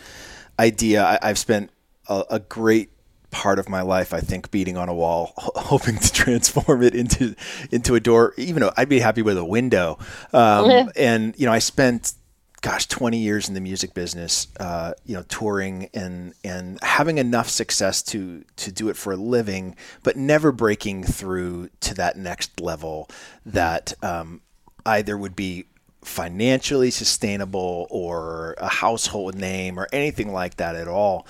idea. 0.58 1.18
I, 1.22 1.28
have 1.28 1.38
spent 1.38 1.70
a, 2.08 2.24
a, 2.30 2.40
great 2.40 2.90
part 3.30 3.58
of 3.58 3.68
my 3.68 3.82
life, 3.82 4.12
I 4.12 4.20
think, 4.20 4.50
beating 4.50 4.76
on 4.76 4.88
a 4.88 4.94
wall, 4.94 5.32
hoping 5.36 5.96
to 5.98 6.12
transform 6.12 6.82
it 6.82 6.94
into 6.94 7.34
into 7.70 7.94
a 7.94 8.00
door. 8.00 8.34
Even 8.36 8.62
though 8.62 8.72
I'd 8.76 8.88
be 8.88 9.00
happy 9.00 9.22
with 9.22 9.38
a 9.38 9.44
window. 9.44 9.98
Um, 10.32 10.90
and 10.96 11.34
you 11.38 11.46
know, 11.46 11.52
I 11.52 11.58
spent 11.58 12.14
gosh, 12.62 12.86
20 12.86 13.18
years 13.18 13.48
in 13.48 13.54
the 13.54 13.60
music 13.60 13.92
business, 13.92 14.46
uh, 14.58 14.94
you 15.04 15.14
know, 15.14 15.22
touring 15.24 15.90
and 15.92 16.32
and 16.42 16.78
having 16.82 17.18
enough 17.18 17.48
success 17.48 18.02
to 18.02 18.44
to 18.56 18.72
do 18.72 18.88
it 18.88 18.96
for 18.96 19.12
a 19.12 19.16
living, 19.16 19.76
but 20.02 20.16
never 20.16 20.50
breaking 20.50 21.04
through 21.04 21.68
to 21.80 21.92
that 21.94 22.16
next 22.16 22.60
level 22.60 23.10
that 23.44 23.92
um, 24.02 24.40
either 24.86 25.18
would 25.18 25.36
be 25.36 25.66
financially 26.04 26.90
sustainable 26.90 27.86
or 27.90 28.54
a 28.58 28.68
household 28.68 29.34
name 29.34 29.78
or 29.78 29.88
anything 29.92 30.32
like 30.32 30.56
that 30.56 30.74
at 30.74 30.88
all. 30.88 31.26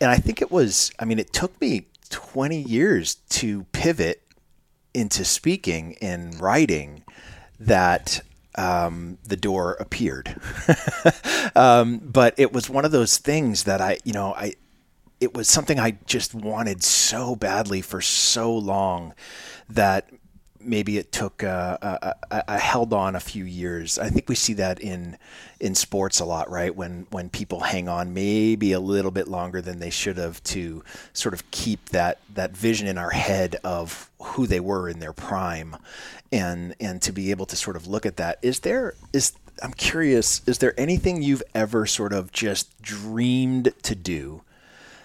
And 0.00 0.10
I 0.10 0.16
think 0.16 0.40
it 0.40 0.50
was, 0.50 0.92
I 0.98 1.04
mean, 1.04 1.18
it 1.18 1.32
took 1.32 1.60
me 1.60 1.86
20 2.10 2.60
years 2.60 3.16
to 3.30 3.64
pivot 3.72 4.22
into 4.94 5.24
speaking 5.24 5.96
and 6.00 6.38
writing 6.40 7.02
that 7.58 8.20
um, 8.54 9.18
the 9.24 9.36
door 9.36 9.76
appeared. 9.80 10.36
um, 11.56 11.98
but 11.98 12.34
it 12.36 12.52
was 12.52 12.68
one 12.68 12.84
of 12.84 12.92
those 12.92 13.18
things 13.18 13.64
that 13.64 13.80
I, 13.80 13.98
you 14.04 14.12
know, 14.12 14.34
I, 14.34 14.54
it 15.20 15.34
was 15.34 15.48
something 15.48 15.78
I 15.78 15.98
just 16.06 16.34
wanted 16.34 16.82
so 16.82 17.36
badly 17.36 17.80
for 17.80 18.00
so 18.00 18.54
long 18.54 19.14
that 19.68 20.10
maybe 20.64 20.98
it 20.98 21.12
took 21.12 21.42
uh, 21.42 21.76
uh, 22.30 22.58
held 22.58 22.92
on 22.92 23.14
a 23.16 23.20
few 23.20 23.44
years. 23.44 23.98
I 23.98 24.08
think 24.08 24.28
we 24.28 24.34
see 24.34 24.54
that 24.54 24.80
in 24.80 25.18
in 25.60 25.74
sports 25.74 26.20
a 26.20 26.24
lot, 26.24 26.50
right? 26.50 26.74
When 26.74 27.06
when 27.10 27.28
people 27.28 27.60
hang 27.60 27.88
on 27.88 28.14
maybe 28.14 28.72
a 28.72 28.80
little 28.80 29.10
bit 29.10 29.28
longer 29.28 29.60
than 29.60 29.78
they 29.78 29.90
should 29.90 30.16
have 30.16 30.42
to 30.44 30.82
sort 31.12 31.34
of 31.34 31.50
keep 31.50 31.90
that 31.90 32.18
that 32.34 32.56
vision 32.56 32.86
in 32.86 32.98
our 32.98 33.10
head 33.10 33.56
of 33.64 34.10
who 34.20 34.46
they 34.46 34.60
were 34.60 34.88
in 34.88 34.98
their 35.00 35.12
prime, 35.12 35.76
and 36.30 36.74
and 36.80 37.02
to 37.02 37.12
be 37.12 37.30
able 37.30 37.46
to 37.46 37.56
sort 37.56 37.76
of 37.76 37.86
look 37.86 38.06
at 38.06 38.16
that. 38.16 38.38
Is 38.42 38.60
there 38.60 38.94
is 39.12 39.32
I'm 39.62 39.72
curious, 39.72 40.42
is 40.46 40.58
there 40.58 40.78
anything 40.78 41.22
you've 41.22 41.42
ever 41.54 41.86
sort 41.86 42.12
of 42.12 42.32
just 42.32 42.80
dreamed 42.82 43.72
to 43.82 43.94
do 43.94 44.42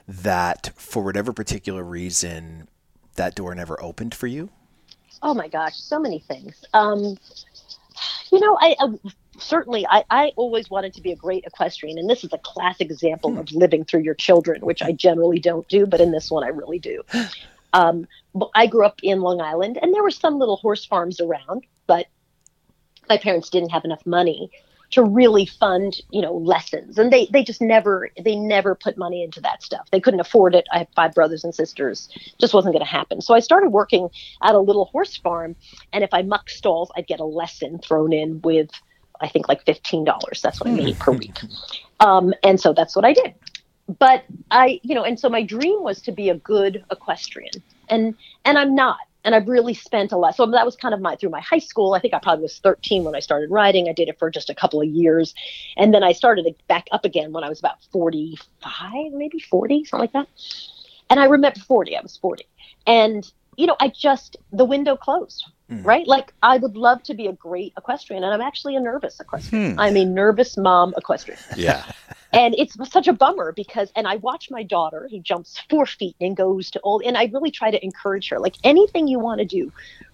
that 0.07 0.71
for 0.75 1.03
whatever 1.03 1.33
particular 1.33 1.83
reason 1.83 2.67
that 3.15 3.35
door 3.35 3.53
never 3.53 3.81
opened 3.83 4.15
for 4.15 4.27
you? 4.27 4.49
Oh 5.21 5.33
my 5.33 5.47
gosh, 5.47 5.75
so 5.77 5.99
many 5.99 6.19
things. 6.19 6.63
Um, 6.73 7.17
you 8.31 8.39
know, 8.39 8.57
I, 8.59 8.75
I 8.79 8.87
certainly 9.39 9.85
I, 9.87 10.03
I 10.09 10.31
always 10.35 10.69
wanted 10.69 10.93
to 10.95 11.01
be 11.01 11.11
a 11.11 11.15
great 11.15 11.45
equestrian 11.45 11.97
and 11.97 12.09
this 12.09 12.23
is 12.23 12.33
a 12.33 12.37
classic 12.39 12.89
example 12.89 13.37
of 13.37 13.51
living 13.51 13.83
through 13.83 14.01
your 14.01 14.15
children 14.15 14.61
which 14.61 14.81
i 14.81 14.91
generally 14.91 15.39
don't 15.39 15.67
do 15.67 15.85
but 15.85 16.01
in 16.01 16.11
this 16.11 16.31
one 16.31 16.43
i 16.43 16.47
really 16.47 16.79
do 16.79 17.03
um, 17.73 18.07
but 18.33 18.49
i 18.55 18.65
grew 18.65 18.85
up 18.85 18.99
in 19.03 19.21
long 19.21 19.41
island 19.41 19.77
and 19.81 19.93
there 19.93 20.03
were 20.03 20.11
some 20.11 20.39
little 20.39 20.57
horse 20.57 20.85
farms 20.85 21.19
around 21.19 21.65
but 21.85 22.07
my 23.09 23.17
parents 23.17 23.49
didn't 23.49 23.69
have 23.69 23.85
enough 23.85 24.05
money 24.05 24.49
to 24.91 25.03
really 25.03 25.45
fund 25.45 25.97
you 26.11 26.21
know 26.21 26.33
lessons. 26.33 26.97
And 26.97 27.11
they 27.11 27.27
they 27.31 27.43
just 27.43 27.61
never 27.61 28.09
they 28.23 28.35
never 28.35 28.75
put 28.75 28.97
money 28.97 29.23
into 29.23 29.41
that 29.41 29.63
stuff. 29.63 29.87
They 29.91 29.99
couldn't 29.99 30.19
afford 30.19 30.55
it. 30.55 30.65
I 30.71 30.79
have 30.79 30.87
five 30.95 31.13
brothers 31.13 31.43
and 31.43 31.53
sisters. 31.53 32.09
Just 32.39 32.53
wasn't 32.53 32.73
going 32.73 32.85
to 32.85 32.91
happen. 32.91 33.21
So 33.21 33.33
i 33.33 33.39
started 33.39 33.69
working 33.69 34.09
at 34.43 34.55
a 34.55 34.59
little 34.59 34.85
horse 34.85 35.17
farm 35.17 35.55
and 35.93 36.03
if 36.03 36.13
i 36.13 36.21
muck 36.21 36.49
stalls 36.49 36.91
i'd 36.95 37.07
get 37.07 37.19
a 37.19 37.25
lesson 37.25 37.79
thrown 37.79 38.13
in 38.13 38.41
with 38.41 38.69
i 39.21 39.27
think 39.27 39.47
like 39.47 39.63
$15 39.65 40.41
that's 40.41 40.59
what 40.59 40.69
i 40.69 40.73
made 40.73 40.97
per 40.99 41.11
week. 41.11 41.37
Um, 41.99 42.33
and 42.43 42.59
so 42.59 42.73
that's 42.73 42.95
what 42.95 43.05
i 43.05 43.13
did. 43.13 43.33
But 43.99 44.25
i 44.51 44.79
you 44.83 44.95
know 44.95 45.03
and 45.03 45.19
so 45.19 45.29
my 45.29 45.43
dream 45.43 45.83
was 45.83 46.01
to 46.03 46.11
be 46.11 46.29
a 46.29 46.35
good 46.35 46.83
equestrian. 46.91 47.51
And 47.89 48.15
and 48.45 48.57
i'm 48.57 48.75
not 48.75 48.97
and 49.27 49.35
I've 49.35 49.49
really 49.49 49.73
spent 49.73 50.13
a 50.13 50.17
lot. 50.17 50.37
So 50.37 50.45
that 50.45 50.65
was 50.65 50.77
kind 50.77 50.93
of 50.93 51.01
my 51.01 51.17
through 51.17 51.31
my 51.31 51.41
high 51.41 51.59
school. 51.59 51.93
I 51.93 51.99
think 51.99 52.13
I 52.13 52.19
probably 52.19 52.43
was 52.43 52.59
13 52.59 53.03
when 53.03 53.13
I 53.13 53.19
started 53.19 53.51
riding. 53.51 53.89
I 53.89 53.91
did 53.91 54.07
it 54.07 54.17
for 54.17 54.31
just 54.31 54.49
a 54.49 54.55
couple 54.55 54.81
of 54.81 54.87
years, 54.87 55.35
and 55.75 55.93
then 55.93 56.01
I 56.01 56.13
started 56.13 56.47
back 56.69 56.87
up 56.93 57.03
again 57.03 57.33
when 57.33 57.43
I 57.43 57.49
was 57.49 57.59
about 57.59 57.83
45, 57.91 59.11
maybe 59.11 59.39
40, 59.39 59.83
something 59.83 59.99
like 59.99 60.13
that. 60.13 60.27
And 61.09 61.19
I 61.19 61.25
remember 61.25 61.59
40. 61.59 61.97
I 61.97 62.01
was 62.01 62.15
40, 62.15 62.45
and 62.87 63.29
you 63.57 63.67
know, 63.67 63.75
I 63.81 63.89
just 63.89 64.37
the 64.53 64.65
window 64.65 64.95
closed. 64.95 65.45
Hmm. 65.67 65.83
Right, 65.83 66.07
like 66.07 66.31
I 66.41 66.55
would 66.55 66.77
love 66.77 67.03
to 67.03 67.13
be 67.13 67.27
a 67.27 67.33
great 67.33 67.73
equestrian, 67.77 68.23
and 68.23 68.33
I'm 68.33 68.39
actually 68.39 68.77
a 68.77 68.79
nervous 68.79 69.19
equestrian. 69.19 69.73
Hmm. 69.73 69.79
I'm 69.79 69.97
a 69.97 70.05
nervous 70.05 70.55
mom 70.55 70.93
equestrian 70.95 71.39
Yeah. 71.57 71.83
and 72.33 72.55
it's 72.57 72.75
such 72.91 73.07
a 73.07 73.13
bummer 73.13 73.51
because 73.51 73.91
and 73.95 74.07
i 74.07 74.15
watch 74.17 74.49
my 74.51 74.63
daughter 74.63 75.07
who 75.09 75.19
jumps 75.19 75.61
four 75.69 75.85
feet 75.85 76.15
and 76.19 76.37
goes 76.37 76.69
to 76.71 76.79
all 76.79 77.01
and 77.05 77.17
i 77.17 77.29
really 77.33 77.51
try 77.51 77.71
to 77.71 77.83
encourage 77.83 78.29
her 78.29 78.39
like 78.39 78.55
anything 78.63 79.07
you 79.07 79.19
want 79.19 79.39
to 79.39 79.45
do 79.45 79.71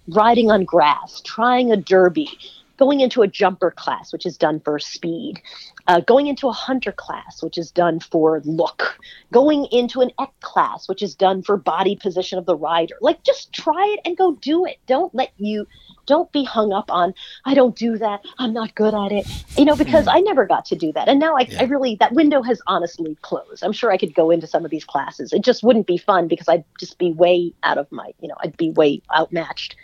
riding 0.09 0.51
on 0.51 0.64
grass 0.64 1.22
trying 1.26 1.72
a 1.72 1.78
derby 1.78 2.30
going 2.78 2.99
into 2.99 3.22
a 3.22 3.28
jumper 3.28 3.72
class 3.72 4.11
which 4.11 4.26
is 4.26 4.38
done 4.38 4.59
for 4.59 4.80
speed 4.80 5.41
uh, 5.88 5.99
going 6.01 6.28
into 6.28 6.47
a 6.47 6.53
hunter 6.53 6.91
class 6.91 7.41
which 7.41 7.57
is 7.57 7.72
done 7.72 7.99
for 7.99 8.41
look 8.45 8.97
going 9.32 9.66
into 9.72 10.01
an 10.01 10.11
ec 10.20 10.30
class 10.41 10.88
which 10.88 11.01
is 11.01 11.16
done 11.16 11.41
for 11.41 11.57
body 11.57 11.95
position 11.95 12.38
of 12.38 12.45
the 12.45 12.55
rider. 12.55 12.95
Like 13.01 13.24
just 13.24 13.51
try 13.53 13.93
it 13.93 13.99
and 14.05 14.18
go 14.18 14.34
do 14.36 14.66
it. 14.66 14.78
Don't 14.88 15.14
let 15.14 15.32
you 15.38 15.68
don't 16.05 16.31
be 16.31 16.43
hung 16.43 16.73
up 16.73 16.91
on 16.91 17.13
i 17.45 17.53
don't 17.53 17.75
do 17.75 17.97
that. 17.97 18.21
I'm 18.37 18.53
not 18.53 18.75
good 18.75 18.93
at 18.93 19.11
it. 19.11 19.27
You 19.57 19.65
know 19.65 19.75
because 19.75 20.05
hmm. 20.05 20.09
i 20.09 20.19
never 20.19 20.45
got 20.45 20.65
to 20.65 20.75
do 20.75 20.91
that. 20.93 21.07
And 21.07 21.19
now 21.19 21.35
I, 21.37 21.47
I 21.59 21.63
really 21.63 21.95
that 21.95 22.13
window 22.13 22.41
has 22.41 22.61
honestly 22.67 23.17
closed. 23.21 23.63
I'm 23.63 23.71
sure 23.73 23.91
i 23.91 23.97
could 23.97 24.13
go 24.13 24.31
into 24.31 24.47
some 24.47 24.65
of 24.65 24.71
these 24.71 24.85
classes. 24.85 25.33
It 25.33 25.43
just 25.43 25.63
wouldn't 25.63 25.87
be 25.87 25.97
fun 25.97 26.27
because 26.27 26.47
i'd 26.47 26.65
just 26.79 26.97
be 26.97 27.11
way 27.11 27.53
out 27.63 27.77
of 27.77 27.91
my 27.91 28.11
you 28.19 28.27
know 28.27 28.35
i'd 28.41 28.57
be 28.57 28.71
way 28.71 29.01
outmatched 29.15 29.75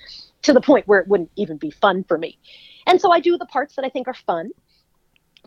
to 0.43 0.53
the 0.53 0.61
point 0.61 0.87
where 0.87 0.99
it 0.99 1.07
wouldn't 1.07 1.31
even 1.35 1.57
be 1.57 1.71
fun 1.71 2.03
for 2.03 2.17
me. 2.17 2.37
And 2.85 2.99
so 3.01 3.11
i 3.11 3.19
do 3.19 3.37
the 3.37 3.45
parts 3.45 3.75
that 3.75 3.85
i 3.85 3.89
think 3.89 4.07
are 4.07 4.13
fun 4.13 4.51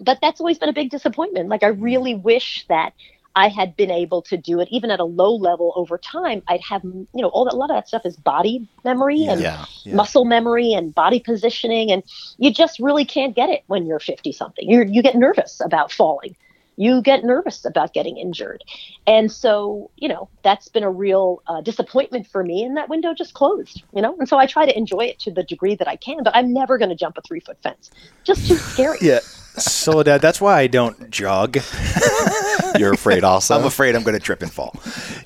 but 0.01 0.19
that's 0.23 0.41
always 0.41 0.59
been 0.59 0.71
a 0.71 0.73
big 0.73 0.91
disappointment. 0.91 1.49
Like 1.49 1.63
i 1.63 1.71
hmm. 1.73 1.83
really 1.83 2.15
wish 2.15 2.65
that 2.69 2.95
I 3.35 3.49
had 3.49 3.77
been 3.77 3.91
able 3.91 4.23
to 4.23 4.37
do 4.37 4.61
it 4.61 4.69
even 4.71 4.91
at 4.91 5.01
a 5.01 5.05
low 5.05 5.35
level 5.35 5.73
over 5.77 5.99
time. 5.99 6.43
I'd 6.49 6.61
have, 6.69 6.83
you 6.85 7.09
know, 7.15 7.29
all 7.29 7.45
that, 7.47 7.55
a 7.55 7.57
lot 7.57 7.71
of 7.71 7.77
that 7.77 7.89
stuff 7.89 8.03
is 8.05 8.17
body 8.17 8.69
memory 8.85 9.25
and 9.27 9.41
Yeah. 9.41 9.65
muscle 9.87 10.25
memory 10.25 10.73
and 10.73 10.95
body 10.95 11.21
positioning. 11.21 11.91
And 11.91 12.03
you 12.39 12.53
just 12.53 12.79
really 12.79 13.05
can't 13.05 13.35
get 13.35 13.49
it 13.49 13.63
when 13.69 13.87
you're 13.87 14.01
50 14.01 14.33
something. 14.33 14.69
You 14.69 14.85
you 14.85 15.03
get 15.03 15.15
nervous 15.15 15.61
about 15.65 15.91
falling. 15.93 16.37
You 16.77 17.03
get 17.03 17.23
nervous 17.23 17.65
about 17.67 17.93
getting 17.93 18.17
injured. 18.17 18.65
And 19.07 19.31
so, 19.31 19.91
you 19.97 20.09
know, 20.09 20.31
that's 20.43 20.69
been 20.69 20.83
a 20.83 20.91
real 20.91 21.43
uh, 21.47 21.61
disappointment 21.61 22.27
for 22.27 22.43
me. 22.43 22.65
And 22.65 22.77
that 22.79 22.89
window 22.89 23.13
just 23.15 23.35
closed, 23.35 23.83
you 23.95 24.01
know? 24.01 24.17
And 24.19 24.27
so 24.27 24.39
I 24.39 24.47
try 24.47 24.65
to 24.65 24.77
enjoy 24.77 25.05
it 25.05 25.19
to 25.21 25.31
the 25.31 25.43
degree 25.43 25.75
that 25.77 25.87
I 25.87 25.97
can, 25.97 26.23
but 26.25 26.35
I'm 26.35 26.53
never 26.53 26.79
going 26.79 26.89
to 26.89 26.97
jump 26.97 27.19
a 27.19 27.23
three 27.23 27.41
foot 27.41 27.59
fence. 27.63 27.91
Just 28.25 28.49
too 28.49 28.57
scary. 28.57 28.99
Yeah. 29.03 29.21
Soledad, 29.59 30.23
that's 30.23 30.41
why 30.41 30.61
I 30.61 30.67
don't 30.67 31.11
jog. 31.11 31.59
You're 32.79 32.93
afraid 32.95 33.25
also. 33.25 33.59
I'm 33.59 33.65
afraid 33.65 33.95
I'm 33.97 34.03
going 34.03 34.19
to 34.19 34.21
trip 34.25 34.43
and 34.43 34.53
fall. 34.53 34.75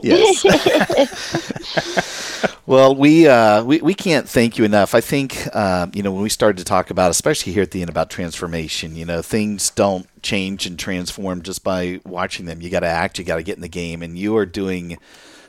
Yes. 0.03 0.45
well, 2.67 2.95
we, 2.95 3.27
uh, 3.29 3.63
we 3.65 3.81
we 3.81 3.95
can't 3.95 4.29
thank 4.29 4.59
you 4.59 4.65
enough. 4.65 4.95
I 4.95 5.01
think 5.01 5.47
uh, 5.53 5.87
you 5.95 6.03
know 6.03 6.13
when 6.13 6.23
we 6.23 6.29
started 6.29 6.59
to 6.59 6.65
talk 6.65 6.91
about, 6.91 7.11
especially 7.11 7.53
here 7.53 7.63
at 7.63 7.71
the 7.71 7.81
end 7.81 7.91
about 7.91 8.11
transformation. 8.11 8.97
You 8.97 9.05
know, 9.05 9.23
things 9.23 9.71
don't 9.71 10.07
change 10.23 10.67
and 10.67 10.79
transform 10.79 11.43
just 11.43 11.63
by 11.65 12.01
watching 12.05 12.47
them. 12.47 12.61
You 12.61 12.71
got 12.71 12.81
to 12.81 12.87
act. 12.89 13.19
You 13.19 13.25
got 13.25 13.37
to 13.37 13.43
get 13.43 13.57
in 13.57 13.63
the 13.63 13.69
game, 13.69 14.03
and 14.03 14.19
you 14.19 14.37
are 14.37 14.47
doing 14.47 14.99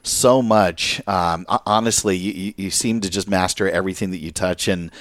so 0.04 0.42
much. 0.42 1.02
Um, 1.08 1.46
honestly, 1.66 2.16
you, 2.16 2.32
you- 2.32 2.54
you 2.58 2.70
seem 2.72 3.02
to 3.02 3.10
just 3.10 3.28
master 3.30 3.70
everything 3.70 4.12
that 4.12 4.20
you 4.20 4.32
touch, 4.32 4.68
and 4.68 4.92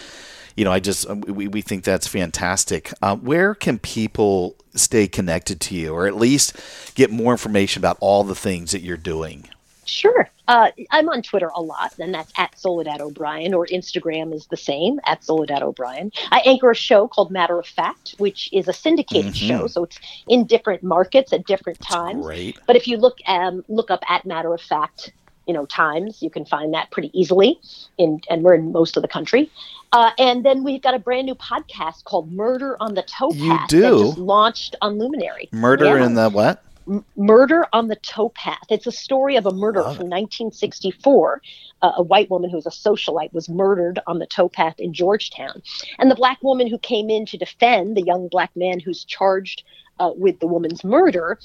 you 0.56 0.64
know, 0.64 0.72
I 0.72 0.80
just 0.80 1.08
we, 1.10 1.48
we 1.48 1.60
think 1.60 1.84
that's 1.84 2.06
fantastic. 2.06 2.92
Uh, 3.02 3.16
where 3.16 3.54
can 3.54 3.78
people 3.78 4.56
stay 4.74 5.06
connected 5.06 5.60
to 5.62 5.74
you, 5.74 5.94
or 5.94 6.06
at 6.06 6.16
least 6.16 6.58
get 6.94 7.10
more 7.10 7.32
information 7.32 7.80
about 7.80 7.98
all 8.00 8.24
the 8.24 8.34
things 8.34 8.72
that 8.72 8.80
you're 8.80 8.96
doing? 8.96 9.48
Sure. 9.84 10.28
Uh, 10.48 10.70
I'm 10.90 11.08
on 11.08 11.22
Twitter 11.22 11.50
a 11.54 11.62
lot, 11.62 11.94
and 11.98 12.12
that's 12.12 12.32
at 12.36 12.58
Soledad 12.58 13.00
O'Brien, 13.00 13.54
or 13.54 13.66
Instagram 13.66 14.34
is 14.34 14.46
the 14.46 14.56
same, 14.56 15.00
at 15.06 15.24
Soledad 15.24 15.62
O'Brien. 15.62 16.10
I 16.30 16.40
anchor 16.44 16.70
a 16.70 16.74
show 16.74 17.08
called 17.08 17.30
Matter 17.30 17.58
of 17.58 17.66
Fact, 17.66 18.14
which 18.18 18.48
is 18.52 18.68
a 18.68 18.72
syndicated 18.72 19.36
show, 19.36 19.66
so 19.66 19.84
it's 19.84 19.98
in 20.28 20.44
different 20.44 20.82
markets 20.82 21.32
at 21.32 21.46
different 21.46 21.80
times. 21.80 22.24
But 22.66 22.76
if 22.76 22.88
you 22.88 22.96
look 22.96 23.18
um, 23.26 23.64
look 23.68 23.90
up 23.90 24.02
at 24.08 24.24
Matter 24.24 24.52
of 24.54 24.60
Fact, 24.60 25.12
you 25.46 25.54
know 25.54 25.66
times, 25.66 26.22
you 26.22 26.30
can 26.30 26.44
find 26.44 26.74
that 26.74 26.90
pretty 26.90 27.10
easily. 27.18 27.60
In 27.98 28.20
and 28.30 28.42
we're 28.42 28.54
in 28.54 28.72
most 28.72 28.96
of 28.96 29.02
the 29.02 29.08
country. 29.08 29.50
Uh, 29.92 30.10
and 30.18 30.44
then 30.44 30.64
we've 30.64 30.82
got 30.82 30.94
a 30.94 30.98
brand 30.98 31.26
new 31.26 31.34
podcast 31.36 32.04
called 32.04 32.30
Murder 32.32 32.76
on 32.80 32.94
the 32.94 33.02
Towpath 33.04 33.36
You 33.36 33.48
that 33.50 33.68
do? 33.68 34.04
just 34.06 34.18
launched 34.18 34.76
on 34.82 34.98
Luminary. 34.98 35.48
Murder 35.52 35.84
Yeah. 35.98 36.04
in 36.04 36.14
the 36.14 36.28
what? 36.28 36.62
Murder 37.16 37.66
on 37.72 37.88
the 37.88 37.96
Towpath. 37.96 38.66
It's 38.70 38.86
a 38.86 38.92
story 38.92 39.36
of 39.36 39.46
a 39.46 39.52
murder 39.52 39.82
from 39.82 40.08
1964. 40.08 41.40
Uh, 41.82 41.92
a 41.96 42.02
white 42.02 42.30
woman 42.30 42.48
who 42.50 42.56
was 42.56 42.66
a 42.66 42.70
socialite 42.70 43.32
was 43.32 43.48
murdered 43.48 43.98
on 44.06 44.18
the 44.18 44.26
towpath 44.26 44.78
in 44.78 44.92
Georgetown. 44.94 45.62
And 45.98 46.10
the 46.10 46.14
black 46.14 46.42
woman 46.42 46.66
who 46.68 46.78
came 46.78 47.10
in 47.10 47.26
to 47.26 47.36
defend 47.36 47.96
the 47.96 48.02
young 48.02 48.28
black 48.28 48.50
man 48.56 48.80
who's 48.80 49.04
charged 49.04 49.62
uh, 49.98 50.10
with 50.16 50.38
the 50.40 50.46
woman's 50.46 50.84
murder. 50.84 51.38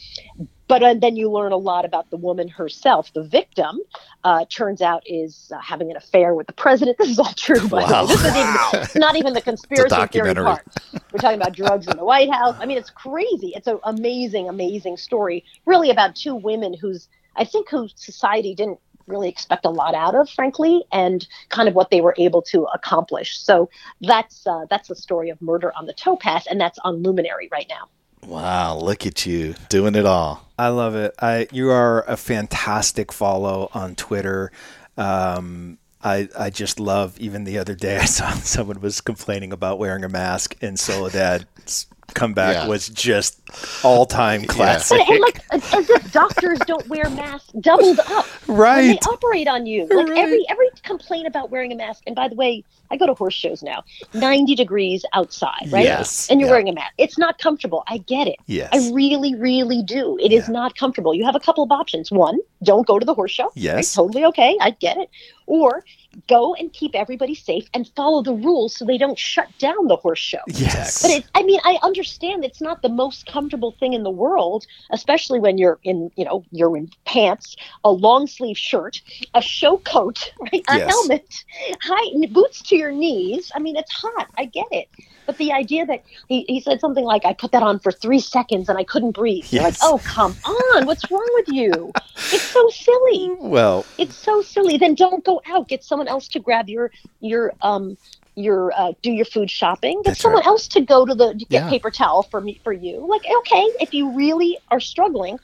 But 0.71 0.83
uh, 0.83 0.93
then 0.93 1.17
you 1.17 1.29
learn 1.29 1.51
a 1.51 1.57
lot 1.57 1.83
about 1.83 2.09
the 2.11 2.15
woman 2.15 2.47
herself. 2.47 3.11
The 3.13 3.23
victim 3.23 3.81
uh, 4.23 4.45
turns 4.49 4.81
out 4.81 5.03
is 5.05 5.51
uh, 5.53 5.59
having 5.59 5.91
an 5.91 5.97
affair 5.97 6.33
with 6.33 6.47
the 6.47 6.53
president. 6.53 6.97
This 7.01 7.09
is 7.09 7.19
all 7.19 7.33
true, 7.35 7.67
by 7.67 7.81
Wow. 7.83 8.05
the 8.05 8.07
way. 8.07 8.15
This 8.15 8.23
is 8.23 8.35
even, 8.37 8.55
it's 8.83 8.95
not 8.95 9.15
even 9.17 9.33
the 9.33 9.41
conspiracy 9.51 9.89
theory 9.89 9.99
documentary. 9.99 10.45
part. 10.45 10.65
We're 11.11 11.19
talking 11.19 11.41
about 11.41 11.53
drugs 11.53 11.87
in 11.87 11.97
the 11.97 12.05
White 12.05 12.31
House. 12.31 12.55
I 12.57 12.65
mean, 12.65 12.77
it's 12.77 12.89
crazy. 12.89 13.51
It's 13.53 13.67
an 13.67 13.79
amazing, 13.83 14.47
amazing 14.47 14.95
story, 14.95 15.43
really 15.65 15.89
about 15.89 16.15
two 16.15 16.35
women 16.35 16.73
who's, 16.73 17.09
I 17.35 17.43
think, 17.43 17.69
who 17.69 17.89
society 17.95 18.55
didn't 18.55 18.79
really 19.07 19.27
expect 19.27 19.65
a 19.65 19.69
lot 19.69 19.93
out 19.93 20.15
of, 20.15 20.29
frankly, 20.29 20.85
and 20.93 21.27
kind 21.49 21.67
of 21.67 21.75
what 21.75 21.89
they 21.91 21.99
were 21.99 22.15
able 22.17 22.41
to 22.43 22.63
accomplish. 22.73 23.37
So 23.39 23.69
that's 23.99 24.47
uh, 24.47 24.67
that's 24.69 24.87
the 24.87 24.95
story 24.95 25.31
of 25.31 25.41
Murder 25.41 25.73
on 25.75 25.85
the 25.85 25.93
Towpath, 25.93 26.45
and 26.49 26.61
that's 26.61 26.79
on 26.85 27.03
Luminary 27.03 27.49
right 27.51 27.67
now. 27.67 27.89
Wow, 28.25 28.77
look 28.77 29.05
at 29.05 29.25
you 29.25 29.55
doing 29.69 29.95
it 29.95 30.05
all. 30.05 30.47
I 30.57 30.67
love 30.69 30.95
it. 30.95 31.13
I 31.19 31.47
you 31.51 31.69
are 31.71 32.03
a 32.07 32.15
fantastic 32.17 33.11
follow 33.11 33.69
on 33.73 33.95
Twitter. 33.95 34.51
Um, 34.97 35.77
I 36.03 36.29
I 36.37 36.49
just 36.49 36.79
love. 36.79 37.19
Even 37.19 37.43
the 37.45 37.57
other 37.57 37.75
day, 37.75 37.97
I 38.01 38.05
saw 38.05 38.29
someone 38.31 38.79
was 38.79 39.01
complaining 39.01 39.51
about 39.53 39.79
wearing 39.79 40.03
a 40.03 40.09
mask, 40.09 40.55
and 40.61 40.77
Soledad's 40.77 41.87
comeback 42.13 42.55
Yeah. 42.55 42.67
was 42.67 42.89
just 42.89 43.39
all 43.83 44.05
time 44.05 44.43
classic. 44.45 44.99
But 44.99 45.09
and 45.09 45.19
like 45.21 45.39
as 45.51 45.73
as 45.73 45.89
if 45.89 46.11
doctors 46.11 46.59
don't 46.67 46.87
wear 46.89 47.09
masks 47.09 47.51
doubled 47.59 47.99
up 47.99 48.25
when 48.47 48.87
they 48.87 48.99
operate 48.99 49.47
on 49.47 49.65
you. 49.65 49.87
Like 49.87 50.09
every 50.17 50.45
every 50.49 50.69
complaint 50.83 51.25
about 51.27 51.49
wearing 51.49 51.71
a 51.71 51.75
mask. 51.75 52.03
And 52.05 52.15
by 52.15 52.27
the 52.27 52.35
way, 52.35 52.63
I 52.91 52.97
go 52.97 53.05
to 53.07 53.13
horse 53.13 53.33
shows 53.33 53.63
now. 53.63 53.83
Ninety 54.13 54.53
degrees 54.55 55.03
outside, 55.13 55.71
right? 55.71 55.83
Yes. 55.85 56.29
And 56.29 56.39
you're 56.39 56.47
Yeah. 56.49 56.51
wearing 56.53 56.69
a 56.69 56.73
mask. 56.73 56.93
It's 56.97 57.17
not 57.17 57.39
comfortable. 57.39 57.83
I 57.87 57.97
get 57.99 58.27
it. 58.27 58.35
Yes. 58.47 58.69
I 58.73 58.91
really, 58.93 59.33
really 59.35 59.81
do. 59.81 60.17
It 60.21 60.31
is 60.31 60.49
not 60.49 60.75
comfortable. 60.75 61.13
You 61.15 61.25
have 61.25 61.35
a 61.35 61.39
couple 61.39 61.63
of 61.63 61.71
options. 61.71 62.11
One, 62.11 62.39
don't 62.63 62.85
go 62.85 62.99
to 62.99 63.05
the 63.05 63.13
horse 63.13 63.31
show. 63.31 63.45
right? 63.45 63.51
Yes. 63.55 63.93
Totally 63.95 64.25
okay. 64.25 64.57
I 64.61 64.71
get 64.71 64.97
it. 64.97 65.09
Or 65.47 65.83
go 66.27 66.53
and 66.55 66.71
keep 66.73 66.93
everybody 66.93 67.33
safe 67.35 67.67
and 67.73 67.89
follow 67.95 68.21
the 68.21 68.33
rules 68.33 68.75
so 68.75 68.83
they 68.85 68.97
don't 68.97 69.17
shut 69.17 69.47
down 69.59 69.87
the 69.87 69.95
horse 69.95 70.19
show. 70.19 70.39
Yes. 70.47 71.01
But 71.01 71.11
it, 71.11 71.25
I 71.35 71.43
mean, 71.43 71.59
I 71.63 71.77
understand 71.83 72.43
it's 72.43 72.61
not 72.61 72.81
the 72.81 72.89
most 72.89 73.25
comfortable 73.25 73.71
thing 73.79 73.93
in 73.93 74.03
the 74.03 74.09
world, 74.11 74.65
especially 74.91 75.39
when 75.39 75.57
you're 75.57 75.79
in, 75.83 76.11
you 76.17 76.25
know, 76.25 76.43
you're 76.51 76.75
in 76.77 76.89
pants, 77.05 77.55
a 77.85 77.91
long 77.91 78.27
sleeve 78.27 78.57
shirt, 78.57 79.01
a 79.33 79.41
show 79.41 79.77
coat, 79.77 80.33
right? 80.39 80.63
a 80.69 80.77
Yes. 80.79 80.89
helmet, 80.89 81.45
high 81.81 82.27
boots 82.29 82.61
to 82.63 82.75
your 82.81 82.91
knees. 82.91 83.51
I 83.55 83.59
mean, 83.59 83.75
it's 83.77 83.91
hot. 83.91 84.27
I 84.37 84.45
get 84.45 84.67
it. 84.71 84.87
But 85.27 85.37
the 85.37 85.51
idea 85.53 85.85
that 85.85 86.01
he, 86.27 86.43
he 86.49 86.59
said 86.59 86.81
something 86.81 87.05
like, 87.05 87.23
I 87.25 87.33
put 87.33 87.51
that 87.53 87.63
on 87.63 87.79
for 87.79 87.91
three 87.91 88.19
seconds 88.19 88.67
and 88.69 88.77
I 88.77 88.83
couldn't 88.83 89.11
breathe. 89.11 89.45
You're 89.51 89.63
like, 89.63 89.73
Yes. 89.75 89.79
oh, 89.83 89.99
come 90.03 90.35
on. 90.43 90.85
What's 90.85 91.09
wrong 91.11 91.29
with 91.35 91.47
you? 91.47 91.91
It's 92.33 92.43
so 92.51 92.67
silly. 92.69 93.31
Well, 93.39 93.85
It's 93.97 94.15
so 94.17 94.41
silly. 94.41 94.77
Then 94.77 94.95
don't 94.95 95.23
go 95.23 95.41
out. 95.47 95.69
Get 95.69 95.83
someone 95.83 96.07
else 96.07 96.27
to 96.29 96.39
grab 96.39 96.67
your, 96.67 96.91
your, 97.21 97.53
um, 97.61 97.97
your 98.35 98.71
uh, 98.77 98.93
do 99.03 99.11
your 99.11 99.25
food 99.25 99.51
shopping. 99.51 100.01
Get 100.03 100.11
That's 100.11 100.21
someone 100.21 100.39
right. 100.41 100.47
else 100.47 100.67
to 100.69 100.81
go 100.81 101.05
to 101.05 101.13
the 101.13 101.33
to 101.33 101.45
get 101.45 101.63
Yeah. 101.65 101.69
paper 101.69 101.91
towel 101.91 102.23
for 102.23 102.39
me 102.41 102.59
for 102.63 102.71
you. 102.73 103.05
Like 103.07 103.21
okay, 103.39 103.63
if 103.81 103.93
you 103.93 104.09
really 104.15 104.57
are 104.69 104.79
struggling, 104.79 105.37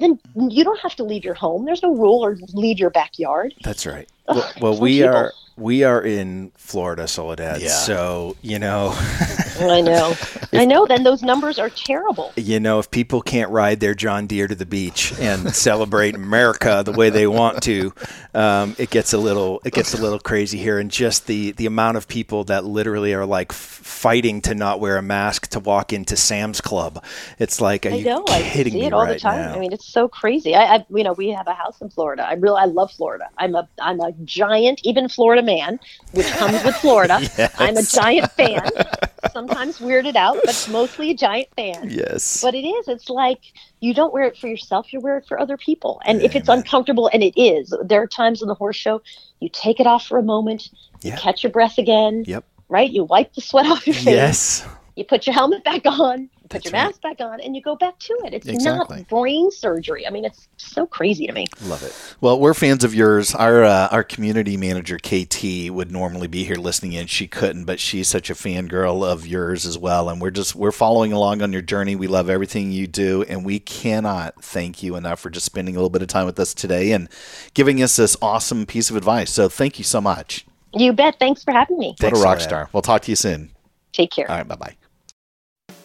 then 0.00 0.18
you 0.50 0.64
don't 0.64 0.80
have 0.80 0.96
to 0.96 1.04
leave 1.04 1.24
your 1.24 1.34
home. 1.34 1.64
There's 1.64 1.82
no 1.84 1.94
rule 1.94 2.20
or 2.24 2.36
leave 2.52 2.78
your 2.80 2.90
backyard. 2.90 3.54
that's 3.62 3.86
right. 3.86 4.08
Ugh, 4.26 4.36
Well, 4.36 4.72
well 4.72 4.80
we 4.80 4.98
people. 4.98 5.14
are 5.14 5.32
we 5.62 5.84
are 5.84 6.02
in 6.02 6.50
Florida, 6.56 7.06
Soledad. 7.06 7.62
Yeah. 7.62 7.68
So 7.68 8.36
you 8.42 8.58
know, 8.58 8.88
I 9.70 9.80
know, 9.80 10.14
I 10.52 10.64
know. 10.64 10.86
Then 10.86 11.04
those 11.04 11.22
numbers 11.22 11.58
are 11.58 11.70
terrible. 11.70 12.32
you 12.36 12.60
know, 12.60 12.78
if 12.78 12.90
people 12.90 13.22
can't 13.22 13.50
ride 13.50 13.80
their 13.80 13.94
John 13.94 14.26
Deere 14.26 14.48
to 14.48 14.54
the 14.54 14.66
beach 14.66 15.12
and 15.18 15.54
celebrate 15.54 16.14
America 16.14 16.82
the 16.84 16.92
way 16.92 17.10
they 17.10 17.26
want 17.26 17.62
to, 17.64 17.92
um, 18.34 18.74
it 18.78 18.90
gets 18.90 19.12
a 19.12 19.18
little 19.18 19.60
it 19.64 19.72
gets 19.72 19.94
a 19.94 20.00
little 20.00 20.18
crazy 20.18 20.58
here. 20.58 20.78
And 20.78 20.90
just 20.90 21.26
the 21.26 21.52
the 21.52 21.66
amount 21.66 21.96
of 21.96 22.08
people 22.08 22.44
that 22.44 22.64
literally 22.64 23.14
are 23.14 23.26
like 23.26 23.52
fighting 23.52 24.40
to 24.42 24.54
not 24.54 24.80
wear 24.80 24.96
a 24.96 25.02
mask 25.02 25.48
to 25.48 25.60
walk 25.60 25.92
into 25.92 26.16
Sam's 26.16 26.60
Club. 26.60 27.04
It's 27.38 27.60
like, 27.60 27.86
are 27.86 27.90
I 27.90 27.94
you 27.94 28.04
know. 28.04 28.24
I 28.28 28.42
kidding 28.42 28.72
see 28.72 28.80
me 28.80 28.86
it 28.86 28.92
all 28.92 29.04
right 29.04 29.14
the 29.14 29.20
time. 29.20 29.38
now? 29.38 29.54
I 29.54 29.58
mean, 29.58 29.72
it's 29.72 29.86
so 29.86 30.08
crazy. 30.08 30.54
I, 30.54 30.76
I, 30.76 30.86
you 30.90 31.04
know, 31.04 31.12
we 31.12 31.28
have 31.30 31.46
a 31.46 31.54
house 31.54 31.80
in 31.80 31.90
Florida. 31.90 32.26
I 32.26 32.34
really, 32.34 32.60
I 32.60 32.64
love 32.64 32.90
Florida. 32.92 33.28
I'm 33.38 33.54
a, 33.54 33.68
I'm 33.80 34.00
a 34.00 34.12
giant, 34.24 34.80
even 34.84 35.08
Florida 35.08 35.42
man, 35.42 35.78
which 36.12 36.26
comes 36.32 36.62
with 36.64 36.74
Florida. 36.76 37.20
I'm 37.58 37.76
a 37.76 37.82
giant 37.82 38.30
fan. 38.32 38.68
Sometimes 39.52 39.78
weirded 39.78 40.16
out, 40.16 40.38
but 40.44 40.68
mostly 40.70 41.10
a 41.10 41.14
giant 41.14 41.48
fan. 41.56 41.88
yes. 41.90 42.40
But 42.42 42.54
it 42.54 42.66
is. 42.66 42.88
It's 42.88 43.08
like 43.10 43.40
you 43.80 43.94
don't 43.94 44.12
wear 44.12 44.24
it 44.24 44.36
for 44.36 44.48
yourself. 44.48 44.92
You 44.92 45.00
wear 45.00 45.18
it 45.18 45.26
for 45.26 45.38
other 45.38 45.56
people. 45.56 46.00
And 46.04 46.20
if 46.22 46.34
it's 46.34 46.48
uncomfortable, 46.48 47.10
and 47.12 47.22
it 47.22 47.38
is, 47.40 47.74
there 47.84 48.02
are 48.02 48.06
times 48.06 48.42
in 48.42 48.48
the 48.48 48.54
horse 48.54 48.76
show 48.76 49.02
you 49.40 49.48
take 49.52 49.80
it 49.80 49.86
off 49.86 50.06
for 50.06 50.18
a 50.18 50.22
moment, 50.22 50.70
Yeah. 51.02 51.14
you 51.14 51.18
catch 51.20 51.42
your 51.42 51.50
breath 51.52 51.78
again. 51.78 52.24
Yep. 52.26 52.44
Right. 52.68 52.90
You 52.90 53.04
wipe 53.04 53.34
the 53.34 53.40
sweat 53.40 53.66
off 53.66 53.86
your 53.86 53.94
face. 53.94 54.06
Yes. 54.06 54.66
You 54.96 55.04
put 55.04 55.26
your 55.26 55.34
helmet 55.34 55.64
back 55.64 55.82
on. 55.86 56.28
You 56.52 56.58
put 56.58 56.64
That's 56.64 56.72
your 56.72 56.80
right. 56.80 56.86
mask 56.88 57.02
back 57.02 57.20
on, 57.20 57.40
and 57.40 57.56
you 57.56 57.62
go 57.62 57.76
back 57.76 57.98
to 57.98 58.14
it. 58.24 58.34
It's 58.34 58.46
Exactly. 58.46 58.98
not 58.98 59.08
brain 59.08 59.50
surgery. 59.50 60.06
I 60.06 60.10
mean, 60.10 60.24
it's 60.24 60.48
so 60.56 60.86
crazy 60.86 61.26
to 61.26 61.32
me. 61.32 61.46
Love 61.62 61.82
it. 61.82 61.94
Well, 62.20 62.38
we're 62.38 62.54
fans 62.54 62.84
of 62.84 62.94
yours. 62.94 63.34
Our 63.34 63.64
uh, 63.64 63.88
our 63.90 64.04
community 64.04 64.56
manager 64.56 64.98
KT 64.98 65.70
would 65.70 65.90
normally 65.90 66.26
be 66.26 66.44
here 66.44 66.56
listening 66.56 66.92
in. 66.92 67.06
She 67.06 67.26
couldn't, 67.26 67.64
but 67.64 67.80
she's 67.80 68.08
such 68.08 68.28
a 68.30 68.34
fangirl 68.34 69.04
of 69.04 69.26
yours 69.26 69.64
as 69.66 69.78
well. 69.78 70.08
And 70.08 70.20
we're 70.20 70.30
just 70.30 70.54
we're 70.54 70.72
following 70.72 71.12
along 71.12 71.42
on 71.42 71.52
your 71.52 71.62
journey. 71.62 71.96
We 71.96 72.06
love 72.06 72.28
everything 72.28 72.70
you 72.70 72.86
do, 72.86 73.22
and 73.22 73.44
we 73.44 73.58
cannot 73.58 74.42
thank 74.44 74.82
you 74.82 74.96
enough 74.96 75.20
for 75.20 75.30
just 75.30 75.46
spending 75.46 75.74
a 75.74 75.78
little 75.78 75.90
bit 75.90 76.02
of 76.02 76.08
time 76.08 76.26
with 76.26 76.38
us 76.38 76.52
today 76.54 76.92
and 76.92 77.08
giving 77.54 77.82
us 77.82 77.96
this 77.96 78.16
awesome 78.20 78.66
piece 78.66 78.90
of 78.90 78.96
advice. 78.96 79.30
So 79.30 79.48
thank 79.48 79.78
you 79.78 79.84
so 79.84 80.00
much. 80.00 80.44
You 80.74 80.92
bet. 80.92 81.18
Thanks 81.18 81.44
for 81.44 81.52
having 81.52 81.78
me. 81.78 81.94
Thanks, 81.98 82.18
what 82.18 82.24
a 82.24 82.28
rock 82.28 82.40
star. 82.40 82.68
We'll 82.72 82.82
talk 82.82 83.02
to 83.02 83.10
you 83.12 83.16
soon. 83.16 83.50
Take 83.92 84.10
care. 84.10 84.30
All 84.30 84.36
right, 84.36 84.48
bye 84.48 84.56
bye. 84.56 84.76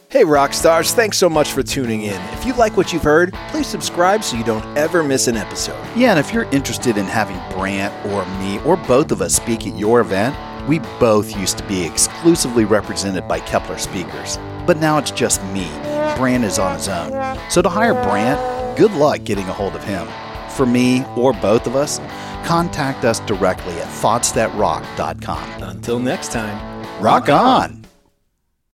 Hey, 0.10 0.24
rock 0.24 0.53
stars, 0.53 0.93
thanks 0.93 1.18
so 1.18 1.30
much 1.30 1.51
for 1.51 1.62
tuning 1.62 2.03
in. 2.03 2.22
If 2.32 2.45
you 2.45 2.53
like 2.53 2.78
what 2.78 2.93
you've 2.93 3.03
heard, 3.03 3.34
please 3.49 3.68
subscribe 3.68 4.24
so 4.24 4.38
you 4.38 4.43
don't 4.45 4.64
ever 4.78 5.03
miss 5.03 5.28
an 5.28 5.36
episode. 5.36 5.86
Yeah, 5.97 6.12
and 6.12 6.20
if 6.20 6.34
you're 6.34 6.49
interested 6.51 6.95
in 6.95 7.03
having 7.03 7.38
Brant 7.53 7.93
or 8.05 8.26
me 8.39 8.58
or 8.60 8.78
both 8.78 9.12
of 9.12 9.22
us 9.22 9.36
speak 9.36 9.68
at 9.68 9.78
your 9.78 9.99
event, 9.99 10.34
we 10.66 10.80
both 11.01 11.36
used 11.36 11.58
to 11.58 11.68
be 11.68 11.84
exclusively 11.84 12.64
represented 12.64 13.28
by 13.28 13.41
Keppler 13.41 13.78
speakers. 13.78 14.38
But 14.66 14.78
now 14.78 14.97
it's 14.97 15.12
just 15.12 15.43
me. 15.47 15.68
Brant 16.16 16.45
is 16.45 16.58
on 16.58 16.76
his 16.76 16.88
own. 16.88 17.12
So 17.49 17.62
to 17.62 17.68
hire 17.68 17.93
Brant, 17.93 18.78
good 18.78 18.93
luck 18.93 19.26
getting 19.26 19.49
a 19.49 19.53
hold 19.53 19.76
of 19.76 19.84
him. 19.84 20.08
For 20.51 20.66
me 20.66 21.03
or 21.18 21.34
both 21.34 21.68
of 21.68 21.76
us, 21.76 21.99
contact 22.47 23.03
us 23.03 23.20
directly 23.20 23.74
at 23.82 23.89
thoughtsthatrock.com. 23.89 25.64
Until 25.64 25.99
next 25.99 26.32
time, 26.32 26.78
Rock 27.03 27.28
on! 27.28 27.76